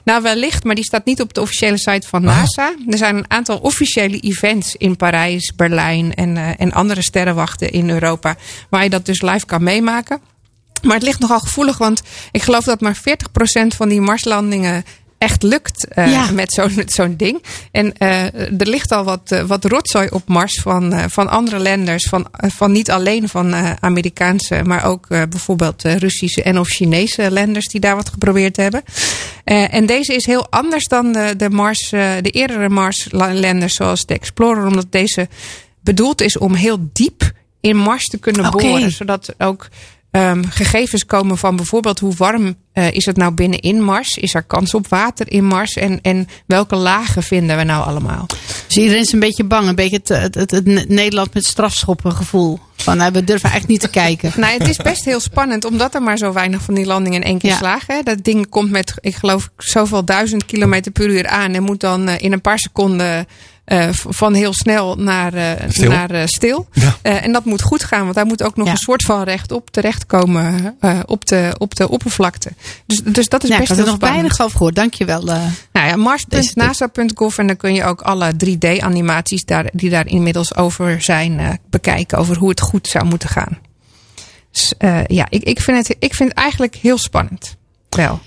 nou, 0.04 0.22
wellicht, 0.22 0.64
maar 0.64 0.76
die 0.76 0.84
staat 0.84 1.06
niet 1.06 1.22
op 1.22 1.34
de 1.34 1.42
officiële 1.42 1.78
site 1.78 2.08
van 2.08 2.28
Ah. 2.28 2.38
NASA. 2.38 2.74
Er 2.90 2.98
zijn 2.98 3.16
een 3.16 3.26
aantal 3.32 3.58
officiële 3.58 4.20
events 4.20 4.76
in 4.76 4.96
Parijs, 4.96 5.54
Berlijn 5.56 6.14
en, 6.14 6.58
en 6.58 6.72
andere 6.72 7.02
sterrenwachten 7.02 7.72
in 7.72 7.90
Europa. 7.90 8.36
Waar 8.70 8.84
je 8.84 8.90
dat 8.90 9.06
dus 9.06 9.22
live 9.22 9.46
kan 9.46 9.64
meemaken. 9.64 10.20
Maar 10.84 10.96
het 10.96 11.04
ligt 11.04 11.20
nogal 11.20 11.40
gevoelig, 11.40 11.78
want 11.78 12.02
ik 12.32 12.42
geloof 12.42 12.64
dat 12.64 12.82
maar 12.82 12.98
40% 12.98 13.00
van 13.76 13.90
die 13.90 14.02
Marslandingen 14.02 14.84
echt 15.24 15.44
lukt 15.44 15.88
eh, 15.88 16.12
Ja. 16.12 16.32
met 16.32 16.54
zo'n 16.54 16.84
zo'n 16.98 17.16
ding. 17.18 17.44
En 17.72 17.98
eh, 17.98 18.24
er 18.60 18.68
ligt 18.68 18.92
al 18.92 19.04
wat, 19.04 19.32
eh, 19.32 19.44
wat 19.44 19.66
rotzooi 19.66 20.08
op 20.12 20.28
Mars 20.28 20.62
van, 20.62 21.10
van 21.10 21.30
andere 21.30 21.60
lenders. 21.60 22.06
Van, 22.08 22.28
van 22.32 22.72
niet 22.72 22.92
alleen 22.92 23.30
van 23.30 23.54
Amerikaanse, 23.80 24.62
maar 24.64 24.86
ook 24.86 25.08
bijvoorbeeld 25.08 25.84
Russische 25.84 26.44
en 26.44 26.60
of 26.60 26.68
Chinese 26.68 27.32
lenders 27.32 27.68
die 27.68 27.80
daar 27.80 27.96
wat 27.96 28.10
geprobeerd 28.10 28.58
hebben. 28.58 28.84
En 29.44 29.86
deze 29.86 30.14
is 30.14 30.26
heel 30.26 30.48
anders 30.50 30.86
dan 30.88 31.12
de, 31.12 31.34
de, 31.38 31.50
Mars, 31.50 31.90
de 31.90 32.30
eerdere 32.32 32.70
Mars-lenders 32.70 33.74
zoals 33.74 34.06
de 34.06 34.14
Explorer. 34.14 34.66
Omdat 34.66 34.92
deze 34.92 35.28
bedoeld 35.82 36.22
is 36.22 36.38
om 36.38 36.54
heel 36.54 36.78
diep 36.94 37.32
in 37.62 37.78
Mars 37.78 38.06
te 38.08 38.18
kunnen 38.18 38.52
boren. 38.52 38.92
Zodat 38.92 39.34
ook 39.38 39.68
ehm, 40.14 40.44
gegevens 40.50 41.06
komen 41.06 41.38
van 41.38 41.56
bijvoorbeeld 41.56 42.00
hoe 42.00 42.14
warm 42.18 42.56
eh, 42.74 42.92
is 42.92 43.06
het 43.06 43.18
nou 43.18 43.34
binnenin 43.34 43.82
Mars? 43.82 44.10
Is 44.18 44.34
er 44.34 44.44
kans 44.44 44.74
op 44.74 44.88
water 44.88 45.32
in 45.32 45.46
Mars? 45.46 45.74
En, 45.74 46.00
en 46.02 46.28
welke 46.46 46.76
lagen 46.76 47.24
vinden 47.24 47.58
we 47.58 47.64
nou 47.64 47.86
allemaal? 47.86 48.26
Dus 48.68 48.78
iedereen 48.78 49.02
is 49.02 49.12
een 49.12 49.20
beetje 49.20 49.44
bang. 49.44 49.68
Een 49.68 49.76
beetje 49.76 50.02
het, 50.04 50.34
het, 50.36 50.52
het, 50.52 50.90
Nederland 50.90 51.34
met 51.34 51.46
strafschoppen 51.46 52.12
gevoel. 52.12 52.60
Van 52.76 52.98
nou, 52.98 53.12
we 53.12 53.24
durven 53.24 53.50
eigenlijk 53.50 53.82
niet 53.82 53.92
te 53.92 54.00
kijken. 54.02 54.32
Nou, 54.36 54.54
het 54.54 54.68
is 54.68 54.78
best 54.78 55.06
heel 55.06 55.20
spannend, 55.20 55.66
omdat 55.66 55.96
er 55.96 56.02
maar 56.02 56.18
zo 56.18 56.34
weinig 56.34 56.62
van 56.62 56.74
die 56.74 56.86
landingen 56.86 57.22
in 57.22 57.28
één 57.28 57.38
keer 57.40 57.50
Ja. 57.50 57.58
slagen. 57.58 57.96
hè. 57.96 58.02
Dat 58.04 58.24
ding 58.24 58.50
komt 58.50 58.72
met, 58.72 58.94
ik 59.00 59.16
geloof, 59.16 59.50
zoveel 59.58 60.06
duizend 60.06 60.46
kilometer 60.46 60.92
per 60.92 61.10
uur 61.10 61.28
aan. 61.28 61.54
En 61.54 61.64
moet 61.64 61.80
dan 61.80 62.08
eh, 62.08 62.16
in 62.22 62.32
een 62.32 62.42
paar 62.42 62.60
seconden 62.60 63.26
eh, 63.66 63.90
van 63.92 64.34
heel 64.34 64.54
snel 64.54 64.96
naar, 64.96 65.34
eh, 65.34 65.70
Stil. 65.70 65.90
naar 65.90 66.10
eh, 66.12 66.22
stil. 66.26 66.68
Ja. 66.72 66.96
Eh, 67.02 67.24
en 67.24 67.32
dat 67.32 67.46
moet 67.46 67.62
goed 67.62 67.84
gaan, 67.84 68.04
want 68.04 68.16
daar 68.16 68.26
moet 68.26 68.44
ook 68.44 68.56
nog 68.56 68.66
Ja. 68.66 68.72
een 68.72 68.78
soort 68.78 69.04
van 69.06 69.24
rechtop 69.24 69.70
terechtkomen 69.72 70.76
eh, 70.80 71.00
op, 71.06 71.26
de, 71.26 71.56
op 71.58 71.76
de 71.76 71.90
oppervlakte. 71.90 72.52
Dus, 72.86 73.02
dus 73.04 73.28
dat 73.30 73.44
is 73.44 73.50
Ja, 73.50 73.54
ik 73.56 73.60
best 73.60 73.70
had 73.70 73.78
heel 73.78 73.88
er 73.88 73.92
nog 73.92 74.02
spannend. 74.02 74.22
weinig 74.22 74.42
over 74.42 74.58
gehoord. 74.58 74.76
Dankjewel. 74.76 75.28
eh 75.32 75.42
Nou 75.72 75.88
ja, 75.88 75.96
mars.nasa.gov 75.96 77.38
en 77.38 77.48
dan 77.48 77.58
kun 77.58 77.74
je 77.74 77.84
ook 77.84 78.02
alle 78.02 78.34
3D-animaties 78.46 79.46
daar, 79.46 79.70
die 79.74 79.90
daar 79.90 80.08
inmiddels 80.08 80.56
over 80.56 81.02
zijn 81.02 81.40
eh, 81.40 81.50
bekijken. 81.70 82.18
Over 82.18 82.38
hoe 82.38 82.50
het 82.50 82.62
goed 82.62 82.88
zou 82.88 83.06
moeten 83.06 83.30
gaan. 83.30 83.58
Dus 84.52 84.74
eh, 84.78 85.06
ja, 85.08 85.26
ik, 85.30 85.44
ik, 85.44 85.62
vind 85.62 85.88
het, 85.88 85.96
ik 86.00 86.14
vind 86.14 86.30
het 86.30 86.38
eigenlijk 86.38 86.76
heel 86.76 86.98
spannend. 86.98 87.56
Wel. 87.90 88.20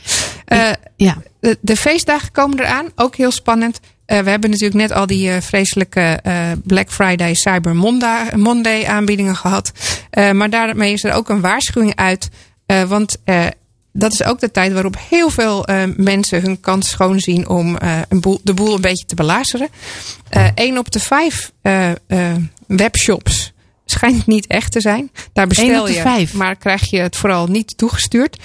Eh, 0.45 0.71
ja. 0.97 1.17
de, 1.41 1.59
de 1.61 1.77
feestdagen 1.77 2.33
komen 2.33 2.59
eraan, 2.61 2.87
ook 2.95 3.17
heel 3.17 3.31
spannend. 3.31 3.81
Eh, 4.07 4.19
we 4.19 4.31
hebben 4.31 4.51
natuurlijk 4.51 4.81
net 4.81 4.93
al 4.93 5.07
die 5.07 5.31
eh, 5.31 5.41
vreselijke 5.41 6.01
eh, 6.23 6.51
Black 6.65 6.93
Friday, 6.93 7.35
Cyber 7.35 7.77
Monday, 7.77 8.37
Monday 8.37 8.87
aanbiedingen 8.87 9.37
gehad. 9.37 9.73
Eh, 10.11 10.31
maar 10.31 10.51
daarmee 10.51 10.93
is 10.93 11.05
er 11.05 11.13
ook 11.13 11.29
een 11.29 11.41
waarschuwing 11.41 11.97
uit. 11.97 12.29
Want 12.89 13.17
dat 13.93 14.13
is 14.13 14.25
ook 14.25 14.41
de 14.41 14.51
tijd 14.51 14.73
waarop 14.73 14.97
heel 15.09 15.31
veel 15.31 15.67
mensen 15.97 16.43
hun 16.43 16.61
kans 16.61 16.89
schoon 16.89 17.21
zien 17.21 17.49
om 17.49 17.77
een 18.09 18.21
boel, 18.21 18.41
de 18.43 18.55
boel 18.55 18.75
een 18.75 18.81
beetje 18.81 19.07
te 19.07 19.15
belazeren. 19.15 19.69
Eén 20.55 20.79
op 20.79 20.91
de 20.91 21.01
vijf 21.01 21.53
webshops 22.67 23.53
schijnt 23.85 24.27
niet 24.27 24.47
echt 24.47 24.73
te 24.73 24.81
zijn. 24.81 25.11
Daar 25.33 25.47
bestel 25.47 25.89
je, 25.89 26.27
maar 26.33 26.57
krijg 26.57 26.91
je 26.91 26.99
het 26.99 27.17
vooral 27.17 27.47
niet 27.47 27.79
toegestuurd. 27.79 28.37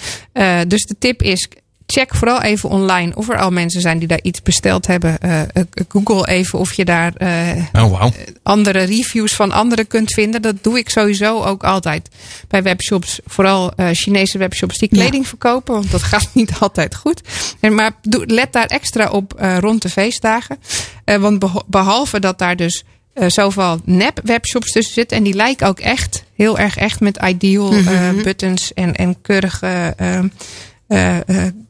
Dus 0.66 0.82
de 0.82 0.96
tip 0.98 1.22
is, 1.22 1.48
check 1.92 2.14
vooral 2.14 2.42
even 2.42 2.68
online 2.68 3.12
of 3.16 3.28
er 3.28 3.38
al 3.38 3.50
mensen 3.50 3.80
zijn 3.80 3.98
die 3.98 4.08
daar 4.08 4.22
iets 4.22 4.42
besteld 4.42 4.86
hebben. 4.86 5.18
Eh, 5.20 5.40
eh, 5.40 5.46
Google 5.88 6.28
even 6.28 6.58
of 6.58 6.72
je 6.74 6.84
daar 6.84 7.12
eh, 7.16 7.82
Oh, 7.84 8.04
andere 8.42 8.82
reviews 8.82 9.32
van 9.34 9.52
anderen 9.52 9.86
kunt 9.86 10.12
vinden. 10.14 10.42
Dat 10.42 10.56
doe 10.62 10.78
ik 10.78 10.88
sowieso 10.90 11.42
ook 11.42 11.64
altijd 11.64 12.08
bij 12.48 12.62
webshops. 12.62 13.20
Vooral 13.26 13.72
eh, 13.76 13.86
Chinese 13.92 14.38
webshops 14.38 14.78
die 14.78 14.88
kleding 14.88 15.28
verkopen. 15.28 15.74
Want 15.74 15.90
dat 15.90 16.02
gaat 16.12 16.28
niet 16.32 16.52
altijd 16.60 16.94
goed. 16.94 17.20
En 17.60 17.74
maar 17.74 17.90
doe, 18.02 18.26
let 18.26 18.52
daar 18.52 18.66
extra 18.66 19.10
op 19.10 19.34
eh, 19.34 19.58
rond 19.58 19.82
de 19.82 19.88
feestdagen. 19.88 20.58
Eh, 21.04 21.16
want 21.16 21.44
behalve 21.66 22.20
dat 22.20 22.38
daar 22.38 22.56
dus 22.56 22.84
zoveel 23.26 23.80
nep 23.84 24.20
webshops 24.24 24.72
tussen 24.72 24.94
zitten. 24.94 25.16
En 25.16 25.22
die 25.22 25.34
lijken 25.34 25.66
ook 25.66 25.78
echt 25.80 26.24
heel 26.36 26.58
erg 26.58 26.76
echt 26.76 27.00
met 27.00 27.18
ideal 27.26 27.72
eh, 27.72 27.78
Mhm. 27.78 28.22
buttons 28.22 28.72
en, 28.74 28.94
en 28.94 29.20
keurige, 29.22 29.94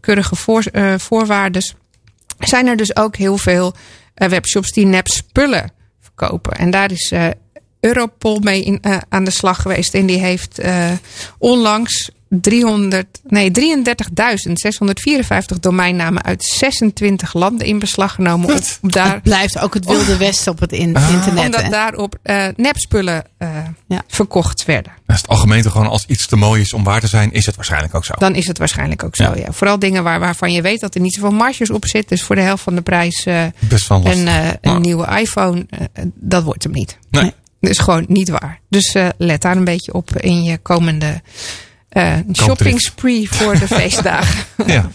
keurige 0.01 0.37
voor, 0.37 0.63
eh, 0.63 0.95
voorwaardes. 0.99 1.75
Zijn 2.39 2.67
er 2.67 2.77
dus 2.77 2.97
ook 2.97 3.17
heel 3.17 3.39
veel 3.39 3.75
eh, 4.15 4.29
webshops 4.29 4.73
die 4.73 4.87
nep 4.87 5.09
spullen 5.09 5.73
verkopen. 6.01 6.53
En 6.53 6.71
daar 6.71 6.91
is 6.91 7.11
eh, 7.11 7.29
Europol 7.81 8.39
mee 8.39 8.65
in, 8.65 8.79
eh, 8.83 8.97
aan 9.09 9.25
de 9.25 9.31
slag 9.31 9.63
geweest. 9.63 9.95
En 9.95 10.07
die 10.07 10.21
heeft 10.21 10.59
eh, 10.59 10.91
onlangs 11.39 12.11
300, 12.41 13.21
nee, 13.29 13.51
33.654 13.51 15.59
domeinnamen 15.61 16.23
uit 16.25 16.45
26 16.45 17.35
landen 17.35 17.67
in 17.67 17.79
beslag 17.79 18.15
genomen. 18.15 18.47
Om 18.49 18.53
Wat? 18.53 18.79
daar, 18.83 19.13
Het 19.13 19.23
blijft 19.23 19.59
ook 19.59 19.75
het 19.75 19.85
wilde 19.85 20.17
westen 20.17 20.53
op 20.53 20.61
het 20.61 20.73
in- 20.73 20.97
Ah. 20.97 21.11
internet. 21.13 21.45
omdat 21.45 21.63
hè? 21.63 21.69
daarop 21.69 22.19
eh, 22.23 22.47
nepspullen 22.57 23.25
eh, 23.39 23.49
Ja. 23.87 24.03
verkocht 24.09 24.65
werden. 24.65 24.93
Dat 25.07 25.17
is 25.17 25.23
het 25.23 25.31
algemeen 25.31 25.63
toch 25.63 25.73
gewoon 25.73 25.87
als 25.87 26.05
iets 26.07 26.27
te 26.27 26.37
mooi 26.37 26.61
is 26.61 26.73
om 26.73 26.85
waar 26.85 27.01
te 27.01 27.07
zijn, 27.07 27.33
is 27.33 27.47
het 27.47 27.57
waarschijnlijk 27.57 27.95
ook 27.95 28.05
zo. 28.05 28.15
Dan 28.19 28.35
is 28.35 28.47
het 28.47 28.59
waarschijnlijk 28.59 29.05
ook 29.05 29.17
zo. 29.17 29.23
Ja. 29.23 29.37
Ja. 29.37 29.53
Vooral 29.53 29.79
dingen 29.79 30.03
waar, 30.03 30.21
waarvan 30.21 30.53
je 30.53 30.63
weet 30.63 30.81
dat 30.81 30.95
er 30.95 31.01
niet 31.01 31.15
zoveel 31.15 31.31
marges 31.33 31.71
op 31.71 31.87
zit. 31.87 32.09
Dus 32.09 32.23
voor 32.23 32.35
de 32.37 32.43
helft 32.43 32.63
van 32.63 32.75
de 32.75 32.83
prijs 32.83 33.25
eh, 33.25 33.45
Best 33.59 33.91
een, 33.91 34.05
eh, 34.29 34.47
een 34.47 34.59
Maar- 34.63 34.81
nieuwe 34.81 35.21
iPhone, 35.21 35.67
dat 36.15 36.43
wordt 36.43 36.63
hem 36.63 36.73
niet. 36.73 36.99
Nee. 37.11 37.33
Dat 37.61 37.71
is 37.71 37.79
gewoon 37.79 38.05
niet 38.09 38.29
waar. 38.29 38.61
Dus 38.69 38.95
eh, 38.95 39.09
let 39.19 39.43
daar 39.43 39.57
een 39.57 39.65
beetje 39.65 39.95
op 39.95 40.17
in 40.17 40.43
je 40.43 40.59
komende 40.59 41.21
eh 41.93 42.19
shopping 42.33 42.81
spree 42.81 43.31
voor 43.31 43.59
de 43.59 43.67
feestdagen. 43.79 44.45
Ja. 44.67 44.91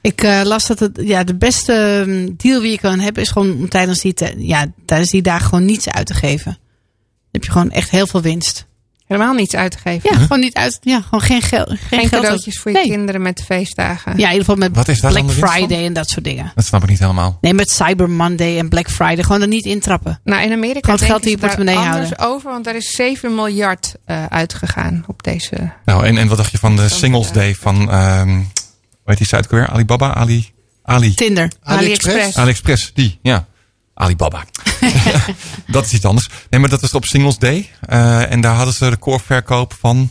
Ik 0.00 0.22
eh, 0.22 0.40
las 0.44 0.66
dat 0.66 0.78
het, 0.78 0.98
ja, 1.02 1.24
de 1.24 1.34
beste 1.34 2.04
mm, 2.06 2.34
deal 2.36 2.60
die 2.60 2.70
je 2.70 2.78
kan 2.78 2.98
hebben 2.98 3.22
is 3.22 3.30
gewoon 3.30 3.52
om 3.52 3.68
tijdens 3.68 4.00
die, 4.00 4.14
ja, 4.36 4.66
tijdens 4.86 5.10
die 5.10 5.22
dagen 5.22 5.48
gewoon 5.48 5.64
niets 5.64 5.88
uit 5.88 6.06
te 6.06 6.14
geven. 6.14 6.52
Dan 6.52 7.30
heb 7.32 7.44
je 7.44 7.50
gewoon 7.50 7.70
echt 7.70 7.90
heel 7.90 8.06
veel 8.06 8.22
winst. 8.22 8.66
Helemaal 9.08 9.34
niets 9.34 9.54
uitgegeven. 9.54 10.10
Ja, 10.12 10.18
gewoon 10.18 10.40
niet 10.40 10.54
uit. 10.54 10.78
Ja, 10.80 11.00
gewoon 11.00 11.20
geen, 11.20 11.42
geld 11.42 11.68
geen, 11.68 11.78
Geen 11.78 11.98
geld 11.98 12.12
uit- 12.12 12.22
cadeautjes 12.22 12.58
voor 12.58 12.70
je 12.70 12.76
Nee. 12.76 12.88
kinderen 12.88 13.22
met 13.22 13.36
de 13.36 13.42
feestdagen. 13.44 14.10
Ja, 14.12 14.26
in 14.26 14.32
ieder 14.32 14.38
geval 14.38 14.56
met 14.56 14.76
Wat 14.76 14.88
is 14.88 15.00
daar 15.00 15.12
dan 15.12 15.26
Black? 15.26 15.50
Friday 15.50 15.84
en 15.84 15.92
dat 15.92 16.08
soort 16.10 16.24
dingen. 16.24 16.52
Dat 16.54 16.64
snap 16.64 16.82
ik 16.82 16.88
niet 16.88 16.98
helemaal. 16.98 17.38
Nee, 17.40 17.54
met 17.54 17.70
Cyber 17.70 18.10
Monday 18.10 18.58
en 18.58 18.68
Black 18.68 18.90
Friday. 18.90 19.22
Gewoon 19.24 19.40
er 19.40 19.48
niet 19.48 19.64
intrappen. 19.64 20.20
Nou, 20.24 20.42
in 20.42 20.52
Amerika 20.52 20.80
Gewoon 20.80 20.96
het 20.96 21.08
geld 21.08 21.24
in 21.24 21.30
je 21.30 21.36
daar 21.36 21.46
portemonnee 21.56 21.90
anders 21.92 22.18
over, 22.18 22.50
want 22.50 22.66
er 22.66 22.74
is 22.74 22.94
7 22.94 23.34
miljard 23.34 23.94
eh, 24.04 24.26
uitgegaan 24.26 25.04
op 25.06 25.22
deze. 25.22 25.70
Nou, 25.84 26.06
en, 26.06 26.18
en 26.18 26.28
wat 26.28 26.36
dacht 26.36 26.50
je 26.50 26.58
van 26.58 26.76
de 26.76 26.88
Singles 26.88 27.32
Day 27.32 27.54
van, 27.54 27.90
ehm 27.90 28.28
hoe 28.28 29.16
heet 29.16 29.18
die 29.18 29.26
site 29.26 29.48
weer? 29.56 29.68
Alibaba? 29.68 30.14
Ali? 30.14 30.52
Ali? 30.82 31.14
Tinder. 31.14 31.50
AliExpress. 31.62 32.36
AliExpress, 32.36 32.90
die, 32.94 33.18
ja. 33.22 33.46
Alibaba. 34.00 34.44
dat 35.66 35.84
is 35.84 35.92
iets 35.92 36.04
anders. 36.04 36.28
Nee, 36.50 36.60
maar 36.60 36.68
dat 36.70 36.80
was 36.80 36.92
op 36.94 37.04
Singles 37.04 37.38
Day. 37.38 37.70
Eh, 37.80 38.32
en 38.32 38.40
daar 38.40 38.54
hadden 38.54 38.74
ze 38.74 38.88
recordverkoop 38.88 39.74
van, 39.80 40.10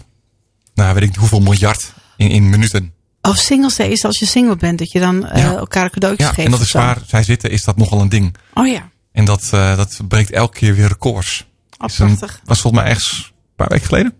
nou 0.73 0.93
weet 0.93 1.03
ik 1.09 1.15
hoeveel 1.15 1.39
miljard 1.39 1.93
in, 2.17 2.29
in 2.29 2.49
minuten. 2.49 2.93
Oh, 3.21 3.35
singles 3.35 3.75
day 3.75 3.87
is 3.89 4.05
als 4.05 4.19
je 4.19 4.25
single 4.25 4.55
bent. 4.55 4.79
Dat 4.79 4.91
je 4.91 4.99
dan 4.99 5.25
eh, 5.27 5.43
elkaar 5.45 5.89
cadeautjes 5.89 6.27
Ja, 6.27 6.33
geeft. 6.33 6.45
en 6.45 6.51
dat 6.51 6.59
of 6.59 6.65
is 6.65 6.71
waar 6.71 6.97
zij 7.07 7.23
zitten, 7.23 7.49
is 7.51 7.63
dat 7.63 7.77
nogal 7.77 8.01
een 8.01 8.09
ding. 8.09 8.35
Oh 8.53 8.67
ja. 8.67 8.89
En 9.11 9.25
dat, 9.25 9.49
eh, 9.51 9.77
dat 9.77 9.99
breekt 10.07 10.31
elke 10.31 10.57
keer 10.57 10.75
weer 10.75 10.87
records. 10.87 11.45
Oh, 11.77 11.87
een- 11.97 12.19
was 12.45 12.61
volgens 12.61 12.81
mij 12.83 12.91
ergens 12.91 13.33
een 13.33 13.55
paar 13.55 13.67
weken 13.67 13.85
geleden. 13.85 14.13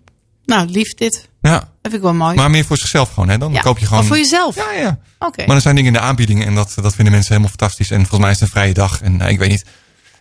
Nou, 0.45 0.68
lief 0.70 0.93
dit. 0.93 1.30
Ja, 1.48 1.60
Dat 1.60 1.70
vind 1.82 1.93
ik 1.93 2.02
wel 2.02 2.14
mooi. 2.14 2.36
maar 2.36 2.50
meer 2.50 2.66
voor 2.66 2.78
zichzelf 2.78 3.14
gewoon. 3.14 3.30
Hè? 3.30 3.38
Dan 3.38 3.52
ja. 3.52 3.62
koop 3.62 3.78
je 3.80 3.86
gewoon... 3.86 4.02
Of 4.02 4.08
voor 4.08 4.18
jezelf? 4.18 4.56
Ja, 4.56 4.72
ja. 4.72 5.00
Oké. 5.20 5.45
Maar 5.45 5.56
er 5.56 5.62
zijn 5.62 5.76
dingen 5.76 5.93
in 5.93 6.00
de 6.00 6.06
aanbiedingen 6.06 6.48
en 6.48 6.56
dat, 6.56 6.74
dat 6.82 6.95
vinden 6.95 7.14
mensen 7.14 7.34
helemaal 7.34 7.56
fantastisch. 7.58 7.91
En 7.91 7.98
volgens 7.98 8.20
mij 8.22 8.30
is 8.30 8.39
het 8.39 8.45
een 8.50 8.54
vrije 8.56 8.74
dag. 8.74 9.02
En 9.02 9.22
eh, 9.22 9.30
ik 9.30 9.39
weet 9.39 9.50
niet, 9.50 9.66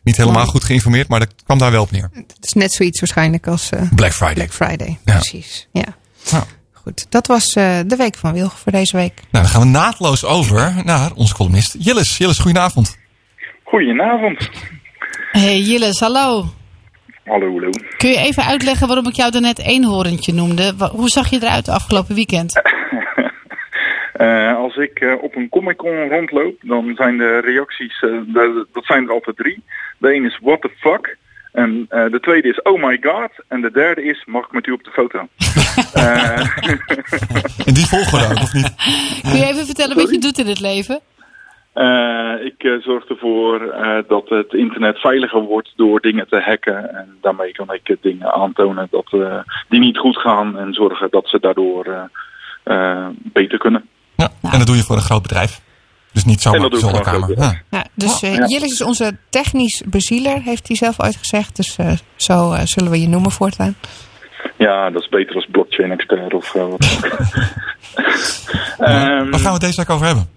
niet 0.03 0.17
helemaal 0.17 0.39
Mooi. 0.39 0.51
goed 0.51 0.65
geïnformeerd, 0.65 1.09
maar 1.09 1.21
dat 1.21 1.35
kwam 1.45 1.59
daar 1.59 1.71
wel 1.71 1.83
op 1.83 1.91
neer. 1.91 2.11
Het 2.15 2.37
is 2.41 2.53
net 2.53 2.73
zoiets 2.73 3.01
waarschijnlijk 3.01 3.47
als 3.47 3.71
eh, 3.71 3.81
Black 3.95 4.13
Friday. 4.13 4.35
Black 4.35 4.53
Friday. 4.53 4.99
Ja. 5.05 5.13
Precies. 5.13 5.69
Ja. 5.73 5.85
Nou, 6.31 6.45
Goed, 6.73 7.07
dat 7.09 7.27
was 7.27 7.53
eh, 7.53 7.79
de 7.87 7.97
week 7.97 8.17
van 8.17 8.33
Wilg 8.33 8.59
voor 8.59 8.73
deze 8.73 8.97
week. 8.97 9.15
nou, 9.15 9.45
dan 9.45 9.47
gaan 9.49 9.61
we 9.61 9.67
naadloos 9.67 10.25
over 10.25 10.75
naar 10.85 11.13
onze 11.13 11.35
columnist 11.35 11.77
Jillis. 11.79 12.17
Jillis, 12.19 12.39
goedenavond. 12.39 12.97
Goedenavond. 13.65 14.51
Hey 15.33 15.61
Jilles, 15.61 16.01
hallo. 16.01 16.55
Hallo, 17.27 17.51
hallo. 17.53 17.71
Kun 17.97 18.09
je 18.11 18.17
even 18.19 18.43
uitleggen 18.45 18.87
waarom 18.87 19.07
ik 19.09 19.15
jou 19.15 19.31
daarnet 19.31 19.59
eenhoorntje 19.59 20.33
noemde? 20.33 20.75
Hoe 20.91 21.09
zag 21.09 21.31
je 21.31 21.37
eruit 21.43 21.65
de 21.65 21.73
afgelopen 21.73 22.15
weekend? 22.15 22.53
Eh, 24.17 24.57
als 24.57 24.77
ik 24.77 25.01
eh, 25.01 25.13
op 25.23 25.37
een 25.37 25.49
Comic 25.49 25.77
Con 25.77 26.09
rondloop, 26.09 26.55
dan 26.61 26.93
zijn 26.95 27.17
de 27.17 27.39
reacties, 27.41 27.95
eh, 28.03 28.11
de- 28.27 28.67
dat 28.73 28.85
zijn 28.85 29.03
er 29.05 29.11
altijd 29.13 29.37
drie. 29.37 29.63
De 29.99 30.15
een 30.15 30.25
is 30.25 30.39
what 30.43 30.61
the 30.61 30.71
fuck. 30.79 31.17
En 31.53 31.87
eh, 31.89 32.05
de 32.11 32.21
tweede 32.21 32.49
is 32.49 32.63
oh 32.63 32.83
my 32.83 32.99
god. 33.01 33.31
En 33.49 33.61
de 33.61 33.71
derde 33.71 34.05
is 34.05 34.23
mag 34.27 34.45
ik 34.45 34.53
met 34.53 34.67
u 34.67 34.73
op 34.73 34.85
de 34.85 34.91
foto? 34.91 35.19
Eh, 35.93 36.41
In 37.69 37.75
die 37.75 37.87
volgorde 37.87 38.25
ook, 38.25 38.43
of 38.43 38.53
niet? 38.53 38.75
Kun 39.23 39.37
je 39.37 39.45
even 39.47 39.67
vertellen 39.67 39.97
wat 39.97 40.11
je 40.11 40.19
doet 40.19 40.39
in 40.39 40.47
het 40.47 40.61
leven? 40.61 41.01
Eh, 41.77 42.45
ik 42.45 42.63
eh, 42.63 42.73
zorg 42.83 43.05
ervoor 43.05 43.61
eh, 43.61 43.99
dat 44.09 44.29
het 44.29 44.53
internet 44.53 44.99
veiliger 44.99 45.41
wordt 45.41 45.73
door 45.77 46.01
dingen 46.01 46.29
te 46.29 46.41
hacken. 46.41 46.95
En 46.95 47.17
daarmee 47.21 47.53
kan 47.53 47.73
ik 47.73 47.97
dingen 48.01 48.33
aantonen 48.33 48.89
dat, 48.91 49.07
eh, 49.11 49.39
die 49.69 49.81
niet 49.81 49.99
goed 49.99 50.17
gaan. 50.17 50.59
En 50.59 50.73
zorgen 50.73 51.11
dat 51.11 51.29
ze 51.29 51.41
daardoor 51.41 52.11
beter 53.33 53.59
kunnen. 53.59 53.89
Ja, 54.17 54.29
en 54.43 54.59
dat 54.59 54.67
doe 54.67 54.77
je 54.77 54.83
voor 54.83 54.97
een 54.97 55.03
groot 55.03 55.23
bedrijf. 55.23 55.61
Dus 56.17 56.25
niet 56.25 56.41
zomaar 56.41 56.71
de 56.71 56.77
groot 56.77 57.33
Ja. 57.37 57.55
Ja, 57.71 57.85
dus 57.95 58.21
Ja. 58.21 58.47
Jillis 58.47 58.73
is 58.73 58.83
onze 58.83 59.17
technisch 59.31 59.83
bezieler, 59.87 60.43
heeft 60.43 60.67
hij 60.67 60.77
zelf 60.77 61.01
uitgezegd. 61.01 61.57
Dus 61.57 61.77
eh, 61.77 61.93
zo 62.17 62.53
eh, 62.53 62.61
zullen 62.65 62.91
we 62.91 63.01
je 63.01 63.09
noemen 63.09 63.31
voortaan. 63.31 63.77
Ja, 64.57 64.91
dat 64.91 65.03
is 65.03 65.09
beter 65.09 65.35
als 65.35 65.47
blockchain 65.51 65.93
expert 65.93 66.35
of 66.35 66.53
wat 66.53 66.63
dan 66.63 66.73
ook. 66.73 66.81
Ehm, 68.79 69.31
Waar 69.31 69.41
gaan 69.41 69.43
we 69.43 69.49
het 69.49 69.61
deze 69.61 69.77
week 69.77 69.91
over 69.91 70.07
hebben? 70.07 70.36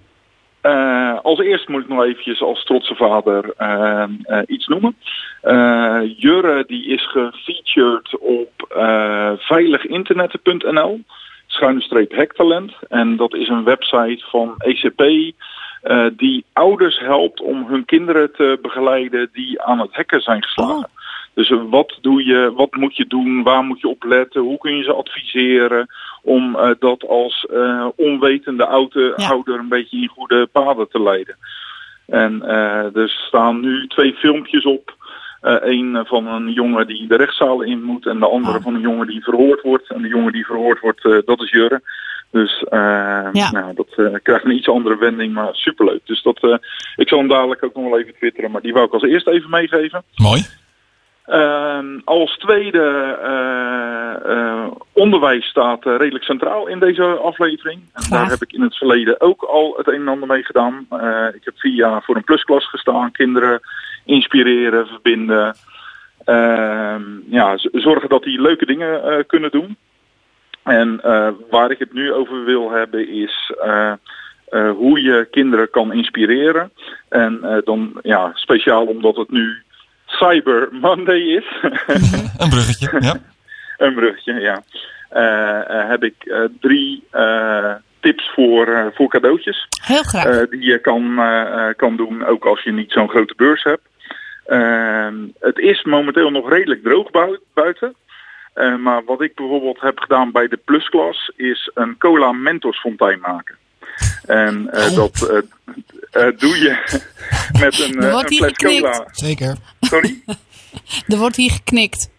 Eh, 0.61 1.19
als 1.23 1.39
eerst 1.39 1.67
moet 1.67 1.81
ik 1.81 1.87
nog 1.87 2.03
eventjes 2.03 2.41
als 2.41 2.63
trotse 2.63 2.95
vader 2.95 3.53
ehm, 3.57 4.11
eh, 4.23 4.41
iets 4.47 4.67
noemen. 4.67 4.95
Eh, 5.41 6.01
Jurre 6.17 6.63
die 6.67 6.87
is 6.87 7.07
gefeatured 7.07 8.17
op 8.17 8.51
veiliginternetten.nl 9.39 11.01
schuine 11.47 11.81
streep. 11.81 12.11
En 12.89 13.15
dat 13.15 13.33
is 13.33 13.47
een 13.47 13.63
website 13.63 14.25
van 14.29 14.55
ECP 14.57 15.33
die 16.17 16.45
ouders 16.53 16.99
helpt 16.99 17.41
om 17.41 17.67
hun 17.67 17.85
kinderen 17.85 18.31
te 18.31 18.59
begeleiden 18.61 19.29
die 19.33 19.61
aan 19.61 19.79
het 19.79 19.93
hacken 19.93 20.21
zijn 20.21 20.43
geslagen. 20.43 20.89
Dus 21.33 21.53
wat 21.69 21.97
doe 22.01 22.25
je, 22.25 22.51
wat 22.55 22.75
moet 22.75 22.95
je 22.95 23.07
doen, 23.07 23.43
waar 23.43 23.63
moet 23.63 23.79
je 23.79 23.87
op 23.87 24.03
letten, 24.03 24.41
hoe 24.41 24.57
kun 24.57 24.75
je 24.77 24.83
ze 24.83 24.93
adviseren 24.93 25.87
om 26.21 26.55
eh, 26.55 26.69
dat 26.79 27.07
als 27.07 27.45
eh, 27.53 27.87
onwetende 27.95 28.65
oude 28.65 29.13
Ja. 29.15 29.27
ouder 29.29 29.59
een 29.59 29.67
beetje 29.69 29.97
in 30.01 30.07
goede 30.07 30.47
paden 30.51 30.89
te 30.89 31.01
leiden. 31.01 31.35
En 32.07 32.41
eh, 32.41 32.95
er 32.95 33.09
staan 33.09 33.59
nu 33.59 33.87
twee 33.87 34.13
filmpjes 34.13 34.63
op. 34.65 34.97
Eén 35.41 36.03
van 36.05 36.27
een 36.27 36.51
jongen 36.51 36.87
die 36.87 37.07
de 37.07 37.15
rechtszaal 37.15 37.61
in 37.61 37.83
moet 37.83 38.05
en 38.05 38.19
de 38.19 38.27
andere 38.29 38.57
Oh. 38.57 38.63
van 38.63 38.75
een 38.75 38.81
jongen 38.81 39.07
die 39.07 39.23
verhoord 39.23 39.61
wordt. 39.61 39.89
En 39.91 40.01
de 40.01 40.07
jongen 40.07 40.31
die 40.31 40.45
verhoord 40.45 40.79
wordt, 40.79 41.05
eh, 41.05 41.17
dat 41.25 41.41
is 41.41 41.49
Jurre. 41.49 41.81
Dus 42.31 42.65
Ja. 42.69 43.51
nou, 43.51 43.73
dat 43.75 43.87
eh, 43.95 44.13
krijgt 44.23 44.45
een 44.45 44.55
iets 44.55 44.69
andere 44.69 44.97
wending, 44.97 45.33
maar 45.33 45.49
superleuk. 45.51 46.01
Dus 46.05 46.21
dat, 46.21 46.37
eh, 46.43 46.55
ik 46.95 47.07
zal 47.09 47.17
hem 47.19 47.27
dadelijk 47.27 47.63
ook 47.63 47.75
nog 47.75 47.89
wel 47.89 47.99
even 47.99 48.13
twitteren, 48.15 48.51
maar 48.51 48.61
die 48.61 48.73
wou 48.73 48.85
ik 48.85 48.93
als 48.93 49.03
eerste 49.03 49.31
even 49.31 49.49
meegeven. 49.49 50.03
Mooi. 50.15 50.41
Ehm, 51.29 51.99
als 52.03 52.37
tweede 52.37 53.17
eh, 53.23 54.31
eh, 54.31 54.71
onderwijs 54.93 55.45
staat 55.45 55.85
eh, 55.85 55.95
redelijk 55.97 56.23
centraal 56.23 56.67
in 56.67 56.79
deze 56.79 57.03
aflevering. 57.03 57.81
En 57.93 58.03
daar 58.09 58.29
heb 58.29 58.41
ik 58.41 58.53
in 58.53 58.61
het 58.61 58.75
verleden 58.77 59.21
ook 59.21 59.43
al 59.43 59.73
het 59.77 59.87
een 59.87 60.01
en 60.01 60.07
ander 60.07 60.27
mee 60.27 60.43
gedaan. 60.43 60.87
Ik 61.33 61.43
heb 61.43 61.53
vier 61.57 61.73
jaar 61.73 62.03
voor 62.03 62.15
een 62.15 62.23
plusklas 62.23 62.69
gestaan. 62.69 63.11
Kinderen 63.11 63.59
inspireren, 64.05 64.87
verbinden. 64.87 65.55
Ehm, 66.23 67.03
ja, 67.29 67.57
zorgen 67.71 68.09
dat 68.09 68.23
die 68.23 68.41
leuke 68.41 68.65
dingen 68.65 69.25
kunnen 69.25 69.51
doen. 69.51 69.77
En 70.63 71.01
waar 71.49 71.71
ik 71.71 71.79
het 71.79 71.93
nu 71.93 72.13
over 72.13 72.43
wil 72.43 72.71
hebben 72.71 73.07
is 73.07 73.53
hoe 74.75 75.01
je 75.01 75.27
kinderen 75.31 75.69
kan 75.69 75.93
inspireren. 75.93 76.71
En 77.09 77.61
dan 77.63 77.99
ja, 78.01 78.31
speciaal 78.33 78.85
omdat 78.85 79.15
het 79.15 79.31
nu 79.31 79.63
Cyber 80.09 80.67
Monday 80.71 81.19
is. 81.19 81.45
Een 82.37 82.49
bruggetje, 82.49 82.97
ja. 82.99 83.15
een 83.85 83.93
bruggetje, 83.93 84.33
ja. 84.33 84.61
Eh, 85.09 85.59
eh, 85.81 85.89
heb 85.89 86.03
ik 86.03 86.15
eh, 86.19 86.41
drie 86.59 87.03
eh, 87.11 87.73
tips 87.99 88.31
voor, 88.35 88.67
eh, 88.67 88.85
voor 88.93 89.07
cadeautjes. 89.09 89.67
Heel 89.83 90.03
graag. 90.03 90.25
eh, 90.25 90.49
die 90.49 90.61
je 90.63 90.79
kan, 90.79 91.19
eh, 91.19 91.41
eh, 91.69 91.75
kan 91.75 91.95
doen, 91.95 92.25
ook 92.25 92.45
als 92.45 92.61
je 92.63 92.71
niet 92.71 92.91
zo'n 92.91 93.09
grote 93.09 93.33
beurs 93.37 93.63
hebt. 93.63 93.81
Ehm, 94.45 95.15
het 95.39 95.57
is 95.57 95.83
momenteel 95.83 96.29
nog 96.29 96.49
redelijk 96.49 96.83
droog 96.83 97.11
bui- 97.11 97.39
buiten. 97.53 97.95
Eh, 98.53 98.75
maar 98.75 99.03
wat 99.05 99.21
ik 99.21 99.35
bijvoorbeeld 99.35 99.81
heb 99.81 99.99
gedaan 99.99 100.31
bij 100.31 100.47
de 100.47 100.57
plusklas 100.65 101.31
is 101.35 101.71
een 101.73 101.97
cola 101.97 102.31
Mentos 102.31 102.79
fontein 102.79 103.19
maken. 103.19 103.55
En 104.29 104.69
eh, 104.71 104.95
dat 104.95 105.29
eh, 105.29 105.37
eh, 106.27 106.37
doe 106.37 106.57
je 106.57 106.77
met 107.61 107.79
een, 107.79 108.01
Er 108.03 108.11
wordt 108.11 108.31
een 108.31 108.37
hier 108.37 108.43
fles 108.43 108.53
geknikt. 108.57 108.81
cola. 108.81 109.07
Zeker. 109.11 109.55
Sorry? 109.81 110.19
Er 111.07 111.17
wordt 111.17 111.35
hier 111.35 111.51
geknikt. 111.51 112.09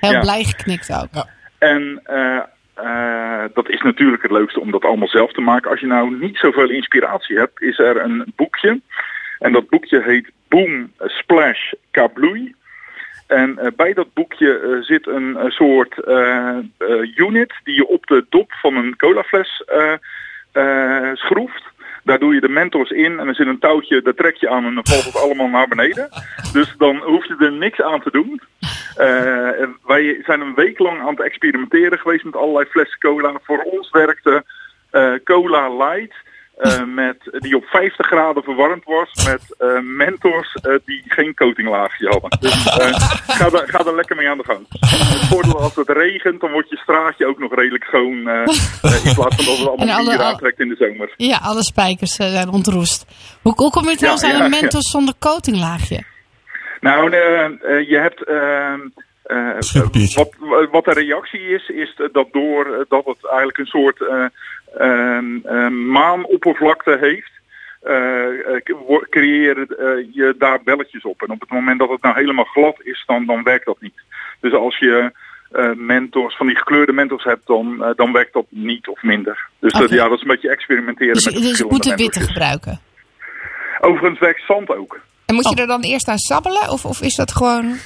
Heel 0.00 0.12
Ja. 0.12 0.20
blij 0.20 0.44
geknikt 0.44 0.92
ook. 0.92 1.26
En 1.58 2.00
eh, 2.04 2.40
eh, 2.74 3.44
dat 3.54 3.68
is 3.68 3.80
natuurlijk 3.82 4.22
het 4.22 4.30
leukste 4.30 4.60
om 4.60 4.70
dat 4.70 4.84
allemaal 4.84 5.08
zelf 5.08 5.32
te 5.32 5.40
maken. 5.40 5.70
Als 5.70 5.80
je 5.80 5.86
nou 5.86 6.18
niet 6.18 6.36
zoveel 6.36 6.70
inspiratie 6.70 7.38
hebt, 7.38 7.62
is 7.62 7.78
er 7.78 8.00
een 8.00 8.32
boekje. 8.36 8.80
En 9.38 9.52
dat 9.52 9.68
boekje 9.68 10.02
heet 10.02 10.30
Boom 10.48 10.92
Splash 10.98 11.72
Kabloei. 11.90 12.54
En 13.26 13.58
eh, 13.58 13.66
bij 13.76 13.92
dat 13.92 14.12
boekje 14.14 14.58
eh, 14.58 14.82
zit 14.82 15.06
een, 15.06 15.36
soort 15.50 16.04
eh, 16.04 16.48
eh, 16.78 17.16
unit 17.16 17.52
die 17.64 17.74
je 17.74 17.86
op 17.88 18.06
de 18.06 18.26
dop 18.28 18.52
van 18.52 18.76
een 18.76 18.96
colafles 18.96 19.62
eh, 20.52 21.10
schroeft. 21.12 21.62
Daar 22.04 22.18
doe 22.18 22.34
je 22.34 22.40
de 22.40 22.48
Mentos 22.48 22.90
in 22.90 23.18
en 23.18 23.28
er 23.28 23.34
zit 23.34 23.46
een 23.46 23.58
touwtje, 23.58 24.02
daar 24.02 24.14
trek 24.14 24.36
je 24.36 24.48
aan 24.48 24.64
en 24.64 24.74
dan 24.74 24.86
valt 24.86 25.04
het 25.04 25.22
allemaal 25.22 25.48
naar 25.48 25.68
beneden. 25.68 26.08
Dus 26.52 26.74
dan 26.78 26.96
hoef 26.96 27.26
je 27.26 27.36
er 27.38 27.52
niks 27.52 27.82
aan 27.82 28.02
te 28.02 28.10
doen. 28.10 28.40
En 28.96 29.76
wij 29.86 30.22
zijn 30.24 30.40
een 30.40 30.54
week 30.54 30.78
lang 30.78 31.00
aan 31.00 31.14
het 31.14 31.20
experimenteren 31.20 31.98
geweest 31.98 32.24
met 32.24 32.36
allerlei 32.36 32.66
flessen 32.66 32.98
cola. 32.98 33.32
Voor 33.42 33.58
ons 33.58 33.90
werkte 33.90 34.44
eh, 34.92 35.12
cola 35.24 35.68
light 35.76 36.14
eh, 36.56 36.82
met, 36.84 37.16
die 37.38 37.56
op 37.56 37.64
50 37.64 38.06
graden 38.06 38.42
verwarmd 38.42 38.84
was 38.84 39.26
met 39.26 39.54
eh, 39.58 39.80
Mentos 39.80 40.54
eh, 40.54 40.74
die 40.84 41.02
geen 41.06 41.34
coatinglaagje 41.34 42.08
hadden. 42.08 42.38
Dus 42.40 42.66
eh, 42.66 42.92
ga, 43.26 43.44
er, 43.44 43.68
ga 43.68 43.78
er 43.86 43.94
lekker 43.94 44.16
mee 44.16 44.28
aan 44.28 44.38
de 44.38 44.44
gang. 44.44 44.66
Het 44.70 45.28
voordeel 45.28 45.60
als 45.60 45.74
het 45.74 45.88
regent, 45.88 46.40
dan 46.40 46.50
wordt 46.52 46.70
je 46.70 46.76
straatje 46.76 47.26
ook 47.26 47.38
nog 47.38 47.54
redelijk 47.54 47.84
schoon. 47.84 48.16
in 48.16 49.14
plaats 49.14 49.36
van 49.36 49.44
dat 49.44 49.58
het 49.58 49.68
allemaal 49.78 49.96
alle- 49.96 50.22
aantrekt 50.22 50.60
in 50.60 50.68
de 50.68 50.76
zomer. 50.78 51.14
Ja, 51.16 51.38
alle 51.42 51.62
spijkers 51.64 52.14
zijn 52.14 52.48
ontroest. 52.48 53.06
Hoe, 53.42 53.52
hoe 53.56 53.70
kom 53.70 53.88
je 53.88 53.96
trouwens 53.96 54.22
Ja, 54.24 54.28
aan 54.32 54.38
ja, 54.38 54.44
een 54.44 54.50
ja. 54.52 54.60
Mentos 54.60 54.90
zonder 54.90 55.14
coatinglaagje? 55.18 56.02
Nou, 56.80 57.10
je 57.86 57.98
hebt. 57.98 58.24
ehm, 58.24 58.80
eh, 59.22 60.14
wat, 60.14 60.34
wat 60.70 60.84
de 60.84 60.92
reactie 60.92 61.40
is, 61.40 61.68
is 61.68 62.00
dat 62.12 62.28
door 62.32 62.66
eh, 62.66 62.84
dat 62.88 63.04
het 63.04 63.26
eigenlijk 63.26 63.58
een 63.58 63.66
soort 63.66 63.98
maanoppervlakte 65.70 66.96
heeft, 67.00 67.32
eh, 67.82 68.56
eh, 68.56 68.62
creëren 69.10 69.66
eh, 69.66 70.14
je 70.14 70.34
daar 70.38 70.62
belletjes 70.64 71.02
op. 71.02 71.22
En 71.22 71.30
op 71.30 71.40
het 71.40 71.50
moment 71.50 71.78
dat 71.78 71.88
het 71.88 72.02
nou 72.02 72.14
helemaal 72.14 72.44
glad 72.44 72.76
is, 72.82 73.02
dan, 73.06 73.26
dan 73.26 73.42
werkt 73.42 73.66
dat 73.66 73.80
niet. 73.80 74.00
Dus 74.40 74.52
als 74.52 74.78
je 74.78 75.12
mentors, 75.76 76.36
van 76.36 76.46
die 76.46 76.56
gekleurde 76.56 76.92
mentors 76.92 77.24
hebt, 77.24 77.46
dan, 77.46 77.92
dan 77.96 78.12
werkt 78.12 78.32
dat 78.32 78.46
niet 78.48 78.88
of 78.88 79.02
minder. 79.02 79.48
Dus 79.58 79.72
dat, 79.72 79.90
ja, 79.90 80.08
dat 80.08 80.16
is 80.16 80.22
een 80.22 80.28
beetje 80.28 80.50
experimenteren 80.50 81.14
Dus, 81.14 81.24
met 81.24 81.34
de 81.34 81.40
dus 81.40 81.48
verschillende 81.48 81.88
moet 81.88 82.00
witte 82.00 82.20
gebruiken. 82.20 82.80
Overigens 83.80 84.18
werkt 84.18 84.42
zand 84.46 84.76
ook. 84.76 85.00
En 85.26 85.34
moet 85.34 85.44
je 85.44 85.54
Oh. 85.54 85.60
er 85.60 85.66
dan 85.66 85.80
eerst 85.80 86.08
aan 86.08 86.18
sabbelen? 86.18 86.68
Of, 86.68 86.84
of 86.84 87.00
is 87.00 87.14
dat 87.14 87.32
gewoon... 87.32 87.76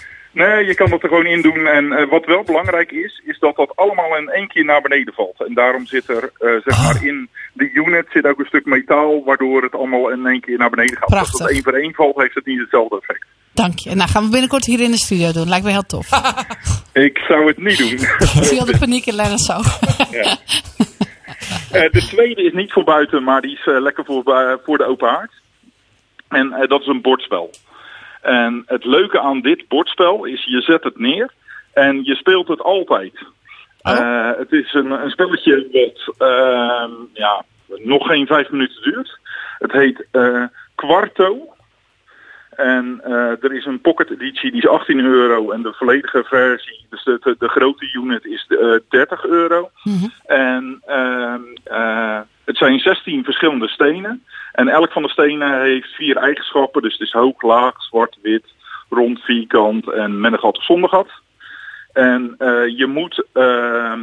Nee, 0.43 0.67
je 0.67 0.75
kan 0.75 0.91
dat 0.91 1.03
er 1.03 1.09
gewoon 1.09 1.27
in 1.27 1.43
doen. 1.43 1.67
En 1.67 1.93
eh, 1.93 2.09
wat 2.09 2.25
wel 2.25 2.43
belangrijk 2.43 2.93
is, 2.93 3.23
is 3.25 3.39
dat 3.39 3.57
dat 3.57 3.77
allemaal 3.77 4.17
in 4.17 4.29
één 4.29 4.49
keer 4.49 4.65
naar 4.65 4.81
beneden 4.83 5.15
valt. 5.15 5.45
En 5.47 5.55
daarom 5.55 5.87
zit 5.87 6.09
er, 6.09 6.31
eh, 6.39 6.51
zeg 6.65 6.83
maar, 6.83 7.05
in 7.05 7.29
de 7.53 7.71
unit 7.73 8.07
zit 8.11 8.27
ook 8.27 8.39
een 8.39 8.47
stuk 8.47 8.65
metaal, 8.65 9.25
waardoor 9.25 9.63
het 9.63 9.75
allemaal 9.75 10.11
in 10.11 10.27
één 10.27 10.41
keer 10.41 10.59
naar 10.59 10.71
beneden 10.71 10.97
gaat. 10.97 11.09
Prachtig. 11.09 11.33
Als 11.33 11.43
het 11.43 11.51
één 11.51 11.63
voor 11.63 11.73
één 11.73 11.95
valt, 11.95 12.17
heeft 12.17 12.35
het 12.35 12.47
niet 12.47 12.61
hetzelfde 12.61 12.97
effect. 12.97 13.27
Dank 13.53 13.79
je. 13.79 13.95
Nou, 13.95 14.11
gaan 14.11 14.25
we 14.25 14.31
binnenkort 14.31 14.65
hier 14.65 14.81
in 14.81 14.91
de 14.91 14.99
studio 14.99 15.33
doen. 15.33 15.49
Lijkt 15.49 15.65
me 15.65 15.71
heel 15.71 15.87
tof. 15.87 16.09
Ik 17.09 17.19
zou 17.19 17.47
het 17.47 17.59
niet 17.59 17.79
doen. 17.79 17.93
Ik 18.41 18.45
zie 18.45 18.61
al 18.61 18.67
de 18.67 18.79
paniek 18.79 19.07
in 19.07 19.15
Lennart 19.15 19.41
zo. 19.41 19.61
Ja. 20.11 20.37
Eh, 21.71 21.91
de 21.91 22.07
tweede 22.09 22.43
is 22.43 22.53
niet 22.53 22.73
voor 22.73 22.85
buiten, 22.85 23.25
maar 23.25 23.41
die 23.41 23.53
is 23.53 23.63
lekker 23.65 24.05
voor, 24.05 24.23
voor 24.65 24.79
de 24.79 24.87
open 24.87 25.09
haard. 25.09 25.33
En 26.29 26.67
dat 26.69 26.81
is 26.81 26.87
een 26.87 27.03
bordspel. 27.03 27.51
En 28.27 28.63
het 28.67 28.85
leuke 28.85 29.21
aan 29.21 29.41
dit 29.41 29.69
bordspel 29.69 30.25
is, 30.25 30.45
je 30.45 30.61
zet 30.61 30.85
het 30.85 30.99
neer 30.99 31.33
en 31.73 32.05
je 32.05 32.15
speelt 32.15 32.49
het 32.49 32.61
altijd. 32.61 33.13
Eh, 33.83 34.31
het 34.37 34.53
is 34.53 34.75
een, 34.75 34.91
een 34.91 35.11
spelletje 35.11 35.69
wat 35.73 36.29
ehm, 36.29 36.91
ja, 37.13 37.45
nog 37.67 38.07
geen 38.07 38.27
vijf 38.27 38.51
minuten 38.51 38.83
duurt. 38.83 39.19
Het 39.59 39.73
heet 39.73 40.07
eh 40.11 40.45
Quarto. 40.75 41.55
En 42.51 43.01
eh, 43.05 43.45
er 43.45 43.53
is 43.53 43.65
een 43.65 43.81
pocket 43.81 44.11
editie, 44.11 44.51
die 44.51 44.63
is 44.63 44.69
18 44.69 45.01
euro. 45.01 45.51
En 45.51 45.63
de 45.63 45.73
volledige 45.73 46.25
versie, 46.25 46.87
dus 46.91 47.05
de, 47.05 47.19
de, 47.23 47.37
de 47.39 47.49
grote 47.49 47.93
unit, 47.93 48.25
is 48.25 48.47
eh 48.49 48.79
30 48.89 49.25
euro. 49.25 49.71
En 50.27 50.83
ehm, 50.87 51.43
eh, 51.65 52.21
het 52.45 52.57
zijn 52.57 52.79
16 52.79 53.25
verschillende 53.25 53.69
stenen. 53.69 54.25
En 54.57 54.69
elk 54.69 54.93
van 54.93 55.03
de 55.03 55.09
stenen 55.09 55.61
heeft 55.63 55.95
vier 55.95 56.17
eigenschappen. 56.17 56.83
Dus 56.83 56.93
het 56.93 57.01
is 57.01 57.13
hoog, 57.13 57.43
laag, 57.43 57.83
zwart, 57.83 58.19
wit, 58.23 58.45
rond, 58.89 59.21
vierkant 59.21 59.91
en 59.91 60.21
met 60.21 60.33
een 60.33 60.39
gat 60.39 60.57
of 60.57 60.65
zonder 60.65 60.89
gat. 60.89 61.09
En 61.93 62.35
eh, 62.39 62.79
je 62.79 62.87
moet 62.87 63.25
ehm, 63.33 64.01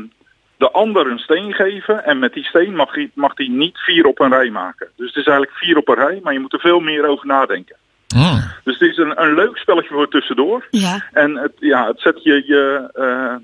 de 0.57 0.71
ander 0.71 1.11
een 1.11 1.19
steen 1.19 1.53
geven. 1.53 2.05
En 2.05 2.19
met 2.19 2.33
die 2.33 2.43
steen 2.43 2.75
mag 2.75 2.95
hij 2.95 3.11
mag 3.13 3.33
die 3.33 3.49
niet 3.49 3.77
vier 3.77 4.05
op 4.05 4.19
een 4.19 4.29
rij 4.29 4.49
maken. 4.49 4.87
Dus 4.95 5.07
het 5.07 5.17
is 5.17 5.27
eigenlijk 5.27 5.57
vier 5.57 5.77
op 5.77 5.87
een 5.87 5.95
rij, 5.95 6.19
maar 6.23 6.33
je 6.33 6.39
moet 6.39 6.53
er 6.53 6.59
veel 6.59 6.79
meer 6.79 7.07
over 7.07 7.27
nadenken. 7.27 7.75
Mm. 8.15 8.43
Dus 8.63 8.79
het 8.79 8.89
is 8.89 8.97
een, 8.97 9.21
een 9.21 9.33
leuk 9.33 9.57
spelletje 9.57 9.93
voor 9.93 10.09
tussendoor. 10.09 10.67
Ja, 10.69 11.09
En 11.11 11.35
het, 11.35 11.53
ja, 11.59 11.87
het 11.87 11.99
zet 11.99 12.23
je, 12.23 12.43
je 12.45 12.89
eh, 12.93 13.35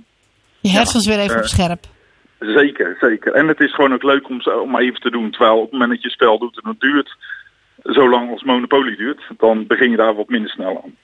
je 0.60 0.70
hersens 0.70 1.08
weer 1.08 1.20
even 1.20 1.36
eh, 1.36 1.42
op 1.42 1.48
scherp. 1.48 1.86
Zeker, 2.40 2.98
zeker. 3.00 3.34
En 3.34 3.48
het 3.48 3.60
is 3.60 3.74
gewoon 3.74 3.94
ook 3.94 4.04
leuk 4.04 4.30
om, 4.30 4.42
om 4.62 4.78
even 4.78 5.00
te 5.02 5.10
doen. 5.12 5.32
Terwijl 5.32 5.56
op 5.56 5.62
het 5.62 5.72
moment 5.72 5.92
dat 5.92 6.02
je 6.02 6.10
spel 6.10 6.40
doet 6.40 6.62
en 6.64 6.70
het 6.70 6.80
duurt 6.80 7.16
zo 7.84 8.10
lang 8.10 8.32
als 8.32 8.44
Monopoly 8.44 8.96
duurt, 8.96 9.22
dan 9.38 9.68
begin 9.68 9.90
je 9.92 9.98
daar 9.98 10.16
wat 10.16 10.30
minder 10.30 10.50
snel 10.52 10.82
aan. 10.84 10.96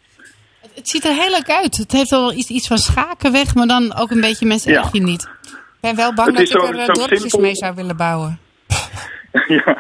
Het 0.76 0.90
ziet 0.90 1.04
er 1.06 1.12
heel 1.14 1.30
leuk 1.30 1.50
uit. 1.50 1.78
Het 1.78 1.92
heeft 1.92 2.10
wel 2.10 2.34
iets, 2.34 2.50
iets 2.50 2.68
van 2.68 2.78
schaken 2.78 3.32
weg, 3.32 3.56
maar 3.56 3.68
dan 3.68 3.96
ook 3.96 4.12
een 4.12 4.22
beetje 4.22 4.46
mensen 4.46 4.72
Ja. 4.72 4.80
echt 4.80 4.94
niet. 4.94 5.30
Ik 5.44 5.82
ben 5.82 5.96
wel 5.96 6.14
bang 6.14 6.38
dat 6.38 6.50
ik 6.50 6.54
er 6.54 6.80
eh, 6.80 6.94
dorpjes 6.94 7.36
mee 7.36 7.56
zou 7.56 7.76
willen 7.76 7.98
bouwen. 7.98 8.40
ja, 9.48 9.78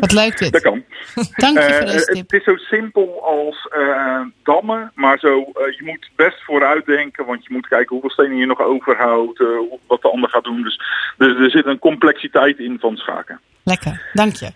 Wat 0.00 0.12
leuk 0.12 0.38
dat 0.38 0.52
dit. 0.52 0.62
kan. 0.62 0.84
Dank 1.44 1.58
je 1.58 1.64
Eh, 1.64 1.76
voor 1.76 1.84
deze 1.86 1.96
het, 1.96 2.06
tip. 2.06 2.30
het 2.30 2.32
is 2.40 2.44
zo 2.44 2.56
simpel 2.56 3.22
als 3.24 3.68
eh, 3.72 4.20
dammen, 4.42 4.92
maar 4.94 5.18
zo, 5.18 5.38
eh, 5.38 5.76
je 5.78 5.82
moet 5.84 6.08
best 6.16 6.42
vooruit 6.44 6.86
denken, 6.86 7.26
want 7.26 7.44
je 7.44 7.52
moet 7.52 7.68
kijken 7.68 7.88
hoeveel 7.88 8.10
stenen 8.10 8.36
je 8.36 8.46
nog 8.46 8.60
overhoudt, 8.60 9.40
eh, 9.40 9.46
wat 9.86 10.02
de 10.02 10.10
ander 10.10 10.30
gaat 10.30 10.44
doen. 10.44 10.62
Dus, 10.62 10.80
dus 11.16 11.36
er 11.38 11.50
zit 11.50 11.66
een 11.66 11.78
complexiteit 11.78 12.58
in 12.58 12.76
van 12.80 12.96
schaken. 12.96 13.40
Lekker, 13.64 14.10
dank 14.12 14.34
je. 14.34 14.50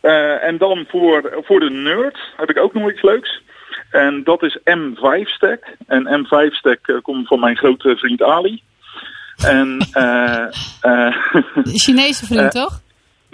Eh, 0.00 0.44
en 0.44 0.58
dan 0.58 0.84
voor, 0.88 1.38
voor 1.44 1.60
de 1.60 1.70
nerd 1.70 2.18
heb 2.36 2.50
ik 2.50 2.58
ook 2.58 2.74
nog 2.74 2.90
iets 2.90 3.02
leuks. 3.02 3.42
En 3.90 4.24
dat 4.24 4.42
is 4.42 4.58
M5-stack. 4.64 5.76
En 5.86 6.24
M5-stack 6.26 6.78
eh, 6.86 6.96
komt 7.02 7.26
van 7.26 7.40
mijn 7.40 7.56
grote 7.56 7.96
vriend 7.96 8.22
Ali. 8.22 8.62
En 9.46 9.86
eh, 9.92 10.42
eh, 10.80 11.14
De 11.54 11.78
Chinese 11.84 12.26
vriend, 12.26 12.50
toch? 12.62 12.80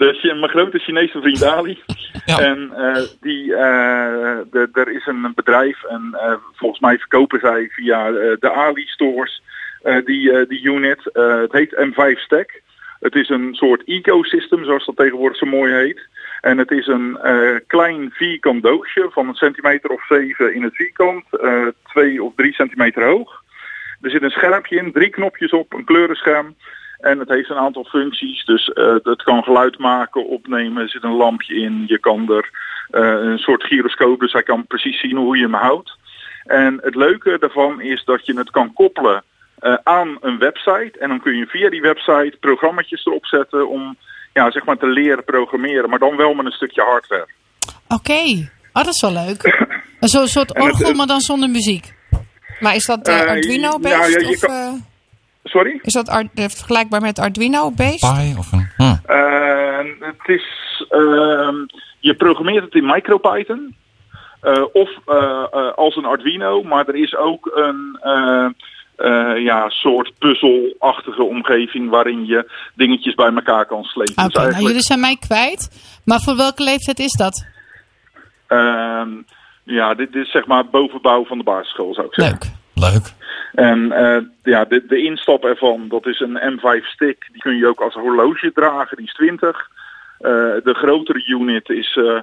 Dus 0.05 0.21
je- 0.21 0.33
mijn 0.33 0.49
grote 0.51 0.79
Chinese 0.79 1.21
vriend 1.21 1.43
Ali. 1.43 1.81
Ja. 2.25 2.39
En 2.39 2.71
eh, 2.75 3.01
die, 3.21 3.55
eh, 3.55 4.37
de- 4.51 4.69
er 4.73 4.89
is 4.91 5.05
een 5.05 5.31
bedrijf 5.35 5.83
en 5.83 6.17
eh, 6.19 6.33
volgens 6.53 6.81
mij 6.81 6.97
verkopen 6.97 7.39
zij 7.39 7.69
via 7.71 8.11
de 8.39 8.51
Ali 8.51 8.85
stores 8.85 9.41
die, 10.05 10.47
die 10.47 10.63
unit. 10.63 10.99
Het 11.13 11.51
heet 11.51 11.75
M5 11.75 12.19
Stack. 12.19 12.61
Het 12.99 13.15
is 13.15 13.29
een 13.29 13.55
soort 13.55 13.83
ecosystem, 13.85 14.63
zoals 14.65 14.85
dat 14.85 14.95
tegenwoordig 14.95 15.37
zo 15.37 15.45
mooi 15.45 15.73
heet. 15.73 16.07
En 16.41 16.57
het 16.57 16.71
is 16.71 16.87
een 16.87 17.19
klein 17.67 18.09
vierkant 18.13 18.63
doosje 18.63 19.09
van 19.11 19.27
een 19.27 19.33
centimeter 19.35 19.89
of 19.89 20.05
zeven 20.05 20.53
in 20.53 20.63
het 20.63 20.75
vierkant, 20.75 21.25
twee 21.83 22.23
of 22.23 22.33
drie 22.35 22.53
centimeter 22.53 23.03
hoog. 23.05 23.43
Er 24.01 24.09
zit 24.09 24.21
een 24.23 24.29
schermpje 24.29 24.75
in, 24.77 24.91
drie 24.91 25.09
knopjes 25.09 25.51
op, 25.51 25.73
een 25.73 25.85
kleurenscherm. 25.85 26.55
En 27.01 27.19
het 27.19 27.29
heeft 27.29 27.49
een 27.49 27.57
aantal 27.57 27.83
functies. 27.83 28.45
Dus 28.45 28.69
eh, 28.69 28.95
het 29.03 29.23
kan 29.23 29.43
geluid 29.43 29.77
maken, 29.77 30.25
opnemen. 30.27 30.83
Er 30.83 30.89
zit 30.89 31.03
een 31.03 31.15
lampje 31.15 31.55
in. 31.55 31.83
Je 31.87 31.99
kan 31.99 32.31
er 32.31 32.49
eh, 32.89 33.29
een 33.29 33.37
soort 33.37 33.63
gyroscoop. 33.63 34.19
Dus 34.19 34.33
hij 34.33 34.43
kan 34.43 34.65
precies 34.67 34.99
zien 34.99 35.17
hoe 35.17 35.37
je 35.37 35.43
hem 35.43 35.53
houdt. 35.53 35.91
En 36.45 36.79
het 36.81 36.95
leuke 36.95 37.37
daarvan 37.39 37.81
is 37.81 38.03
dat 38.05 38.25
je 38.25 38.37
het 38.37 38.49
kan 38.51 38.73
koppelen 38.73 39.23
eh, 39.59 39.73
aan 39.83 40.17
een 40.21 40.37
website. 40.37 40.91
En 40.99 41.09
dan 41.09 41.21
kun 41.21 41.37
je 41.37 41.45
via 41.45 41.69
die 41.69 41.81
website 41.81 42.37
programma's 42.39 42.91
erop 43.05 43.25
zetten 43.25 43.69
om 43.69 43.97
ja, 44.33 44.51
zeg 44.51 44.65
maar 44.65 44.77
te 44.77 44.87
leren 44.87 45.23
programmeren. 45.23 45.89
Maar 45.89 45.99
dan 45.99 46.15
wel 46.15 46.33
met 46.33 46.45
een 46.45 46.51
stukje 46.51 46.81
hardware. 46.81 47.27
Oké. 47.87 48.49
Oh, 48.73 48.83
dat 48.83 48.93
is 48.93 49.01
wel 49.01 49.13
leuk. 49.25 49.43
Een 49.99 50.07
zo- 50.07 50.25
soort 50.25 50.59
orgel, 50.59 50.93
maar 50.93 51.07
dan 51.07 51.19
zonder 51.19 51.49
muziek. 51.49 51.93
Maar 52.59 52.75
is 52.75 52.85
dat 52.85 53.07
Arduino-based? 53.07 54.13
ja, 54.13 54.19
je 54.19 54.27
of 54.27 54.39
kan- 54.39 54.85
Sorry? 55.51 55.79
is 55.81 55.93
dat 55.93 56.09
ar- 56.09 56.27
eh, 56.35 56.45
vergelijkbaar 56.47 57.01
met 57.01 57.19
Arduino-based? 57.19 58.13
Pi 58.15 58.35
of 58.37 58.51
een... 58.51 58.69
hm. 58.77 58.83
Eh, 59.11 59.77
het 59.99 60.27
is, 60.27 60.45
ehm, 60.89 61.55
je 61.99 62.13
programmeert 62.17 62.63
het 62.63 62.73
in 62.75 62.85
MicroPython. 62.85 63.75
Eh, 64.41 64.63
of 64.73 64.89
eh, 65.05 65.71
als 65.75 65.95
een 65.95 66.05
Arduino, 66.05 66.63
maar 66.63 66.87
er 66.87 66.95
is 66.95 67.15
ook 67.15 67.51
een 67.55 67.97
eh, 68.01 68.45
eh, 68.95 69.43
ja, 69.43 69.69
soort 69.69 70.11
puzzelachtige 70.19 71.23
omgeving 71.23 71.89
waarin 71.89 72.25
je 72.25 72.51
dingetjes 72.75 73.15
bij 73.15 73.31
elkaar 73.33 73.65
kan 73.65 73.83
slepen. 73.83 74.13
Oké, 74.13 74.23
Dus 74.23 74.33
nou 74.33 74.43
eigenlijk, 74.45 74.67
jullie 74.67 74.81
zijn 74.87 74.99
mij 74.99 75.17
kwijt. 75.19 75.69
Maar 76.05 76.19
voor 76.19 76.35
welke 76.35 76.63
leeftijd 76.63 76.99
is 76.99 77.11
dat? 77.11 77.45
ehm, 78.47 79.09
ja, 79.63 79.93
dit, 79.93 80.13
dit 80.13 80.25
is 80.25 80.31
zeg 80.31 80.45
maar 80.45 80.65
bovenbouw 80.69 81.25
van 81.25 81.37
de 81.37 81.43
basisschool 81.43 81.93
zou 81.93 82.07
ik 82.07 82.13
zeggen. 82.13 82.37
Leuk. 82.73 82.91
Leuk. 82.93 83.13
En 83.53 83.91
eh, 83.91 84.21
ja, 84.43 84.65
de, 84.65 84.85
de 84.87 84.97
instap 85.03 85.43
ervan, 85.43 85.87
dat 85.87 86.05
is 86.05 86.19
een 86.19 86.39
M5 86.59 86.85
stick. 86.85 87.27
Die 87.31 87.41
kun 87.41 87.57
je 87.57 87.67
ook 87.67 87.81
als 87.81 87.93
horloge 87.93 88.51
dragen, 88.53 88.97
die 88.97 89.05
is 89.05 89.13
20. 89.13 89.69
Eh, 90.19 90.29
de 90.63 90.73
grotere 90.73 91.27
unit 91.27 91.69
is 91.69 91.97
eh, 91.97 92.17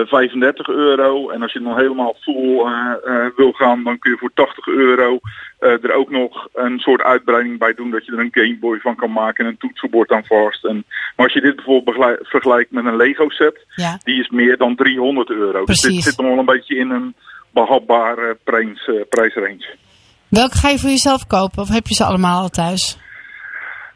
eh, 0.00 0.06
35 0.06 0.68
euro. 0.68 1.30
En 1.30 1.42
als 1.42 1.52
je 1.52 1.60
dan 1.60 1.78
helemaal 1.78 2.16
full 2.20 2.58
eh, 2.58 3.26
wil 3.36 3.52
gaan, 3.52 3.84
dan 3.84 3.98
kun 3.98 4.10
je 4.10 4.16
voor 4.16 4.30
80 4.34 4.66
euro 4.66 5.20
er 5.58 5.92
ook 5.92 6.10
nog 6.10 6.48
een 6.54 6.78
soort 6.78 7.02
uitbreiding 7.02 7.58
bij 7.58 7.74
doen. 7.74 7.90
Dat 7.90 8.06
je 8.06 8.12
er 8.12 8.18
een 8.18 8.28
Game 8.32 8.56
Boy 8.60 8.78
van 8.78 8.96
kan 8.96 9.12
maken 9.12 9.44
en 9.44 9.50
een 9.50 9.56
toetsenbord 9.56 10.10
aan 10.10 10.24
vast. 10.24 10.64
En, 10.64 10.84
maar 11.16 11.26
als 11.26 11.32
je 11.32 11.40
dit 11.40 11.56
bijvoorbeeld 11.56 12.18
vergelijkt 12.22 12.70
met 12.70 12.84
een 12.84 12.96
Lego 12.96 13.28
set, 13.28 13.66
Ja. 13.74 13.98
die 14.04 14.20
is 14.20 14.28
meer 14.28 14.56
dan 14.56 14.76
300 14.76 15.30
euro. 15.30 15.64
Dus 15.64 15.80
dit 15.80 16.02
zit 16.02 16.16
nog 16.16 16.26
wel 16.26 16.38
een 16.38 16.44
beetje 16.44 16.76
in 16.76 16.90
een 16.90 17.14
behapbare 17.50 18.36
prijs, 18.44 18.90
prijsrange. 19.08 19.66
Welke 20.30 20.56
ga 20.56 20.68
je 20.68 20.78
voor 20.78 20.90
jezelf 20.90 21.26
kopen? 21.26 21.62
Of 21.62 21.68
heb 21.68 21.86
je 21.86 21.94
ze 21.94 22.04
allemaal 22.04 22.40
al 22.42 22.48
thuis? 22.48 22.98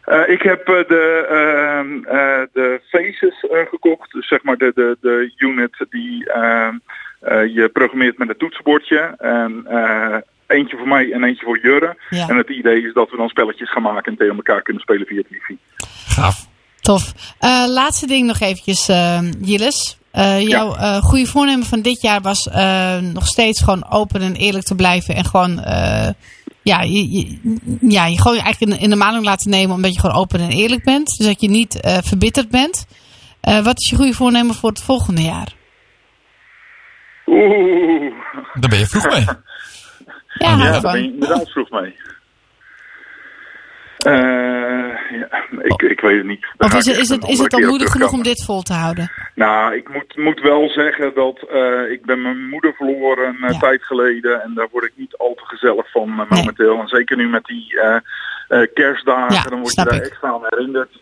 Eh, 0.04 0.28
ik 0.28 0.42
heb 0.42 0.68
eh, 0.68 0.88
de, 0.88 1.26
ehm, 1.28 2.16
eh, 2.16 2.42
de 2.52 2.80
Faces 2.88 3.40
eh, 3.50 3.58
gekocht. 3.70 4.12
Dus 4.12 4.28
zeg 4.28 4.42
maar 4.42 4.56
de, 4.56 4.72
de, 4.74 4.96
de 5.00 5.32
unit 5.36 5.86
die 5.90 6.32
ehm, 6.32 6.74
eh, 7.20 7.54
je 7.54 7.68
programmeert 7.72 8.18
met 8.18 8.28
een 8.28 8.36
toetsenbordje. 8.36 9.14
En 9.18 9.64
eh, 9.66 10.16
eentje 10.46 10.76
voor 10.76 10.88
mij 10.88 11.12
en 11.12 11.24
eentje 11.24 11.44
voor 11.44 11.58
Jurre. 11.62 11.96
Ja. 12.10 12.28
En 12.28 12.36
het 12.36 12.48
idee 12.48 12.86
is 12.86 12.92
dat 12.92 13.10
we 13.10 13.16
dan 13.16 13.28
spelletjes 13.28 13.70
gaan 13.70 13.82
maken 13.82 14.12
en 14.12 14.18
tegen 14.18 14.36
elkaar 14.36 14.62
kunnen 14.62 14.82
spelen 14.82 15.06
via 15.06 15.16
het 15.18 15.30
wifi. 15.30 15.58
Gaaf. 16.08 16.46
Tof. 16.80 17.12
Eh, 17.38 17.64
laatste 17.68 18.06
ding 18.06 18.26
nog 18.26 18.40
eventjes, 18.40 18.88
eh 18.88 19.18
Eh, 20.14 20.48
jouw 20.48 20.74
eh, 20.74 20.96
goede 21.02 21.26
voornemen 21.26 21.66
van 21.66 21.80
dit 21.80 22.00
jaar 22.02 22.20
was 22.20 22.48
eh, 22.48 22.98
nog 22.98 23.26
steeds 23.26 23.62
gewoon 23.62 23.90
open 23.90 24.20
en 24.20 24.34
eerlijk 24.34 24.64
te 24.64 24.74
blijven. 24.74 25.14
En 25.14 25.24
gewoon, 25.24 25.60
eh, 25.60 26.08
ja, 26.62 26.82
je, 26.82 27.10
je, 27.10 27.38
ja, 27.80 28.06
je 28.06 28.20
gewoon 28.20 28.38
eigenlijk 28.38 28.72
in, 28.72 28.80
in 28.84 28.90
de 28.90 28.96
maling 28.96 29.24
laten 29.24 29.50
nemen 29.50 29.74
omdat 29.74 29.94
je 29.94 30.00
gewoon 30.00 30.16
open 30.16 30.40
en 30.40 30.50
eerlijk 30.50 30.84
bent. 30.84 31.14
Dus 31.16 31.26
dat 31.26 31.40
je 31.40 31.48
niet 31.48 31.80
eh, 31.80 31.98
verbitterd 32.02 32.48
bent. 32.48 32.86
Eh, 33.40 33.64
wat 33.64 33.80
is 33.80 33.90
je 33.90 33.96
goede 33.96 34.12
voornemen 34.12 34.54
voor 34.54 34.70
het 34.70 34.82
volgende 34.82 35.22
jaar? 35.22 35.52
Oeh. 37.26 38.12
Daar 38.60 38.70
ben 38.70 38.78
je 38.78 38.86
vroeg 38.86 39.06
mee. 39.06 39.24
Ja, 39.24 40.56
Ja, 40.56 40.56
daar 40.56 40.80
ben 40.80 41.02
je 41.02 41.12
inderdaad 41.12 41.50
vroeg 41.50 41.70
mee. 41.70 41.94
Eh, 44.06 45.18
ja, 45.20 45.28
ik, 45.62 45.82
ik 45.82 46.00
weet 46.00 46.16
het 46.16 46.26
niet. 46.26 46.46
Daar 46.56 46.68
Of 46.70 46.76
is 46.78 46.86
het, 46.86 46.96
is 46.96 47.08
het, 47.08 47.28
is 47.28 47.38
het 47.38 47.54
op 47.54 47.60
moedig 47.60 47.90
genoeg 47.90 48.12
om 48.12 48.22
dit 48.22 48.44
vol 48.44 48.62
te 48.62 48.72
houden? 48.72 49.10
Nou, 49.34 49.74
ik 49.74 49.88
moet, 49.88 50.16
moet 50.16 50.40
wel 50.40 50.68
zeggen 50.68 51.14
dat 51.14 51.38
eh, 51.50 51.90
ik 51.90 52.04
ben 52.04 52.22
mijn 52.22 52.48
moeder 52.48 52.72
verloren 52.74 53.36
een 53.40 53.52
Ja. 53.52 53.58
tijd 53.58 53.82
geleden. 53.84 54.42
En 54.42 54.54
daar 54.54 54.68
word 54.72 54.84
ik 54.84 54.92
niet 54.96 55.16
al 55.16 55.34
te 55.34 55.44
gezellig 55.44 55.90
van 55.90 56.08
eh, 56.20 56.30
momenteel. 56.30 56.80
En 56.80 56.88
zeker 56.88 57.16
nu 57.16 57.28
met 57.28 57.44
die 57.44 57.80
eh, 57.80 57.96
eh, 58.48 58.68
kerstdagen, 58.74 59.34
Ja, 59.34 59.42
dan 59.42 59.60
word 59.60 59.74
je 59.74 59.84
daar 59.84 59.94
ik. 59.94 60.02
extra 60.06 60.28
aan 60.28 60.40
herinnerd. 60.48 61.00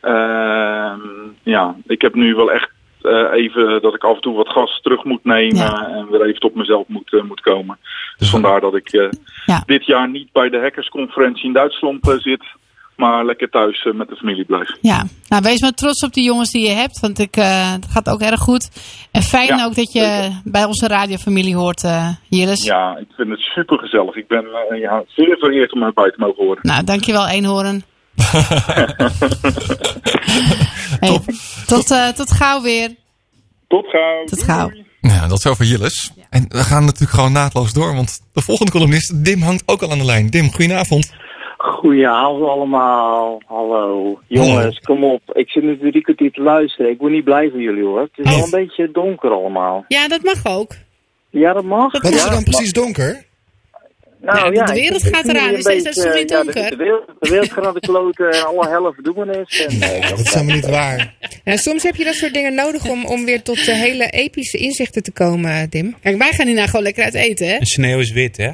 Ehm, 0.00 1.00
ja, 1.42 1.74
ik 1.86 2.02
heb 2.02 2.14
nu 2.14 2.34
wel 2.34 2.52
echt 2.52 2.70
eh, 3.04 3.32
even 3.32 3.82
dat 3.82 3.94
ik 3.94 4.04
af 4.04 4.14
en 4.14 4.20
toe 4.20 4.36
wat 4.36 4.48
gas 4.48 4.80
terug 4.82 5.04
moet 5.04 5.24
nemen. 5.24 5.56
Ja. 5.56 5.88
En 5.88 6.10
weer 6.10 6.22
even 6.22 6.40
tot 6.40 6.54
mezelf 6.54 6.84
moet, 6.88 7.12
eh, 7.12 7.22
moet 7.22 7.40
komen. 7.40 7.78
Dus 8.18 8.30
vandaar 8.30 8.60
dat 8.60 8.74
ik 8.76 8.92
eh, 8.92 9.08
Ja. 9.46 9.62
dit 9.66 9.86
jaar 9.86 10.08
niet 10.10 10.32
bij 10.32 10.48
de 10.48 10.60
hackersconferentie 10.60 11.44
in 11.44 11.52
Duitsland 11.52 12.14
zit. 12.18 12.44
Maar 12.96 13.24
lekker 13.24 13.50
thuis 13.50 13.88
met 13.94 14.08
de 14.08 14.16
familie 14.16 14.44
blijf. 14.44 14.70
Ja, 14.80 15.04
nou 15.28 15.42
wees 15.42 15.60
maar 15.60 15.70
trots 15.72 16.04
op 16.04 16.12
de 16.12 16.22
jongens 16.22 16.50
die 16.50 16.68
je 16.68 16.74
hebt, 16.74 17.00
want 17.00 17.18
ik, 17.18 17.34
het 17.34 17.86
gaat 17.90 18.08
ook 18.10 18.20
erg 18.20 18.40
goed. 18.40 18.70
En 19.12 19.22
fijn 19.22 19.46
Ja, 19.46 19.64
ook 19.64 19.74
dat 19.74 19.92
je 19.92 20.00
zeker. 20.00 20.40
bij 20.44 20.64
onze 20.64 20.86
radiofamilie 20.88 21.56
hoort, 21.56 21.82
Jilles. 22.28 22.64
Ja, 22.64 22.96
ik 22.96 23.06
vind 23.16 23.30
het 23.30 23.40
super 23.40 23.78
gezellig. 23.78 24.16
Ik 24.16 24.26
ben 24.28 24.44
ja, 24.80 25.02
zeer 25.06 25.36
vereerd 25.38 25.72
om 25.72 25.82
erbij 25.82 26.10
te 26.10 26.16
mogen 26.18 26.44
horen. 26.44 26.58
Nou, 26.62 26.84
dankjewel 26.84 27.28
Eenhoorn. 27.28 27.82
Hey, 31.00 31.20
tot, 31.66 31.90
eh, 31.90 32.08
tot 32.08 32.30
gauw 32.30 32.62
weer. 32.62 32.94
Tot 33.68 33.86
gauw. 33.86 34.24
Tot 34.24 34.42
gauw. 34.42 34.70
Nou 35.00 35.14
ja, 35.14 35.26
dat 35.26 35.38
is 35.38 35.46
over 35.46 35.64
Jilles. 35.64 36.12
En 36.30 36.44
we 36.48 36.58
gaan 36.58 36.84
natuurlijk 36.84 37.12
gewoon 37.12 37.32
naadloos 37.32 37.72
door, 37.72 37.94
want 37.94 38.20
de 38.32 38.42
volgende 38.42 38.72
columnist, 38.72 39.24
Dim, 39.24 39.42
hangt 39.42 39.62
ook 39.66 39.82
al 39.82 39.90
aan 39.90 39.98
de 39.98 40.04
lijn. 40.04 40.30
Dim, 40.30 40.50
goedenavond. 40.50 41.12
Goedenavond 41.56 42.48
allemaal. 42.48 43.42
Hallo. 43.46 44.20
Jongens, 44.28 44.78
kom 44.78 45.04
op. 45.04 45.22
Ik 45.32 45.50
zit 45.50 45.62
nu 45.62 45.78
drie 45.78 46.02
kwartier 46.02 46.32
te 46.32 46.42
luisteren. 46.42 46.90
Ik 46.90 46.98
word 46.98 47.12
niet 47.12 47.24
blij 47.24 47.50
van 47.50 47.60
jullie 47.60 47.84
hoor. 47.84 48.00
Het 48.00 48.10
is 48.14 48.34
wel 48.34 48.44
een 48.44 48.50
beetje 48.50 48.90
donker 48.92 49.30
allemaal. 49.30 49.84
Ja, 49.88 50.08
dat 50.08 50.22
mag 50.22 50.46
ook. 50.46 50.74
Ja, 51.30 51.52
dat 51.52 51.64
mag. 51.64 51.92
Wat 51.92 52.12
is 52.12 52.24
er 52.24 52.30
dan 52.30 52.44
precies 52.44 52.72
donker? 52.72 53.24
Nou, 54.22 54.38
Ja, 54.38 54.50
ja, 54.52 54.64
de 54.64 54.80
wereld 54.80 55.06
ik 55.06 55.14
gaat 55.14 55.28
eraan, 55.28 55.48
dus 55.54 55.64
is 55.66 55.82
dat 55.82 55.94
beetje, 55.94 56.00
zo 56.10 56.18
niet 56.18 56.30
ja, 56.30 56.42
de- 56.42 56.52
donker? 56.52 56.70
De, 56.70 56.76
wereld, 56.76 57.04
de 57.20 57.28
wereld 57.30 57.52
gaat 57.52 57.64
naar 57.64 57.72
de 57.72 57.80
kloten 57.80 58.30
en 58.30 58.46
alle 58.46 58.68
helle 58.68 58.92
verdoemenis. 58.94 59.66
En, 59.66 59.80
eh, 59.82 60.08
Dat 60.10 60.18
is 60.18 60.34
helemaal 60.34 60.54
niet 60.54 60.68
waar. 60.68 61.14
Nou, 61.44 61.58
soms 61.58 61.82
heb 61.82 61.94
je 61.96 62.04
dat 62.04 62.14
soort 62.14 62.34
dingen 62.34 62.54
nodig 62.54 62.88
om, 62.88 63.04
om 63.04 63.24
weer 63.24 63.42
tot 63.42 63.64
de 63.64 63.74
hele 63.74 64.06
epische 64.10 64.58
inzichten 64.58 65.02
te 65.02 65.12
komen, 65.12 65.70
Dim. 65.70 65.94
Kijk, 66.02 66.18
wij 66.18 66.32
gaan 66.32 66.46
hierna 66.46 66.66
gewoon 66.66 66.82
lekker 66.82 67.04
uit 67.04 67.14
eten, 67.14 67.46
hè? 67.46 67.54
En 67.54 67.66
sneeuw 67.66 67.98
is 67.98 68.12
wit, 68.12 68.36
hè? 68.36 68.50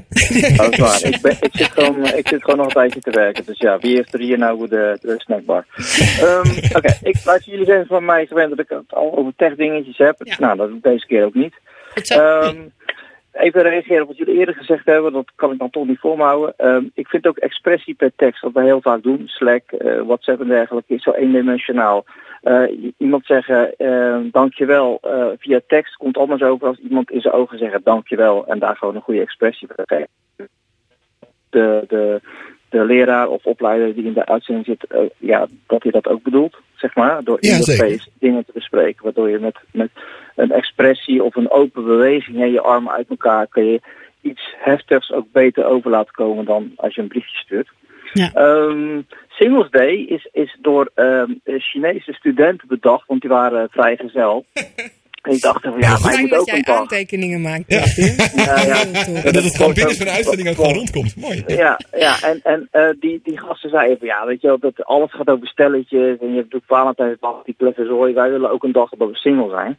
dat 0.56 0.72
is 0.72 0.78
waar. 0.78 1.04
Ik, 1.04 1.20
ben, 1.20 1.36
ik, 1.40 1.50
zit 1.52 1.70
gewoon, 1.74 2.04
eh, 2.06 2.18
ik 2.18 2.28
zit 2.28 2.40
gewoon 2.42 2.56
nog 2.56 2.66
een 2.66 2.72
tijdje 2.72 3.00
te 3.00 3.10
werken. 3.10 3.44
Dus 3.46 3.58
ja, 3.58 3.78
wie 3.78 3.94
heeft 3.96 4.12
er 4.14 4.20
hier 4.20 4.38
nou 4.38 4.68
de, 4.68 4.98
de 5.00 5.14
snackbar? 5.16 5.66
Ehm, 6.20 6.50
Oké, 6.76 6.98
ik 7.02 7.16
luister 7.24 7.50
jullie 7.52 7.66
zijn 7.66 7.86
van 7.86 8.04
mij 8.04 8.26
gewend 8.26 8.48
dat 8.50 8.58
ik 8.58 8.68
het 8.68 8.82
al 8.94 9.16
over 9.18 9.32
tech 9.36 9.54
dingetjes 9.54 9.98
heb. 9.98 10.16
Ja. 10.24 10.36
Nou, 10.38 10.56
dat 10.56 10.68
doe 10.68 10.76
ik 10.76 10.82
deze 10.82 11.06
keer 11.06 11.24
ook 11.24 11.34
niet. 11.34 11.54
Goed 11.94 12.06
zo. 12.06 12.14
Ehm, 12.20 12.56
even 13.32 13.62
reageren 13.62 14.02
op 14.02 14.08
wat 14.08 14.16
jullie 14.16 14.38
eerder 14.38 14.54
gezegd 14.54 14.86
hebben, 14.86 15.12
dat 15.12 15.30
kan 15.34 15.52
ik 15.52 15.58
dan 15.58 15.70
toch 15.70 15.86
niet 15.86 15.98
voor. 15.98 16.54
Ehm, 16.56 16.84
ik 16.94 17.08
vind 17.08 17.26
ook 17.26 17.36
expressie 17.36 17.94
per 17.94 18.12
tekst, 18.16 18.42
wat 18.42 18.52
we 18.52 18.62
heel 18.62 18.80
vaak 18.80 19.02
doen, 19.02 19.22
Slack, 19.28 19.72
eh, 19.72 20.02
WhatsApp 20.02 20.40
en 20.40 20.48
dergelijke, 20.48 20.94
is 20.94 21.02
zo 21.02 21.10
eendimensionaal. 21.10 22.04
Eh, 22.42 22.92
iemand 22.96 23.26
zeggen 23.26 23.76
ehm, 23.76 24.30
dankjewel 24.30 24.98
eh, 25.02 25.26
via 25.38 25.60
tekst 25.66 25.96
komt 25.96 26.16
anders 26.16 26.42
over 26.42 26.66
als 26.66 26.78
iemand 26.78 27.10
in 27.10 27.20
zijn 27.20 27.34
ogen 27.34 27.58
zeggen 27.58 27.80
dankjewel 27.84 28.46
en 28.46 28.58
daar 28.58 28.76
gewoon 28.76 28.94
een 28.94 29.00
goede 29.00 29.20
expressie 29.20 29.68
per 29.74 29.84
geven. 29.86 30.08
De, 31.50 31.84
de, 31.88 32.20
de 32.68 32.84
leraar 32.84 33.28
of 33.28 33.44
opleider 33.44 33.94
die 33.94 34.04
in 34.04 34.12
de 34.12 34.26
uitzending 34.26 34.66
zit, 34.66 34.84
eh, 34.84 35.00
ja, 35.18 35.46
dat 35.66 35.82
hij 35.82 35.92
dat 35.92 36.08
ook 36.08 36.22
bedoelt, 36.22 36.56
zeg 36.76 36.94
maar, 36.94 37.24
door 37.24 37.36
in 37.40 37.50
Ja, 37.50 37.58
de 37.58 37.72
face 37.72 38.08
dingen 38.18 38.44
te 38.44 38.52
bespreken, 38.54 39.04
waardoor 39.04 39.30
je 39.30 39.38
met, 39.38 39.56
met 39.72 39.90
een 40.36 40.52
expressie 40.52 41.22
of 41.22 41.36
een 41.36 41.50
open 41.50 41.84
beweging 41.84 42.40
en 42.40 42.50
je 42.50 42.60
armen 42.60 42.92
uit 42.92 43.08
elkaar 43.08 43.46
kun 43.46 43.64
je 43.64 43.80
iets 44.20 44.54
heftigs 44.58 45.12
ook 45.12 45.26
beter 45.32 45.64
over 45.64 45.90
laten 45.90 46.14
komen 46.14 46.44
dan 46.44 46.72
als 46.76 46.94
je 46.94 47.00
een 47.00 47.08
briefje 47.08 47.36
stuurt. 47.36 47.68
Ja. 48.12 48.30
Ehm, 48.32 49.00
Singles 49.28 49.70
Day 49.70 49.94
is, 49.94 50.28
is 50.32 50.56
door 50.60 50.90
ehm, 50.94 51.32
Chinese 51.44 52.12
studenten 52.12 52.68
bedacht, 52.68 53.06
want 53.06 53.20
die 53.20 53.30
waren 53.30 53.68
vrijgezel. 53.70 54.44
En 55.28 55.34
ik 55.34 55.40
dacht 55.42 55.62
van 55.62 55.72
ja, 55.80 55.88
maar 55.88 55.98
je 55.98 56.08
Fijn 56.08 56.20
moet 56.20 56.30
dat 56.30 56.40
ook 56.40 56.46
jij 56.46 56.56
een 56.56 56.62
dag. 56.62 56.78
aantekeningen 56.78 57.40
maakt. 57.40 57.64
Ja. 57.66 57.82
Ja, 58.44 58.60
ja. 58.62 58.80
En 59.24 59.32
dat 59.32 59.44
het 59.44 59.56
gewoon 59.56 59.74
binnen 59.74 59.94
zo'n 59.94 60.08
uitzending 60.08 60.48
ook 60.48 60.54
gewoon 60.54 60.74
rondkomt. 60.74 61.16
Mooi. 61.16 61.44
Ja, 61.46 61.78
ja 61.96 62.14
en, 62.22 62.40
en 62.42 62.68
eh, 62.70 62.88
die, 63.00 63.20
die 63.24 63.38
gasten 63.40 63.70
zeiden 63.70 63.98
van 63.98 64.06
ja, 64.06 64.26
weet 64.26 64.40
je 64.40 64.46
wel, 64.46 64.58
dat 64.58 64.84
alles 64.84 65.12
gaat 65.14 65.28
over 65.28 65.46
stelletjes 65.48 66.00
en 66.20 66.28
je 66.30 66.40
hebt 66.40 66.52
natuurlijk 66.52 66.64
Valentijnsdag, 66.66 67.42
die 67.44 67.54
plefferzooi. 67.58 68.14
Wij 68.14 68.30
willen 68.30 68.50
ook 68.50 68.64
een 68.64 68.72
dag 68.72 68.90
dat 68.90 69.08
we 69.08 69.16
single 69.16 69.50
zijn. 69.50 69.78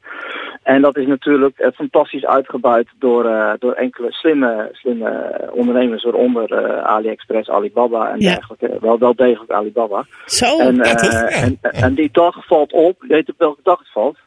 En 0.64 0.82
dat 0.82 0.98
is 0.98 1.06
natuurlijk 1.08 1.60
eh, 1.60 1.72
fantastisch 1.74 2.26
uitgebuit 2.26 2.88
door, 3.00 3.26
eh, 3.26 3.52
door 3.60 3.74
enkele 3.74 4.12
slimme, 4.12 4.70
slimme 4.72 5.10
ondernemers, 5.54 6.04
waaronder 6.04 6.52
eh, 6.54 6.84
AliExpress, 6.86 7.50
Alibaba 7.50 8.12
en 8.12 8.20
Ja. 8.20 8.30
dergelijke. 8.34 8.78
Wel, 8.82 9.00
wel 9.00 9.16
degelijk 9.16 9.52
Alibaba. 9.52 10.06
Zo. 10.26 10.60
en, 10.60 10.82
eh, 10.82 10.92
toch? 10.96 11.12
Ja. 11.12 11.28
en, 11.28 11.58
en 11.62 11.94
die 11.94 12.10
dag 12.12 12.46
valt 12.48 12.74
op, 12.74 12.96
weet 13.08 13.26
je 13.26 13.32
op 13.32 13.40
welke 13.40 13.62
dag 13.64 13.80
het 13.80 13.92
valt? 13.92 14.18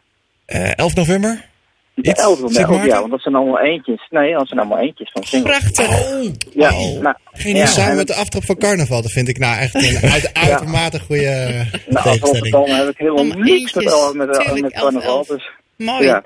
Eh 0.47 0.72
11 0.78 0.95
november? 0.95 1.51
De 1.95 2.09
Iets? 2.11 2.20
11 2.22 2.36
Sint 2.38 2.53
november, 2.53 2.86
ja, 2.86 2.99
want 2.99 3.11
dat 3.11 3.20
zijn 3.20 3.34
allemaal 3.34 3.59
eentjes. 3.61 4.07
Nee, 4.11 4.32
dat 4.32 4.49
zijn 4.49 4.61
allemaal 4.61 4.78
eentjes 4.78 5.11
van 5.12 5.22
singles. 5.22 5.51
Prachtig. 5.59 6.55
Ja, 6.55 6.70
Oh. 6.74 7.01
nou, 7.01 7.16
Geen 7.32 7.57
ja, 7.57 7.66
samen 7.66 7.90
en- 7.90 7.97
met 7.97 8.07
de 8.07 8.14
aftrap 8.14 8.45
van 8.45 8.57
carnaval. 8.57 9.03
Dat 9.03 9.11
vind 9.11 9.28
ik 9.28 9.38
nou 9.38 9.59
echt 9.61 9.74
een 9.74 10.11
uit, 10.14 10.30
uitermate 10.34 11.01
goede 11.01 11.22
Nou, 11.24 11.97
als 11.97 12.03
tegenstelling. 12.03 12.55
Rotterdam 12.55 12.78
heb 12.78 12.88
ik 12.88 12.99
helemaal 12.99 13.20
Om 13.20 13.28
niks 13.43 13.74
met, 13.74 13.84
eentjes. 13.84 14.12
met, 14.12 14.26
met, 14.26 14.34
Tuurlijk, 14.40 14.62
met 14.62 14.72
carnaval. 14.72 15.16
elf. 15.16 15.26
Dus, 15.26 15.51
Mooi. 15.76 16.05
ja. 16.05 16.22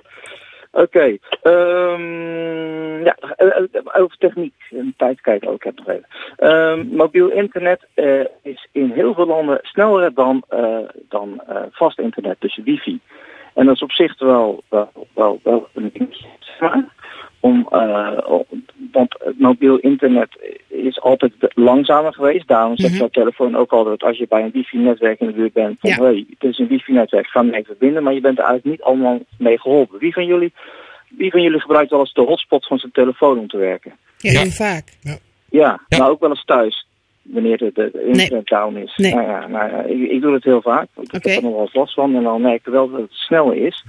Oké. 0.73 1.17
ehm, 1.43 3.05
ja, 3.05 3.17
eh, 3.37 3.47
eh, 3.73 4.03
over 4.03 4.17
techniek. 4.19 4.55
Een 4.71 4.95
tijd 4.97 5.21
kijken 5.21 5.49
ook, 5.49 5.55
ik 5.57 5.63
heb 5.63 5.77
nog 5.77 5.89
even. 5.89 6.07
Ehm, 6.37 6.87
mobiel 6.97 7.31
internet 7.31 7.81
eh, 7.95 8.21
is 8.43 8.69
in 8.73 8.91
heel 8.95 9.15
veel 9.15 9.27
landen 9.27 9.59
sneller 9.63 10.15
dan, 10.15 10.45
eh, 10.49 10.79
dan 11.09 11.43
eh, 11.49 11.57
vast 11.71 11.99
internet, 11.99 12.37
dus 12.39 12.61
wifi. 12.65 13.01
En 13.57 13.67
dat 13.67 13.75
is 13.75 13.83
op 13.83 13.93
zich 13.93 14.19
wel, 14.19 14.63
wel, 14.69 14.91
wel, 15.15 15.41
wel 15.43 15.69
een. 15.75 15.93
Om, 17.41 17.67
eh, 17.71 18.19
om- 18.27 18.45
want 18.93 19.15
het 19.25 19.39
mobiel 19.39 19.77
internet 19.77 20.29
is 20.69 21.01
altijd 21.01 21.33
langzamer 21.55 22.15
geweest. 22.15 22.49
Daarom 22.49 22.77
zegt 22.77 22.91
Mhm. 22.93 22.99
jouw 23.01 23.09
telefoon 23.09 23.57
ook 23.57 23.73
altijd 23.73 23.99
dat 24.01 24.09
als 24.09 24.19
je 24.19 24.27
bij 24.29 24.43
een 24.43 24.51
wifi-netwerk 24.51 25.21
in 25.21 25.27
de 25.27 25.33
buurt 25.33 25.53
bent, 25.53 25.81
van 25.81 25.91
Ja. 25.91 25.97
hey, 26.03 26.25
het 26.39 26.51
is 26.51 26.59
een 26.59 26.67
wifi-netwerk, 26.67 27.27
ga 27.27 27.43
mee 27.43 27.65
verbinden, 27.65 28.03
maar 28.03 28.13
je 28.15 28.21
bent 28.21 28.39
er 28.39 28.45
eigenlijk 28.45 28.77
niet 28.79 28.87
allemaal 28.87 29.19
mee 29.39 29.61
geholpen. 29.61 29.99
Wie 29.99 30.13
van 30.13 30.27
jullie, 30.27 30.53
wie 31.09 31.31
van 31.31 31.43
jullie 31.43 31.61
gebruikt 31.61 31.91
wel 31.91 32.01
eens 32.01 32.13
de 32.13 32.23
hotspot 32.23 32.67
van 32.67 32.79
zijn 32.79 32.93
telefoon 32.93 33.39
om 33.39 33.49
te 33.49 33.57
werken? 33.57 33.93
Ja, 34.19 34.31
Ja. 34.31 34.41
heel 34.41 34.51
vaak. 34.51 34.85
Ja, 35.51 35.81
Ja. 35.89 35.99
maar 35.99 36.11
ook 36.11 36.21
wel 36.21 36.31
eens 36.31 36.45
thuis, 36.45 36.86
wanneer 37.33 37.59
de, 37.59 37.71
de, 37.75 38.05
internet 38.07 38.47
down 38.47 38.77
is. 38.77 38.97
Nee. 38.97 39.15
Nou 39.15 39.27
ja, 39.27 39.47
nou 39.47 39.71
ja, 39.71 39.83
ik, 39.83 40.11
ik 40.11 40.21
doe 40.21 40.35
het 40.35 40.45
heel 40.45 40.63
vaak, 40.63 40.89
want 40.95 41.09
ik 41.09 41.15
Oké. 41.15 41.29
heb 41.29 41.39
er 41.39 41.45
nog 41.45 41.53
wel 41.53 41.63
eens 41.63 41.75
last 41.75 41.95
van 41.95 42.15
en 42.15 42.23
dan 42.23 42.41
merk 42.41 42.67
ik 42.67 42.73
wel 42.73 42.91
dat 42.91 43.01
het 43.01 43.13
snel 43.13 43.53
is. 43.53 43.85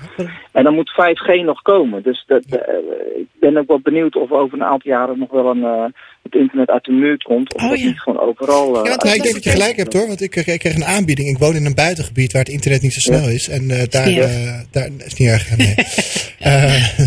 En 0.52 0.64
dan 0.64 0.74
moet 0.74 0.92
5G 0.92 1.44
nog 1.44 1.62
komen. 1.62 2.04
Dus 2.04 2.24
dat, 2.28 2.46
eh, 2.46 3.20
ik 3.20 3.28
ben 3.40 3.58
ook 3.58 3.68
wel 3.68 3.80
benieuwd 3.80 4.16
of 4.16 4.32
over 4.32 4.58
een 4.58 4.64
aantal 4.64 4.92
jaren 4.92 5.20
nog 5.20 5.32
wel 5.32 5.50
een, 5.50 5.64
eh, 5.64 5.86
het 6.32 6.42
internet 6.42 6.70
uit 6.70 6.84
de 6.84 6.92
muur 6.92 7.18
komt. 7.24 7.54
Of 7.54 7.64
Oh, 7.64 7.70
dat 7.70 7.80
ja. 7.80 7.86
niet 7.86 8.00
gewoon 8.00 8.20
overal... 8.20 8.68
eh, 8.68 8.84
Ja, 8.84 8.90
want 8.90 9.04
Nou, 9.04 9.08
uit- 9.08 9.16
ik 9.16 9.22
denk 9.22 9.34
dat 9.36 9.44
je 9.44 9.50
gelijk 9.50 9.76
hebt 9.76 9.94
hoor, 9.94 10.08
want 10.08 10.22
ik, 10.22 10.30
kreeg- 10.30 10.48
ik 10.48 10.60
kreeg 10.60 10.76
een 10.76 10.86
aanbieding. 10.86 11.30
Ik 11.30 11.38
woon 11.38 11.56
in 11.56 11.66
een 11.66 11.76
buitengebied 11.76 12.32
waar 12.32 12.42
het 12.44 12.52
internet 12.52 12.82
niet 12.82 12.94
zo 12.94 13.00
snel 13.00 13.30
is. 13.30 13.50
En 13.50 13.72
eh, 13.72 13.84
daar, 13.90 14.08
eh, 14.08 14.60
daar 14.72 14.90
is 15.06 15.14
niet 15.14 15.30
erg. 15.30 15.58
Nee. 15.58 15.76
Eh, 16.40 17.00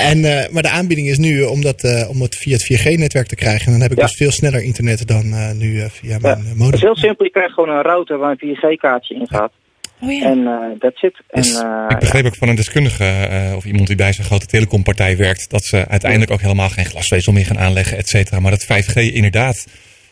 en, 0.10 0.24
eh, 0.24 0.48
maar 0.50 0.62
de 0.62 0.68
aanbieding 0.70 1.08
is 1.08 1.18
nu 1.18 1.42
om, 1.42 1.62
dat, 1.62 1.84
eh, 1.84 2.08
om 2.10 2.20
het 2.22 2.36
via 2.36 2.52
het 2.52 2.62
4G-netwerk 2.64 3.26
te 3.26 3.34
krijgen. 3.34 3.66
En 3.66 3.72
dan 3.72 3.80
heb 3.80 3.90
ik 3.90 3.98
Ja. 3.98 4.04
dus 4.04 4.16
veel 4.16 4.30
sneller 4.30 4.62
internet 4.62 5.06
dan 5.08 5.32
eh, 5.32 5.50
nu 5.52 5.80
eh, 5.80 5.88
via 5.90 6.10
Ja. 6.10 6.18
mijn 6.20 6.38
eh, 6.38 6.44
Het 6.48 6.56
modem. 6.56 6.74
is 6.74 6.80
heel 6.80 6.96
simpel, 6.96 7.24
je 7.24 7.30
krijgt 7.30 7.52
gewoon 7.52 7.68
een 7.76 7.82
router 7.82 8.18
waar 8.18 8.30
een 8.38 8.56
4G-kaartje 8.56 9.14
in 9.14 9.26
gaat. 9.28 9.52
Oh 10.00 10.12
ja. 10.12 10.24
En 10.24 10.46
eh 10.46 10.78
that's 10.78 11.02
it. 11.02 11.20
En, 11.28 11.42
Dus 11.42 11.54
eh, 11.54 11.84
ik 11.88 11.98
begreep 11.98 12.24
ook 12.26 12.36
van 12.36 12.48
een 12.48 12.54
deskundige 12.56 13.04
eh, 13.04 13.56
of 13.56 13.64
iemand 13.64 13.86
die 13.86 13.96
bij 13.96 14.12
zo'n 14.12 14.24
grote 14.24 14.46
telecompartij 14.46 15.16
werkt, 15.16 15.50
dat 15.50 15.64
ze 15.64 15.88
uiteindelijk 15.88 16.30
ook 16.30 16.40
helemaal 16.40 16.68
geen 16.70 16.84
glasvezel 16.86 17.32
meer 17.32 17.46
gaan 17.46 17.58
aanleggen, 17.58 17.96
et 17.98 18.08
cetera. 18.08 18.40
Maar 18.40 18.50
dat 18.50 18.64
5G 18.64 18.94
inderdaad 18.94 19.66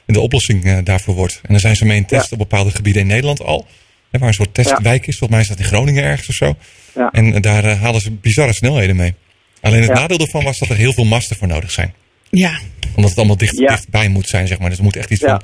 de 0.07 0.20
oplossing 0.20 0.64
eh, 0.64 0.78
daarvoor 0.84 1.14
wordt. 1.14 1.34
En 1.43 1.49
dan 1.51 1.61
zijn 1.61 1.76
ze 1.76 1.84
mee 1.84 1.97
in 1.97 2.07
test 2.07 2.32
op 2.32 2.39
bepaalde 2.39 2.70
gebieden 2.70 3.03
in 3.03 3.09
Nederland 3.09 3.41
al. 3.43 3.66
Hè, 4.11 4.18
waar 4.18 4.28
een 4.28 4.34
soort 4.34 4.55
testwijk 4.55 5.07
is. 5.07 5.18
Volgens 5.18 5.30
mij 5.30 5.41
is 5.41 5.49
dat 5.49 5.59
in 5.59 5.64
Groningen 5.64 6.03
ergens 6.05 6.28
of 6.28 6.34
zo. 6.34 6.57
Ja. 6.95 7.09
En 7.12 7.41
daar 7.41 7.66
halen 7.76 8.01
ze 8.01 8.11
bizarre 8.11 8.53
snelheden 8.53 8.97
mee. 8.97 9.14
Alleen 9.61 9.80
het 9.80 9.89
Ja. 9.89 9.95
nadeel 9.95 10.18
ervan 10.18 10.45
was 10.45 10.59
dat 10.59 10.68
er 10.68 10.76
heel 10.76 10.93
veel 10.93 11.05
masten 11.05 11.37
voor 11.37 11.49
nodig 11.49 11.70
zijn. 11.70 11.95
Ja. 12.30 12.59
Omdat 12.95 13.09
het 13.11 13.18
allemaal 13.18 13.37
dicht, 13.37 13.59
Ja. 13.59 13.66
dichtbij 13.66 14.09
moet 14.09 14.28
zijn, 14.28 14.47
zeg 14.47 14.59
maar. 14.59 14.68
Dus 14.68 14.78
er 14.78 14.84
moet 14.84 14.97
echt 14.97 15.11
iets 15.11 15.20
Ja. 15.20 15.28
van 15.28 15.43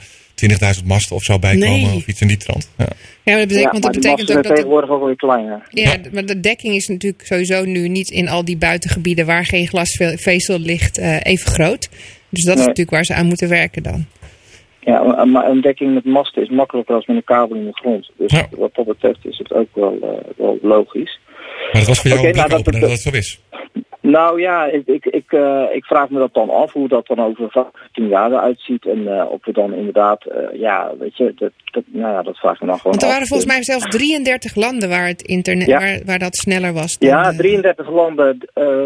20.000 0.80 0.86
masten 0.86 1.16
of 1.16 1.22
zo 1.22 1.38
bij 1.38 1.54
Nee. 1.54 1.68
komen. 1.82 1.96
Of 1.96 2.06
iets 2.06 2.20
in 2.20 2.28
die 2.28 2.36
trant. 2.36 2.70
Ja. 2.78 2.86
Ja, 3.24 3.32
maar 3.32 3.38
dat 3.38 3.48
betekent, 3.48 3.64
ja, 3.64 3.70
want 3.70 3.82
maar 3.84 3.92
dat 3.92 4.02
betekent 4.02 4.28
ook 4.30 4.34
dat... 4.36 4.44
de- 4.44 4.54
tegenwoordig 4.54 4.90
ook 4.90 5.04
weer 5.04 5.16
kleiner. 5.16 5.62
Ja, 5.70 5.96
maar 6.12 6.26
de 6.26 6.40
dekking 6.40 6.74
is 6.74 6.88
natuurlijk 6.88 7.26
sowieso 7.26 7.64
nu 7.64 7.88
niet 7.88 8.10
in 8.10 8.28
al 8.28 8.44
die 8.44 8.56
buitengebieden 8.56 9.26
waar 9.26 9.44
geen 9.46 9.66
glasvezel 9.68 10.58
ligt 10.58 10.98
eh, 10.98 11.16
even 11.22 11.50
groot. 11.52 11.88
Dus 12.28 12.44
dat 12.44 12.54
is 12.58 12.60
natuurlijk 12.64 12.90
waar 12.90 13.04
ze 13.04 13.14
aan 13.14 13.26
moeten 13.26 13.48
werken 13.48 13.82
dan. 13.82 14.04
Ja, 14.80 15.24
maar 15.24 15.48
een 15.50 15.60
dekking 15.60 15.94
met 15.94 16.04
masten 16.04 16.42
is 16.42 16.48
makkelijker 16.48 16.94
als 16.94 17.06
met 17.06 17.16
een 17.16 17.24
kabel 17.24 17.56
in 17.56 17.64
de 17.64 17.72
grond. 17.72 18.10
Dus 18.18 18.32
Ja. 18.32 18.46
wat 18.50 18.74
dat 18.74 18.86
betreft 18.86 19.18
is 19.22 19.38
het 19.38 19.52
ook 19.52 19.68
wel, 19.74 19.98
eh, 20.02 20.08
wel 20.36 20.58
logisch. 20.62 21.18
Maar 21.72 21.80
dat 21.80 21.86
was 21.86 22.00
voor 22.00 22.10
jou 22.10 22.26
een 22.26 22.32
blik 22.32 22.48
nou, 22.48 22.62
dat- 22.62 22.80
dat 22.80 22.90
het 22.90 23.00
zo 23.00 23.10
is. 23.10 23.40
Nou 24.02 24.40
ja, 24.40 24.64
ik, 24.64 24.86
ik, 24.86 25.04
ik, 25.06 25.32
eh, 25.32 25.64
ik 25.72 25.84
vraag 25.84 26.10
me 26.10 26.18
dat 26.18 26.34
dan 26.34 26.50
af 26.50 26.72
hoe 26.72 26.88
dat 26.88 27.06
dan 27.06 27.18
over 27.20 27.50
15 27.50 28.08
jaar 28.08 28.32
eruit 28.32 28.60
ziet. 28.60 28.86
En 28.86 29.18
eh, 29.18 29.30
of 29.30 29.44
we 29.44 29.52
dan 29.52 29.74
inderdaad, 29.74 30.24
eh, 30.24 30.60
ja, 30.60 30.92
weet 30.98 31.16
je, 31.16 31.32
dat, 31.36 31.52
dat, 31.64 31.82
nou 31.86 32.12
ja, 32.12 32.22
dat 32.22 32.38
vraag 32.38 32.54
ik 32.54 32.60
me 32.60 32.66
dan 32.66 32.76
gewoon 32.76 32.92
Want 32.92 33.02
er 33.02 33.08
af. 33.08 33.12
waren 33.12 33.28
volgens 33.28 33.52
mij 33.52 33.62
zelfs 33.62 33.84
33 33.84 34.54
landen 34.54 34.88
waar, 34.88 35.06
het 35.06 35.22
internet, 35.22 35.66
Ja. 35.66 35.78
waar, 35.78 36.00
waar 36.04 36.18
dat 36.18 36.36
sneller 36.36 36.72
was. 36.72 36.98
Dan, 36.98 37.08
Ja, 37.08 37.30
eh, 37.30 37.36
33 37.36 37.90
landen 37.90 38.38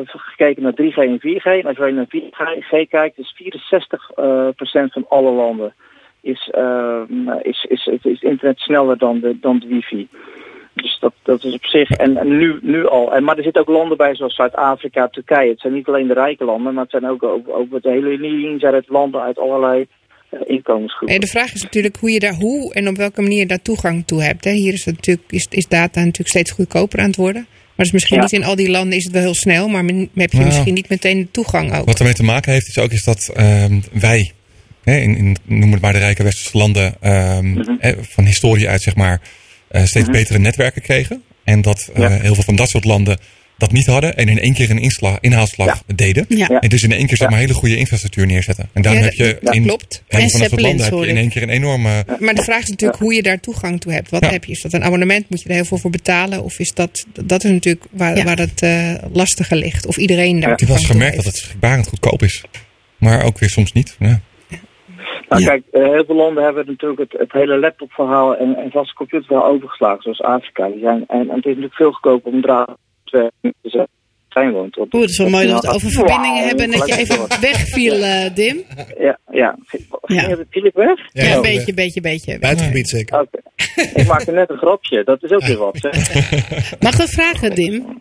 gekeken 0.06 0.62
naar 0.62 0.74
3G 0.74 0.96
en 0.96 1.20
4G. 1.20 1.44
En 1.44 1.66
als 1.66 1.76
je 1.76 1.92
naar 1.92 2.06
4G 2.08 2.88
kijkt, 2.88 3.18
is 3.18 3.34
64% 3.36 4.14
eh, 4.14 4.48
procent 4.56 4.92
van 4.92 5.04
alle 5.08 5.30
landen 5.30 5.74
is, 6.20 6.50
is, 7.42 7.64
is, 7.68 7.86
is, 7.86 8.04
is 8.04 8.22
internet 8.22 8.58
sneller 8.58 8.98
dan 8.98 9.20
de, 9.20 9.38
dan 9.40 9.58
de 9.58 9.66
wifi. 9.66 10.08
Dus 10.82 10.96
dat, 11.00 11.12
dat 11.22 11.44
is 11.44 11.54
op 11.54 11.64
zich, 11.64 11.90
en, 11.90 12.16
en 12.16 12.28
nu, 12.38 12.58
nu 12.62 12.86
al. 12.88 13.14
En, 13.14 13.24
maar 13.24 13.36
er 13.36 13.42
zitten 13.42 13.62
ook 13.62 13.68
landen 13.68 13.96
bij 13.96 14.14
zoals 14.14 14.34
Zuid-Afrika, 14.34 15.08
Turkije. 15.08 15.50
Het 15.50 15.60
zijn 15.60 15.72
niet 15.72 15.86
alleen 15.86 16.06
de 16.06 16.14
rijke 16.14 16.44
landen, 16.44 16.74
maar 16.74 16.82
het 16.82 16.90
zijn 16.92 17.06
ook 17.10 17.22
over, 17.22 17.80
de 17.80 17.90
hele 17.90 18.18
linie 18.18 18.58
zijn 18.58 18.74
het 18.74 18.88
landen 18.88 19.20
uit 19.20 19.38
allerlei 19.38 19.86
eh, 20.30 20.40
inkomensgroepen. 20.46 21.08
Nee, 21.08 21.18
de 21.18 21.26
vraag 21.36 21.52
is 21.54 21.62
natuurlijk 21.62 21.96
hoe 21.96 22.10
je 22.10 22.18
daar 22.20 22.34
hoe 22.34 22.74
en 22.74 22.88
op 22.88 22.96
welke 22.96 23.22
manier 23.22 23.46
daar 23.46 23.62
toegang 23.62 24.06
toe 24.06 24.22
hebt. 24.22 24.44
Hè. 24.44 24.50
Hier 24.50 24.72
is, 24.72 24.84
het 24.84 24.94
natuurlijk, 24.96 25.30
is, 25.32 25.46
is 25.50 25.68
data 25.68 25.98
natuurlijk 26.00 26.28
steeds 26.28 26.50
goedkoper 26.50 26.98
aan 26.98 27.06
het 27.06 27.16
worden. 27.16 27.46
Maar 27.50 27.84
dus 27.84 27.92
misschien 27.92 28.16
Ja. 28.16 28.22
niet 28.22 28.32
in 28.32 28.44
al 28.44 28.56
die 28.56 28.70
landen 28.70 28.96
is 28.96 29.04
het 29.04 29.12
wel 29.12 29.22
heel 29.22 29.34
snel, 29.34 29.68
maar 29.68 29.84
men- 29.84 30.10
heb 30.14 30.30
je 30.30 30.36
Nou. 30.36 30.48
misschien 30.48 30.74
niet 30.74 30.88
meteen 30.88 31.18
de 31.18 31.30
toegang 31.30 31.74
ook. 31.76 31.86
Wat 31.86 31.98
ermee 31.98 32.14
te 32.14 32.22
maken 32.24 32.52
heeft, 32.52 32.66
is 32.68 32.78
ook 32.78 32.90
is 32.90 33.04
dat 33.04 33.30
ehm, 33.34 33.80
wij, 33.92 34.32
hè, 34.82 34.96
in, 34.96 35.16
in, 35.16 35.36
noem 35.44 35.72
het 35.72 35.80
maar 35.80 35.92
de 35.92 35.98
rijke 35.98 36.22
westerse 36.22 36.58
landen, 36.58 36.94
ehm, 37.00 37.50
Mhm. 37.52 37.74
hè, 37.78 37.92
van 38.00 38.24
historie 38.24 38.68
uit 38.68 38.82
zeg 38.82 38.96
maar, 38.96 39.20
eh, 39.68 39.84
steeds 39.84 40.08
betere 40.08 40.38
netwerken 40.38 40.82
kregen. 40.82 41.22
En 41.44 41.62
dat 41.62 41.90
eh, 41.94 42.00
Ja. 42.02 42.08
heel 42.10 42.34
veel 42.34 42.44
van 42.44 42.56
dat 42.56 42.68
soort 42.68 42.84
landen 42.84 43.18
dat 43.58 43.72
niet 43.72 43.86
hadden 43.86 44.16
en 44.16 44.28
in 44.28 44.38
één 44.40 44.54
keer 44.54 44.70
een 44.70 44.78
inslag, 44.78 45.18
inhaalslag 45.20 45.82
deden. 45.94 46.24
Ja. 46.28 46.48
En 46.60 46.68
dus 46.68 46.82
in 46.82 46.92
één 46.92 47.06
keer 47.06 47.16
zeg 47.16 47.28
maar 47.30 47.38
hele 47.38 47.54
goede 47.54 47.76
infrastructuur 47.76 48.26
neerzetten. 48.26 48.68
En 48.72 48.82
daarom 48.82 49.00
Ja, 49.02 49.06
heb 49.08 49.16
je 49.16 49.38
dat 49.42 49.54
in 49.54 49.62
klopt. 49.62 50.02
En 50.08 50.30
van 50.30 50.40
dat 50.40 50.48
soort 50.48 50.60
landen 50.60 50.84
heb 50.84 50.94
je 50.94 51.06
in 51.06 51.16
één 51.16 51.28
keer 51.28 51.42
een 51.42 51.48
enorme... 51.48 52.04
Maar 52.20 52.34
de 52.34 52.42
vraag 52.42 52.62
is 52.62 52.68
natuurlijk 52.68 52.98
hoe 53.00 53.14
je 53.14 53.22
daar 53.22 53.40
toegang 53.40 53.80
toe 53.80 53.92
hebt. 53.92 54.10
Wat 54.10 54.24
Ja. 54.24 54.30
heb 54.30 54.44
je? 54.44 54.52
Is 54.52 54.62
dat 54.62 54.72
een 54.72 54.84
abonnement? 54.84 55.30
Moet 55.30 55.42
je 55.42 55.48
er 55.48 55.54
heel 55.54 55.64
veel 55.64 55.78
voor 55.78 55.90
betalen? 55.90 56.42
Of 56.44 56.58
is 56.58 56.72
dat, 56.72 57.04
dat 57.24 57.44
is 57.44 57.50
natuurlijk 57.50 57.84
waar, 57.90 58.16
Ja. 58.16 58.24
waar 58.24 58.38
het 58.38 58.62
eh 58.62 58.92
lastige 59.12 59.56
ligt. 59.56 59.86
Of 59.86 59.96
iedereen 59.96 60.40
daar 60.40 60.52
Ik 60.52 60.58
heb 60.60 60.68
wel 60.68 60.76
eens 60.78 60.86
gemerkt 60.86 61.16
dat 61.16 61.24
het 61.24 61.36
schrikbarend 61.36 61.86
goedkoop 61.86 62.22
is. 62.22 62.42
Maar 62.98 63.22
ook 63.24 63.38
weer 63.38 63.50
soms 63.50 63.72
niet. 63.72 63.96
Ja. 63.98 64.20
Nou 65.28 65.42
Ja. 65.42 65.48
kijk, 65.48 65.62
eh, 65.70 65.82
heel 65.82 66.04
veel 66.04 66.14
landen 66.14 66.44
hebben 66.44 66.66
natuurlijk 66.66 67.00
het, 67.00 67.20
het 67.20 67.32
hele 67.32 67.58
laptopverhaal 67.58 68.36
en, 68.36 68.56
en 68.56 68.70
vaste 68.70 68.94
computerverhaal 68.94 69.46
overgeslagen, 69.46 70.02
zoals 70.02 70.22
Afrika. 70.22 70.68
Die 70.68 70.80
zijn, 70.80 71.04
en, 71.06 71.18
en 71.18 71.28
het 71.28 71.36
is 71.36 71.44
natuurlijk 71.44 71.74
veel 71.74 71.92
goedkoper 71.92 72.32
om 72.32 72.42
draad 72.42 72.76
te 73.04 73.32
zetten 73.62 73.88
zijn 74.28 74.52
woont. 74.52 74.74
Want 74.76 74.94
Oeh, 74.94 75.02
het 75.02 75.10
is 75.12 75.18
wel 75.18 75.28
mooi 75.28 75.46
dat 75.46 75.60
we 75.60 75.66
het 75.66 75.76
over 75.76 75.90
verbindingen 75.90 76.46
hebben 76.46 76.64
en 76.64 76.70
dat 76.70 76.88
je 76.88 76.96
even 76.96 77.16
door. 77.16 77.28
wegviel, 77.40 77.94
eh, 78.02 78.34
Dim. 78.34 78.64
Ja, 78.98 79.18
ja. 79.30 79.56
Ja. 80.06 80.20
Ging 80.20 80.38
het 80.38 80.46
Philip 80.50 80.74
weg? 80.74 80.98
Ja, 81.12 81.22
Ja, 81.22 81.28
ja, 81.28 81.36
een 81.36 81.42
beetje, 81.42 81.74
beetje, 81.74 82.00
beetje. 82.00 82.38
Buitengebied 82.38 82.88
zeker. 82.88 83.20
Oké. 83.20 83.38
Ik 83.94 84.06
maakte 84.06 84.32
net 84.32 84.50
een 84.50 84.56
grapje, 84.56 85.04
dat 85.04 85.22
is 85.22 85.30
ook 85.30 85.44
weer 85.46 85.58
wat. 85.58 85.74
Mag 86.84 86.92
ik 86.94 87.00
een 87.00 87.08
vragen, 87.08 87.54
Dim? 87.54 87.98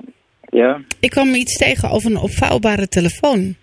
Ja. 0.49 0.81
Ik 0.99 1.09
kwam 1.09 1.33
iets 1.33 1.57
tegen 1.57 1.89
over 1.89 2.11
een 2.11 2.17
opvouwbare 2.17 2.87
telefoon. 2.87 3.55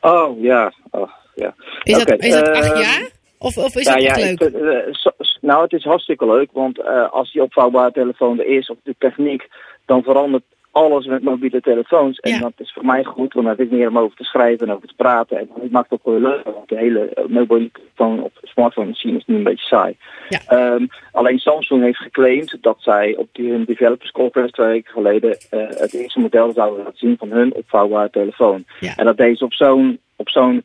Oh, 0.00 0.42
ja. 0.42 0.72
Oh, 0.90 1.10
ja. 1.38 1.54
Is 1.82 2.04
dat, 2.04 2.22
is 2.22 2.32
dat 2.32 2.48
acht 2.48 2.72
ehm, 2.72 2.80
jaar? 2.80 3.08
Of, 3.38 3.58
of 3.58 3.76
is 3.76 3.84
dat 3.84 4.02
ja, 4.02 4.14
leuk? 4.14 4.38
vind, 4.38 4.54
eh, 4.54 5.22
nou, 5.40 5.62
het 5.62 5.72
is 5.72 5.84
hartstikke 5.84 6.26
leuk, 6.26 6.48
want 6.52 6.80
eh, 6.80 7.12
als 7.12 7.32
die 7.32 7.42
opvouwbare 7.42 7.92
telefoon 7.92 8.38
er 8.38 8.46
is, 8.46 8.70
of 8.70 8.76
de 8.82 8.94
techniek, 8.98 9.48
dan 9.86 10.02
verandert 10.02 10.42
alles 10.70 11.06
met 11.06 11.22
mobiele 11.22 11.60
telefoons. 11.60 12.18
En 12.18 12.30
Ja. 12.30 12.38
dat 12.38 12.52
is 12.56 12.72
voor 12.72 12.84
mij 12.84 13.04
goed, 13.04 13.32
want 13.32 13.46
dan 13.46 13.56
heb 13.56 13.60
ik 13.60 13.70
meer 13.70 13.88
om 13.88 13.98
over 13.98 14.16
te 14.16 14.24
schrijven 14.24 14.66
en 14.66 14.74
over 14.74 14.88
te 14.88 14.94
praten. 14.94 15.38
En 15.38 15.48
het 15.60 15.70
maakt 15.70 15.90
het 15.90 16.00
ook 16.00 16.12
wel 16.12 16.30
leuk, 16.30 16.44
want 16.44 16.68
de 16.68 16.76
hele 16.76 17.08
eh, 17.08 17.24
mobiele 17.24 17.70
telefoon 17.72 18.22
op 18.22 18.32
smartphone 18.42 18.94
zien 18.94 19.16
is 19.16 19.24
nu 19.26 19.34
een 19.34 19.42
beetje 19.42 19.66
saai. 19.66 19.96
Ja. 20.28 20.40
Ehm, 20.46 20.86
alleen 21.12 21.38
Samsung 21.38 21.82
heeft 21.82 21.98
geclaimd 21.98 22.56
dat 22.60 22.76
zij 22.80 23.16
op 23.16 23.28
die, 23.32 23.50
hun 23.50 23.64
developers 23.64 24.10
conference 24.10 24.52
twee 24.52 24.68
weken 24.68 24.92
geleden 24.92 25.30
het 25.50 25.94
eerste 25.94 26.20
model 26.20 26.52
zouden 26.52 26.78
laten 26.84 26.98
zien 26.98 27.16
van 27.18 27.30
hun 27.30 27.54
opvouwbare 27.54 28.10
telefoon. 28.10 28.64
Ja. 28.80 28.96
En 28.96 29.04
dat 29.04 29.16
deed 29.16 29.38
ze 29.38 29.44
op 29.44 29.52
zo'n 29.52 29.98
op 30.16 30.28
zo'n 30.28 30.64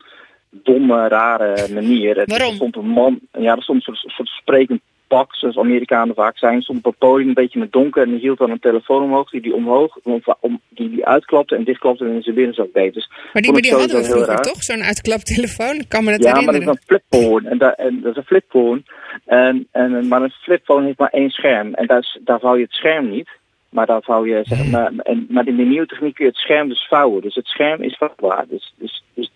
domme, 0.64 1.08
rare 1.08 1.68
manier. 1.74 2.24
Waarom? 2.26 2.50
Er 2.50 2.56
stond 2.56 2.76
een 2.76 2.88
man, 2.88 3.20
ja, 3.32 3.56
er 3.56 3.62
stond 3.64 3.88
een 3.88 3.96
soort, 3.96 4.14
soort 4.14 4.28
sprekend 4.30 4.82
pak, 5.08 5.36
zoals 5.36 5.58
Amerikanen 5.58 6.16
vaak 6.16 6.38
zijn. 6.38 6.62
Stond 6.62 6.78
op 6.78 6.86
het 6.86 6.98
podium 6.98 7.28
een 7.28 7.34
beetje 7.34 7.60
met 7.60 7.72
donker 7.72 8.04
en 8.04 8.10
die 8.10 8.20
hield 8.20 8.38
dan 8.38 8.50
een 8.52 8.60
telefoon 8.60 9.04
omhoog, 9.04 9.30
die 9.30 9.42
die 9.42 9.54
omhoog, 9.54 9.98
om, 10.40 10.62
die 10.70 10.90
die 10.90 11.06
uitklapte 11.06 11.56
en 11.56 11.64
dichtklapte 11.64 12.06
en 12.06 12.12
in 12.12 12.22
zijn 12.22 12.36
binnenzak 12.36 12.74
deed. 12.74 12.94
Dus 12.94 13.10
Maar 13.34 13.42
die, 13.42 13.52
maar 13.52 13.62
die 13.62 13.72
hadden 13.72 13.98
we 13.98 14.04
vroeger 14.04 14.28
raar. 14.28 14.42
toch? 14.42 14.64
Zo'n 14.64 14.84
uitklaptelefoon? 14.84 15.76
Ik 15.76 15.90
kan 15.90 16.04
me 16.04 16.12
dat 16.12 16.24
Ja, 16.24 16.32
maar 16.32 16.44
dat 16.46 16.54
is 16.54 16.60
herinneren. 16.60 16.80
een 16.90 17.00
flipphone. 17.10 17.50
En, 17.50 17.58
daar- 17.58 17.74
en 17.74 18.02
dat 18.02 18.12
is 18.12 18.18
een 18.18 18.24
flipphone. 18.24 18.82
En, 19.26 19.68
en, 19.72 20.08
maar 20.08 20.22
een 20.22 20.32
flipphone 20.32 20.86
heeft 20.86 21.00
maar 21.00 21.10
één 21.10 21.30
scherm. 21.30 21.74
En 21.74 21.88
daar, 21.88 22.18
daar 22.24 22.40
vouw 22.40 22.56
je 22.56 22.64
het 22.64 22.72
scherm 22.74 23.10
niet. 23.10 23.30
Maar 23.74 23.86
daar 23.86 24.02
vouw 24.02 24.26
je, 24.26 24.40
zeg 24.44 24.72
maar, 24.72 24.92
en, 24.98 25.26
maar 25.30 25.48
in 25.48 25.56
de 25.56 25.64
nieuwe 25.64 25.86
techniek 25.86 26.16
kun 26.16 26.26
je 26.26 26.32
het 26.32 26.40
scherm 26.40 26.70
dus 26.70 26.88
vouwen. 26.88 27.22
Dus 27.22 27.36
het 27.36 27.46
scherm 27.48 27.82
is 27.82 27.98
vouwbaar. 27.98 28.46
Dus, 28.50 28.74
dus, 28.78 29.04
dus 29.14 29.32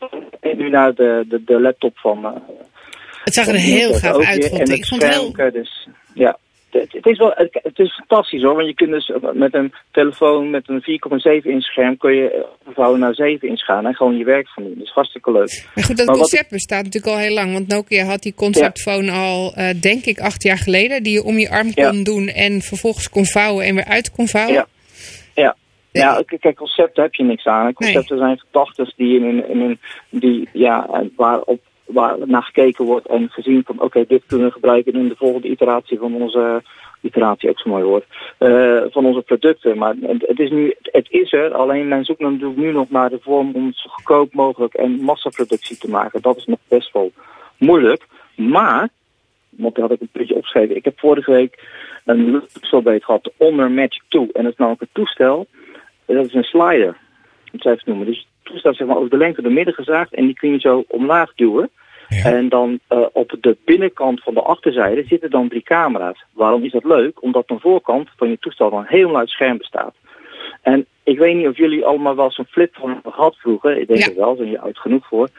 nu 0.58 0.70
naar 0.70 0.94
de, 0.94 1.26
de, 1.30 1.44
de 1.44 1.60
laptop 1.62 1.98
van... 1.98 2.26
eh, 2.26 2.32
Het 3.24 3.34
zag 3.34 3.48
er 3.48 3.54
heel 3.56 3.94
gaaf 3.94 4.26
uit, 4.26 4.50
vond 4.50 4.70
ik. 4.70 4.86
vond 4.86 5.04
heel... 5.08 5.52
Dus, 5.52 5.88
ja, 6.14 6.38
het, 6.80 6.94
het 6.94 7.06
is 7.06 7.18
wel, 7.18 7.32
het, 7.36 7.80
is 7.80 7.96
fantastisch 7.96 8.42
hoor. 8.42 8.56
Want 8.56 8.68
je 8.68 8.74
kunt 8.74 8.92
dus 8.92 9.12
met 9.34 9.54
een 9.54 9.74
telefoon 9.92 10.50
met 10.50 10.70
een 10.70 10.82
4,7 11.42 11.46
inch 11.46 11.64
scherm... 11.64 11.98
kun 11.98 12.14
je 12.14 12.46
vouwen 12.74 13.00
naar 13.00 13.14
7 13.14 13.48
inch 13.48 13.62
gaan 13.62 13.86
en 13.86 13.96
gewoon 13.96 14.18
je 14.18 14.24
werk 14.24 14.48
van 14.48 14.64
doen. 14.64 14.74
Dat 14.78 14.84
is 14.84 14.94
hartstikke 14.94 15.32
leuk. 15.32 15.68
Maar 15.76 15.84
goed, 15.84 15.98
dat 15.98 16.06
Maar 16.06 16.16
wat 16.16 16.30
concept 16.30 16.50
bestaat 16.50 16.84
natuurlijk 16.84 17.14
al 17.14 17.22
heel 17.22 17.34
lang. 17.34 17.54
Want 17.54 17.68
Nokia 17.68 18.06
had 18.06 18.22
die 18.22 18.34
conceptphone 18.34 19.12
al, 19.12 19.54
eh, 19.56 19.82
denk 19.82 20.06
ik, 20.06 20.20
acht 20.20 20.44
jaar 20.44 20.58
geleden. 20.58 21.04
Die 21.04 21.14
je 21.14 21.24
om 21.24 21.38
je 21.38 21.50
arm 21.50 21.72
Ja. 21.74 21.90
kon 21.90 22.04
doen 22.04 22.28
en 22.28 22.62
vervolgens 22.62 23.10
kon 23.10 23.26
vouwen 23.26 23.66
en 23.66 23.76
weer 23.76 23.86
uit 23.86 24.12
kon 24.12 24.28
vouwen. 24.28 24.54
Ja. 24.54 24.68
Ja. 25.36 25.56
Ja, 25.92 26.24
kijk, 26.40 26.56
concepten 26.56 27.04
heb 27.04 27.14
je 27.14 27.24
niks 27.24 27.46
aan. 27.46 27.74
Concepten 27.74 28.18
zijn 28.18 28.40
gedachten 28.40 28.94
die 28.96 29.20
in 29.20 29.24
een, 29.24 29.50
in 29.50 29.60
een 29.60 29.80
die, 30.10 30.50
ja, 30.54 30.88
eh, 30.92 31.00
waarop 31.16 31.60
waar 31.88 32.18
naar 32.26 32.44
gekeken 32.44 32.86
wordt 32.86 33.08
en 33.08 33.30
gezien 33.30 33.64
van 33.66 33.82
oké, 33.82 34.06
dit 34.08 34.24
kunnen 34.26 34.48
we 34.48 34.54
gebruiken 34.54 34.94
in 34.94 35.08
de 35.08 35.16
volgende 35.16 35.48
iteratie 35.48 35.98
van 35.98 36.14
onze 36.14 36.64
iteratie 37.02 37.50
ook 37.50 37.60
zo'n 37.60 37.72
mooi 37.72 37.84
woord, 37.84 38.06
eh, 38.38 38.82
van 38.90 39.06
onze 39.06 39.22
producten. 39.22 39.78
Maar 39.78 39.96
het, 40.02 40.28
het 40.28 40.40
is 40.40 40.50
nu, 40.50 40.76
het 40.82 41.08
is 41.10 41.34
er, 41.34 41.54
alleen 41.54 41.88
men 41.88 42.06
zoekt 42.06 42.20
natuurlijk 42.20 42.58
nu 42.58 42.72
nog 42.72 42.90
naar 42.90 43.10
de 43.10 43.20
vorm 43.22 43.52
om 43.54 43.66
het 43.66 43.76
zo 43.78 43.90
goedkoop 43.90 44.34
mogelijk 44.34 44.74
en 44.74 44.92
massaproductie 44.92 45.78
te 45.78 45.90
maken. 45.90 46.22
Dat 46.22 46.38
is 46.38 46.46
nog 46.46 46.60
best 46.68 46.94
wel 46.94 47.12
moeilijk. 47.58 48.06
Maar, 48.36 48.90
want 49.50 49.76
dat 49.76 49.84
had 49.84 49.94
ik 49.94 50.02
een 50.02 50.10
beetje 50.12 50.36
opgeschreven, 50.36 50.76
ik 50.76 50.86
heb 50.86 51.00
vorige 51.00 51.32
week 51.32 51.64
een 52.06 52.32
luchtsobreed 52.32 53.04
gehad, 53.04 53.24
de 53.24 53.34
Honor 53.38 53.72
Magic 53.72 54.02
2. 54.08 54.30
En 54.34 54.44
dat 54.44 54.52
is 54.52 54.58
namelijk 54.58 54.82
een 54.82 54.90
toestel, 54.92 55.48
dat 56.06 56.26
is 56.26 56.34
een 56.34 56.44
slider. 56.44 56.98
Zou 57.54 57.74
ik 57.74 57.82
even 57.82 57.92
noemen. 57.92 58.06
Dus 58.06 58.28
toestel 58.48 58.74
zeg 58.74 58.88
maar, 58.88 58.98
over 58.98 59.10
de 59.10 59.18
lengte 59.18 59.42
door 59.42 59.52
midden 59.52 59.74
gezaagd 59.74 60.14
en 60.14 60.26
die 60.26 60.36
kun 60.36 60.52
je 60.52 60.60
zo 60.60 60.84
omlaag 60.88 61.34
duwen. 61.36 61.70
En 62.08 62.50
dan 62.50 62.80
eh, 62.88 63.06
op 63.14 63.38
de 63.42 63.58
binnenkant 63.66 64.24
van 64.24 64.34
de 64.34 64.42
achterzijde 64.42 65.04
zitten 65.08 65.30
dan 65.30 65.50
drie 65.50 65.64
camera's. 65.64 66.26
Waarom 66.34 66.64
is 66.64 66.72
dat 66.72 66.84
leuk? 66.84 67.24
Omdat 67.24 67.48
de 67.48 67.60
voorkant 67.60 68.10
van 68.16 68.30
je 68.30 68.38
toestel 68.40 68.70
dan 68.70 68.84
helemaal 68.88 69.18
uit 69.18 69.30
scherm 69.30 69.58
bestaat. 69.58 69.94
En 70.62 70.86
ik 71.04 71.18
weet 71.18 71.36
niet 71.36 71.48
of 71.48 71.58
jullie 71.58 71.86
allemaal 71.86 72.16
wel 72.16 72.32
zo'n 72.32 72.46
flip 72.46 72.76
van 72.76 73.02
gehad 73.04 73.36
vroeger. 73.36 73.78
Ik 73.78 73.88
denk 73.88 74.04
het 74.04 74.16
wel, 74.16 74.36
zijn 74.36 74.50
je 74.50 74.60
oud 74.60 74.78
genoeg 74.78 75.08
voor. 75.08 75.30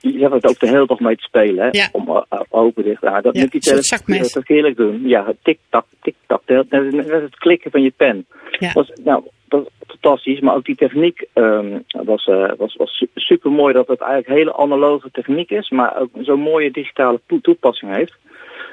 Die 0.00 0.20
hebben 0.20 0.38
het 0.38 0.48
ook 0.48 0.58
de 0.58 0.68
hele 0.68 0.86
dag 0.86 1.00
mee 1.00 1.16
te 1.16 1.22
spelen. 1.22 1.64
Hè? 1.64 1.68
Ja. 1.70 1.88
Om 1.92 2.08
uh, 2.08 2.40
open 2.48 2.84
dicht. 2.84 3.02
Ja, 3.02 3.20
dat 3.20 3.36
Ja, 3.36 3.42
moet 3.42 3.52
je 3.52 4.24
zelf 4.24 4.46
heerlijk 4.46 4.76
doen. 4.76 5.08
Ja, 5.08 5.32
tik-tak, 5.42 5.86
tik-tak. 6.02 6.42
Net 6.46 6.70
net 6.92 7.08
het 7.08 7.36
klikken 7.36 7.70
van 7.70 7.82
je 7.82 7.92
pen. 7.96 8.26
Ja. 8.50 8.72
Was, 8.72 8.92
nou, 9.04 9.24
dat 9.56 9.72
was 9.78 9.98
fantastisch. 10.00 10.40
Maar 10.40 10.54
ook 10.54 10.64
die 10.64 10.76
techniek 10.76 11.26
ehm, 11.32 11.78
was, 11.88 12.26
eh, 12.26 12.50
was, 12.58 12.74
was 12.76 13.04
super 13.14 13.50
mooi 13.50 13.72
dat 13.72 13.88
het 13.88 14.00
eigenlijk 14.00 14.38
hele 14.38 14.56
analoge 14.56 15.10
techniek 15.10 15.50
is. 15.50 15.70
Maar 15.70 16.00
ook 16.00 16.10
zo'n 16.20 16.40
mooie 16.40 16.70
digitale 16.70 17.20
toe- 17.26 17.40
toepassing 17.40 17.94
heeft. 17.94 18.16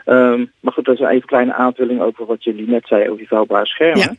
Ehm, 0.06 0.46
maar 0.60 0.74
goed, 0.74 0.86
dat 0.86 0.94
is 0.94 1.00
even 1.00 1.14
een 1.16 1.26
kleine 1.26 1.54
aanvulling 1.54 2.02
over 2.02 2.26
wat 2.26 2.44
jullie 2.44 2.68
net 2.68 2.88
zeiden 2.88 3.10
over 3.10 3.22
die 3.22 3.32
vouwbare 3.36 3.66
schermen. 3.66 4.18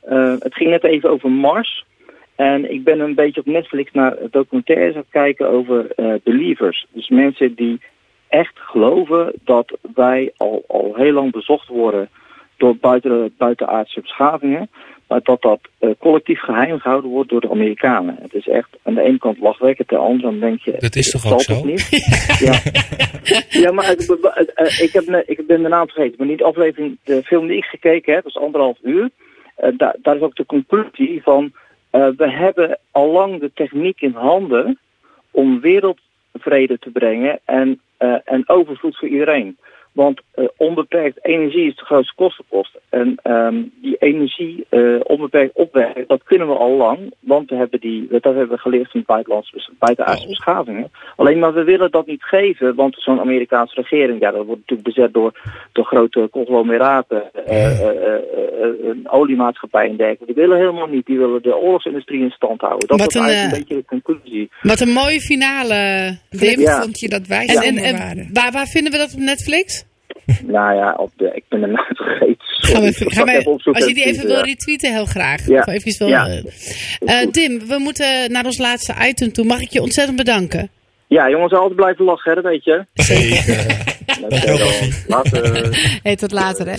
Eh, 0.00 0.34
het 0.38 0.54
ging 0.54 0.70
net 0.70 0.84
even 0.84 1.10
over 1.10 1.30
Mars. 1.30 1.84
En 2.36 2.72
ik 2.72 2.84
ben 2.84 3.00
een 3.00 3.14
beetje 3.14 3.40
op 3.40 3.46
Netflix 3.46 3.92
naar 3.92 4.16
documentaires 4.30 4.94
aan 4.94 5.00
het 5.00 5.10
kijken 5.10 5.48
over 5.48 5.90
eh, 5.90 6.14
believers. 6.22 6.86
Dus 6.92 7.08
mensen 7.08 7.54
die 7.54 7.80
echt 8.28 8.58
geloven 8.58 9.32
dat 9.44 9.78
wij 9.94 10.32
al, 10.36 10.64
al 10.68 10.92
heel 10.96 11.12
lang 11.12 11.32
bezocht 11.32 11.68
worden 11.68 12.08
door 12.56 12.76
buiten, 12.76 13.34
buitenaardse 13.38 14.00
beschavingen. 14.00 14.70
Maar 15.08 15.20
dat 15.22 15.42
dat 15.42 15.60
eh, 15.78 15.90
collectief 15.98 16.40
geheim 16.40 16.78
gehouden 16.78 17.10
wordt 17.10 17.30
door 17.30 17.40
de 17.40 17.50
Amerikanen. 17.50 18.16
Het 18.20 18.34
is 18.34 18.48
echt 18.48 18.68
aan 18.82 18.94
de 18.94 19.00
ene 19.02 19.18
kant 19.18 19.38
lachwekkend, 19.38 19.92
aan 19.92 19.98
de 19.98 20.04
andere 20.04 20.28
kant 20.28 20.40
denk 20.40 20.60
je... 20.60 20.74
Dat 20.78 20.96
is 20.96 21.10
toch 21.10 21.32
ook 21.32 21.40
zo? 21.42 21.64
Niet? 21.64 21.88
ja. 22.46 22.58
ja, 23.60 23.72
maar 23.72 23.86
het- 23.86 24.20
eh, 24.54 24.80
ik, 24.80 24.92
heb, 24.92 25.22
ik 25.26 25.46
ben 25.46 25.62
de 25.62 25.68
naam 25.68 25.86
vergeten. 25.88 26.14
Maar 26.18 26.26
niet 26.26 26.38
de 26.38 26.44
aflevering, 26.44 26.98
de 27.04 27.22
film 27.22 27.46
die 27.46 27.56
ik 27.56 27.64
gekeken 27.64 28.14
heb, 28.14 28.22
dat 28.22 28.34
is 28.34 28.42
anderhalf 28.42 28.78
uur. 28.82 29.10
Eh, 29.56 29.70
daar, 29.76 29.96
daar 30.02 30.16
is 30.16 30.22
ook 30.22 30.36
de 30.36 30.46
conclusie 30.46 31.22
van... 31.22 31.52
we 31.90 32.30
hebben 32.30 32.78
al 32.90 33.10
lang 33.10 33.40
de 33.40 33.50
techniek 33.54 34.00
in 34.00 34.14
handen 34.14 34.78
om 35.30 35.60
wereldvrede 35.60 36.78
te 36.78 36.90
brengen 36.90 37.40
en, 37.44 37.80
en 38.24 38.48
overvloed 38.48 38.98
voor 38.98 39.08
iedereen. 39.08 39.58
Want 39.92 40.20
eh, 40.34 40.44
onbeperkt 40.56 41.18
energie 41.22 41.66
is 41.66 41.76
de 41.76 41.84
grootste 41.84 42.14
kostenpost. 42.14 42.78
En 42.88 43.14
ehm, 43.22 43.62
die 43.82 43.96
energie 43.96 44.66
eh, 44.68 45.00
onbeperkt 45.02 45.54
opwekken, 45.54 46.04
dat 46.06 46.22
kunnen 46.22 46.48
we 46.48 46.54
al 46.54 46.76
lang. 46.76 47.14
Want 47.20 47.50
we 47.50 47.56
hebben 47.56 47.80
die, 47.80 48.06
dat 48.10 48.22
hebben 48.22 48.48
we 48.48 48.58
geleerd 48.58 48.90
van 48.90 49.02
buitenlandse, 49.06 49.70
buitenaardse 49.78 50.26
beschavingen. 50.26 50.90
Alleen 51.16 51.38
maar 51.38 51.54
we 51.54 51.64
willen 51.64 51.90
dat 51.90 52.06
niet 52.06 52.22
geven, 52.22 52.74
want 52.74 52.94
zo'n 52.98 53.20
Amerikaanse 53.20 53.74
regering, 53.74 54.20
ja, 54.20 54.30
dat 54.30 54.46
wordt 54.46 54.60
natuurlijk 54.60 54.94
bezet 54.94 55.12
door, 55.12 55.32
door 55.72 55.84
grote 55.84 56.28
conglomeraten, 56.30 57.22
eh, 57.46 57.64
eh, 57.66 57.88
eh, 57.88 58.14
eh, 58.14 58.88
een 58.88 59.08
oliemaatschappij 59.10 59.88
en 59.88 59.96
dergelijke. 59.96 60.26
Die 60.26 60.34
willen 60.34 60.58
helemaal 60.58 60.86
niet, 60.86 61.06
die 61.06 61.18
willen 61.18 61.42
de 61.42 61.56
oorlogsindustrie 61.56 62.20
in 62.20 62.30
stand 62.30 62.60
houden. 62.60 62.88
Dat 62.88 63.00
is 63.00 63.20
eigenlijk 63.20 63.52
een 63.52 63.58
beetje 63.58 63.74
de 63.74 63.84
conclusie. 63.84 64.50
Wat 64.60 64.80
een 64.80 64.92
mooie 64.92 65.20
finale, 65.20 66.18
Dim. 66.30 66.60
Ja. 66.60 66.80
Vond 66.80 67.00
je 67.00 67.08
dat 67.08 67.26
wij 67.26 67.46
En, 67.46 67.62
en, 67.62 67.76
en 67.76 67.98
waren? 67.98 68.28
waar, 68.32 68.52
waar 68.52 68.66
vinden 68.66 68.92
we 68.92 68.98
dat 68.98 69.12
op 69.12 69.18
Netflix? 69.20 69.81
Nou 70.56 70.74
ja, 70.76 70.94
op 70.96 71.10
de, 71.16 71.30
ik 71.34 71.44
ben 71.48 71.60
de 71.60 71.66
naam 71.66 71.94
vergeten. 71.94 72.36
Gaan 72.40 72.82
we, 72.82 72.92
gaan 72.92 73.06
Ik 73.06 73.12
ga 73.12 73.24
we- 73.24 73.30
even 73.38 73.52
opzoeken 73.52 73.82
als 73.82 73.90
je 73.90 73.96
die 73.96 74.04
en 74.04 74.10
even 74.10 74.26
wil 74.26 74.40
retweeten, 74.42 74.92
heel 74.92 75.06
graag. 75.06 75.46
Ja. 75.46 75.58
Of 75.60 75.66
even 75.66 75.98
wil, 75.98 76.08
Ja. 76.08 76.26
eh, 76.26 77.20
eh, 77.20 77.30
Dim, 77.30 77.66
we 77.68 77.78
moeten 77.78 78.32
naar 78.32 78.44
ons 78.44 78.58
laatste 78.58 78.94
item 79.08 79.32
toe. 79.32 79.44
Mag 79.44 79.60
ik 79.60 79.70
je 79.70 79.80
ontzettend 79.82 80.16
bedanken? 80.16 80.70
Ja, 81.08 81.30
jongens, 81.30 81.52
altijd 81.52 81.76
blijven 81.76 82.04
lachen, 82.04 82.30
hè, 82.34 82.42
dat 82.42 82.50
weet 82.52 82.64
je. 82.64 82.84
Zeker. 82.94 83.66
Dankjewel. 84.28 84.70
Later. 85.06 85.70
Hey, 86.02 86.16
tot 86.16 86.32
later, 86.32 86.66
hè. 86.68 86.76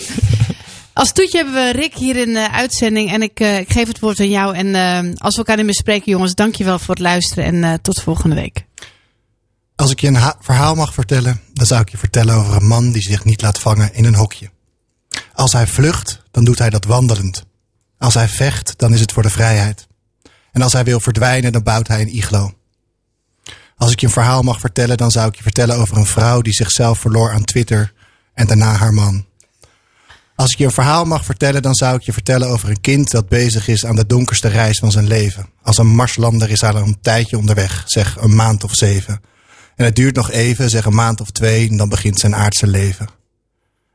Als 0.93 1.13
toetje 1.13 1.37
hebben 1.37 1.53
we 1.55 1.71
Rick 1.79 1.93
hier 1.93 2.15
in 2.17 2.33
de 2.33 2.47
uitzending. 2.51 3.11
En 3.11 3.21
ik, 3.21 3.39
eh, 3.39 3.59
ik 3.59 3.69
geef 3.69 3.87
het 3.87 3.99
woord 3.99 4.19
aan 4.19 4.29
jou. 4.29 4.55
En 4.55 4.75
eh, 4.75 4.99
als 5.17 5.33
we 5.33 5.37
elkaar 5.39 5.55
niet 5.55 5.65
meer 5.65 5.73
spreken, 5.73 6.11
jongens, 6.11 6.35
dankjewel 6.35 6.79
voor 6.79 6.93
het 6.95 7.03
luisteren. 7.03 7.43
En 7.45 7.63
eh, 7.63 7.73
tot 7.81 8.01
volgende 8.01 8.35
week. 8.35 8.63
Als 9.75 9.91
ik 9.91 9.99
je 10.01 10.07
een 10.07 10.15
ha- 10.15 10.37
verhaal 10.39 10.75
mag 10.75 10.93
vertellen, 10.93 11.41
dan 11.53 11.65
zou 11.65 11.81
ik 11.81 11.89
je 11.89 11.97
vertellen 11.97 12.35
over 12.35 12.55
een 12.55 12.67
man 12.67 12.91
die 12.91 13.01
zich 13.01 13.23
niet 13.25 13.41
laat 13.41 13.59
vangen 13.59 13.93
in 13.93 14.05
een 14.05 14.15
hokje. 14.15 14.51
Als 15.33 15.53
hij 15.53 15.67
vlucht, 15.67 16.21
dan 16.31 16.43
doet 16.43 16.59
hij 16.59 16.69
dat 16.69 16.85
wandelend. 16.85 17.45
Als 17.97 18.13
hij 18.13 18.27
vecht, 18.27 18.73
dan 18.77 18.93
is 18.93 18.99
het 18.99 19.11
voor 19.11 19.23
de 19.23 19.29
vrijheid. 19.29 19.87
En 20.51 20.61
als 20.61 20.73
hij 20.73 20.83
wil 20.83 20.99
verdwijnen, 20.99 21.51
dan 21.51 21.63
bouwt 21.63 21.87
hij 21.87 22.01
een 22.01 22.15
iglo. 22.15 22.53
Als 23.77 23.91
ik 23.91 23.99
je 23.99 24.05
een 24.05 24.11
verhaal 24.11 24.41
mag 24.41 24.59
vertellen, 24.59 24.97
dan 24.97 25.11
zou 25.11 25.27
ik 25.27 25.35
je 25.35 25.43
vertellen 25.43 25.77
over 25.77 25.97
een 25.97 26.05
vrouw 26.05 26.41
die 26.41 26.53
zichzelf 26.53 26.99
verloor 26.99 27.31
aan 27.31 27.43
Twitter 27.43 27.93
en 28.33 28.47
daarna 28.47 28.75
haar 28.75 28.93
man. 28.93 29.25
Als 30.35 30.51
ik 30.51 30.57
je 30.57 30.65
een 30.65 30.71
verhaal 30.71 31.05
mag 31.05 31.25
vertellen, 31.25 31.61
dan 31.61 31.73
zou 31.73 31.95
ik 31.95 32.01
je 32.01 32.13
vertellen 32.13 32.47
over 32.47 32.69
een 32.69 32.81
kind 32.81 33.11
dat 33.11 33.29
bezig 33.29 33.67
is 33.67 33.85
aan 33.85 33.95
de 33.95 34.05
donkerste 34.05 34.47
reis 34.47 34.79
van 34.79 34.91
zijn 34.91 35.07
leven. 35.07 35.49
Als 35.61 35.77
een 35.77 35.87
marslander 35.95 36.49
is 36.49 36.61
hij 36.61 36.69
al 36.69 36.81
een 36.81 37.01
tijdje 37.01 37.37
onderweg, 37.37 37.83
zeg 37.85 38.17
een 38.19 38.35
maand 38.35 38.63
of 38.63 38.75
zeven. 38.75 39.21
En 39.75 39.85
het 39.85 39.95
duurt 39.95 40.15
nog 40.15 40.31
even, 40.31 40.69
zeg 40.69 40.85
een 40.85 40.95
maand 40.95 41.21
of 41.21 41.31
twee, 41.31 41.69
en 41.69 41.77
dan 41.77 41.89
begint 41.89 42.19
zijn 42.19 42.35
aardse 42.35 42.67
leven. 42.67 43.07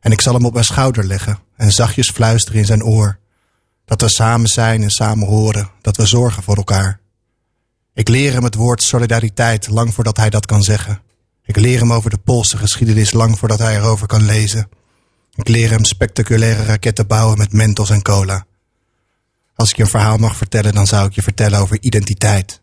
En 0.00 0.12
ik 0.12 0.20
zal 0.20 0.34
hem 0.34 0.46
op 0.46 0.52
mijn 0.52 0.64
schouder 0.64 1.06
leggen 1.06 1.38
en 1.56 1.72
zachtjes 1.72 2.10
fluisteren 2.10 2.58
in 2.60 2.66
zijn 2.66 2.84
oor. 2.84 3.18
Dat 3.84 4.00
we 4.00 4.08
samen 4.08 4.48
zijn 4.48 4.82
en 4.82 4.90
samen 4.90 5.26
horen, 5.26 5.70
dat 5.80 5.96
we 5.96 6.06
zorgen 6.06 6.42
voor 6.42 6.56
elkaar. 6.56 7.00
Ik 7.94 8.08
leer 8.08 8.32
hem 8.32 8.44
het 8.44 8.54
woord 8.54 8.82
solidariteit 8.82 9.68
lang 9.68 9.94
voordat 9.94 10.16
hij 10.16 10.30
dat 10.30 10.46
kan 10.46 10.62
zeggen. 10.62 11.02
Ik 11.44 11.56
leer 11.56 11.78
hem 11.78 11.92
over 11.92 12.10
de 12.10 12.18
Poolse 12.18 12.56
geschiedenis 12.56 13.12
lang 13.12 13.38
voordat 13.38 13.58
hij 13.58 13.76
erover 13.76 14.06
kan 14.06 14.24
lezen. 14.24 14.68
Ik 15.34 15.48
leer 15.48 15.70
hem 15.70 15.84
spectaculaire 15.84 16.64
raketten 16.64 17.06
bouwen 17.06 17.38
met 17.38 17.52
mentos 17.52 17.90
en 17.90 18.02
cola. 18.02 18.46
Als 19.54 19.70
ik 19.70 19.76
je 19.76 19.82
een 19.82 19.88
verhaal 19.88 20.16
mag 20.16 20.36
vertellen, 20.36 20.74
dan 20.74 20.86
zou 20.86 21.06
ik 21.06 21.12
je 21.12 21.22
vertellen 21.22 21.58
over 21.58 21.76
identiteit. 21.80 22.60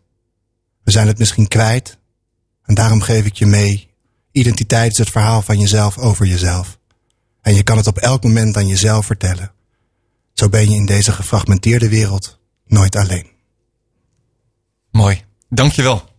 We 0.82 0.90
zijn 0.90 1.06
het 1.06 1.18
misschien 1.18 1.48
kwijt, 1.48 1.98
en 2.66 2.74
daarom 2.74 3.00
geef 3.00 3.24
ik 3.24 3.34
je 3.34 3.46
mee. 3.46 3.88
Identiteit 4.32 4.92
is 4.92 4.98
het 4.98 5.10
verhaal 5.10 5.42
van 5.42 5.58
jezelf 5.58 5.98
over 5.98 6.26
jezelf. 6.26 6.78
En 7.40 7.54
je 7.54 7.62
kan 7.62 7.76
het 7.76 7.86
op 7.86 7.98
elk 7.98 8.22
moment 8.22 8.56
aan 8.56 8.66
jezelf 8.66 9.06
vertellen. 9.06 9.52
Zo 10.32 10.48
ben 10.48 10.70
je 10.70 10.76
in 10.76 10.86
deze 10.86 11.12
gefragmenteerde 11.12 11.88
wereld 11.88 12.38
nooit 12.66 12.96
alleen. 12.96 13.26
Mooi. 14.90 15.24
Dankjewel. 15.48 16.15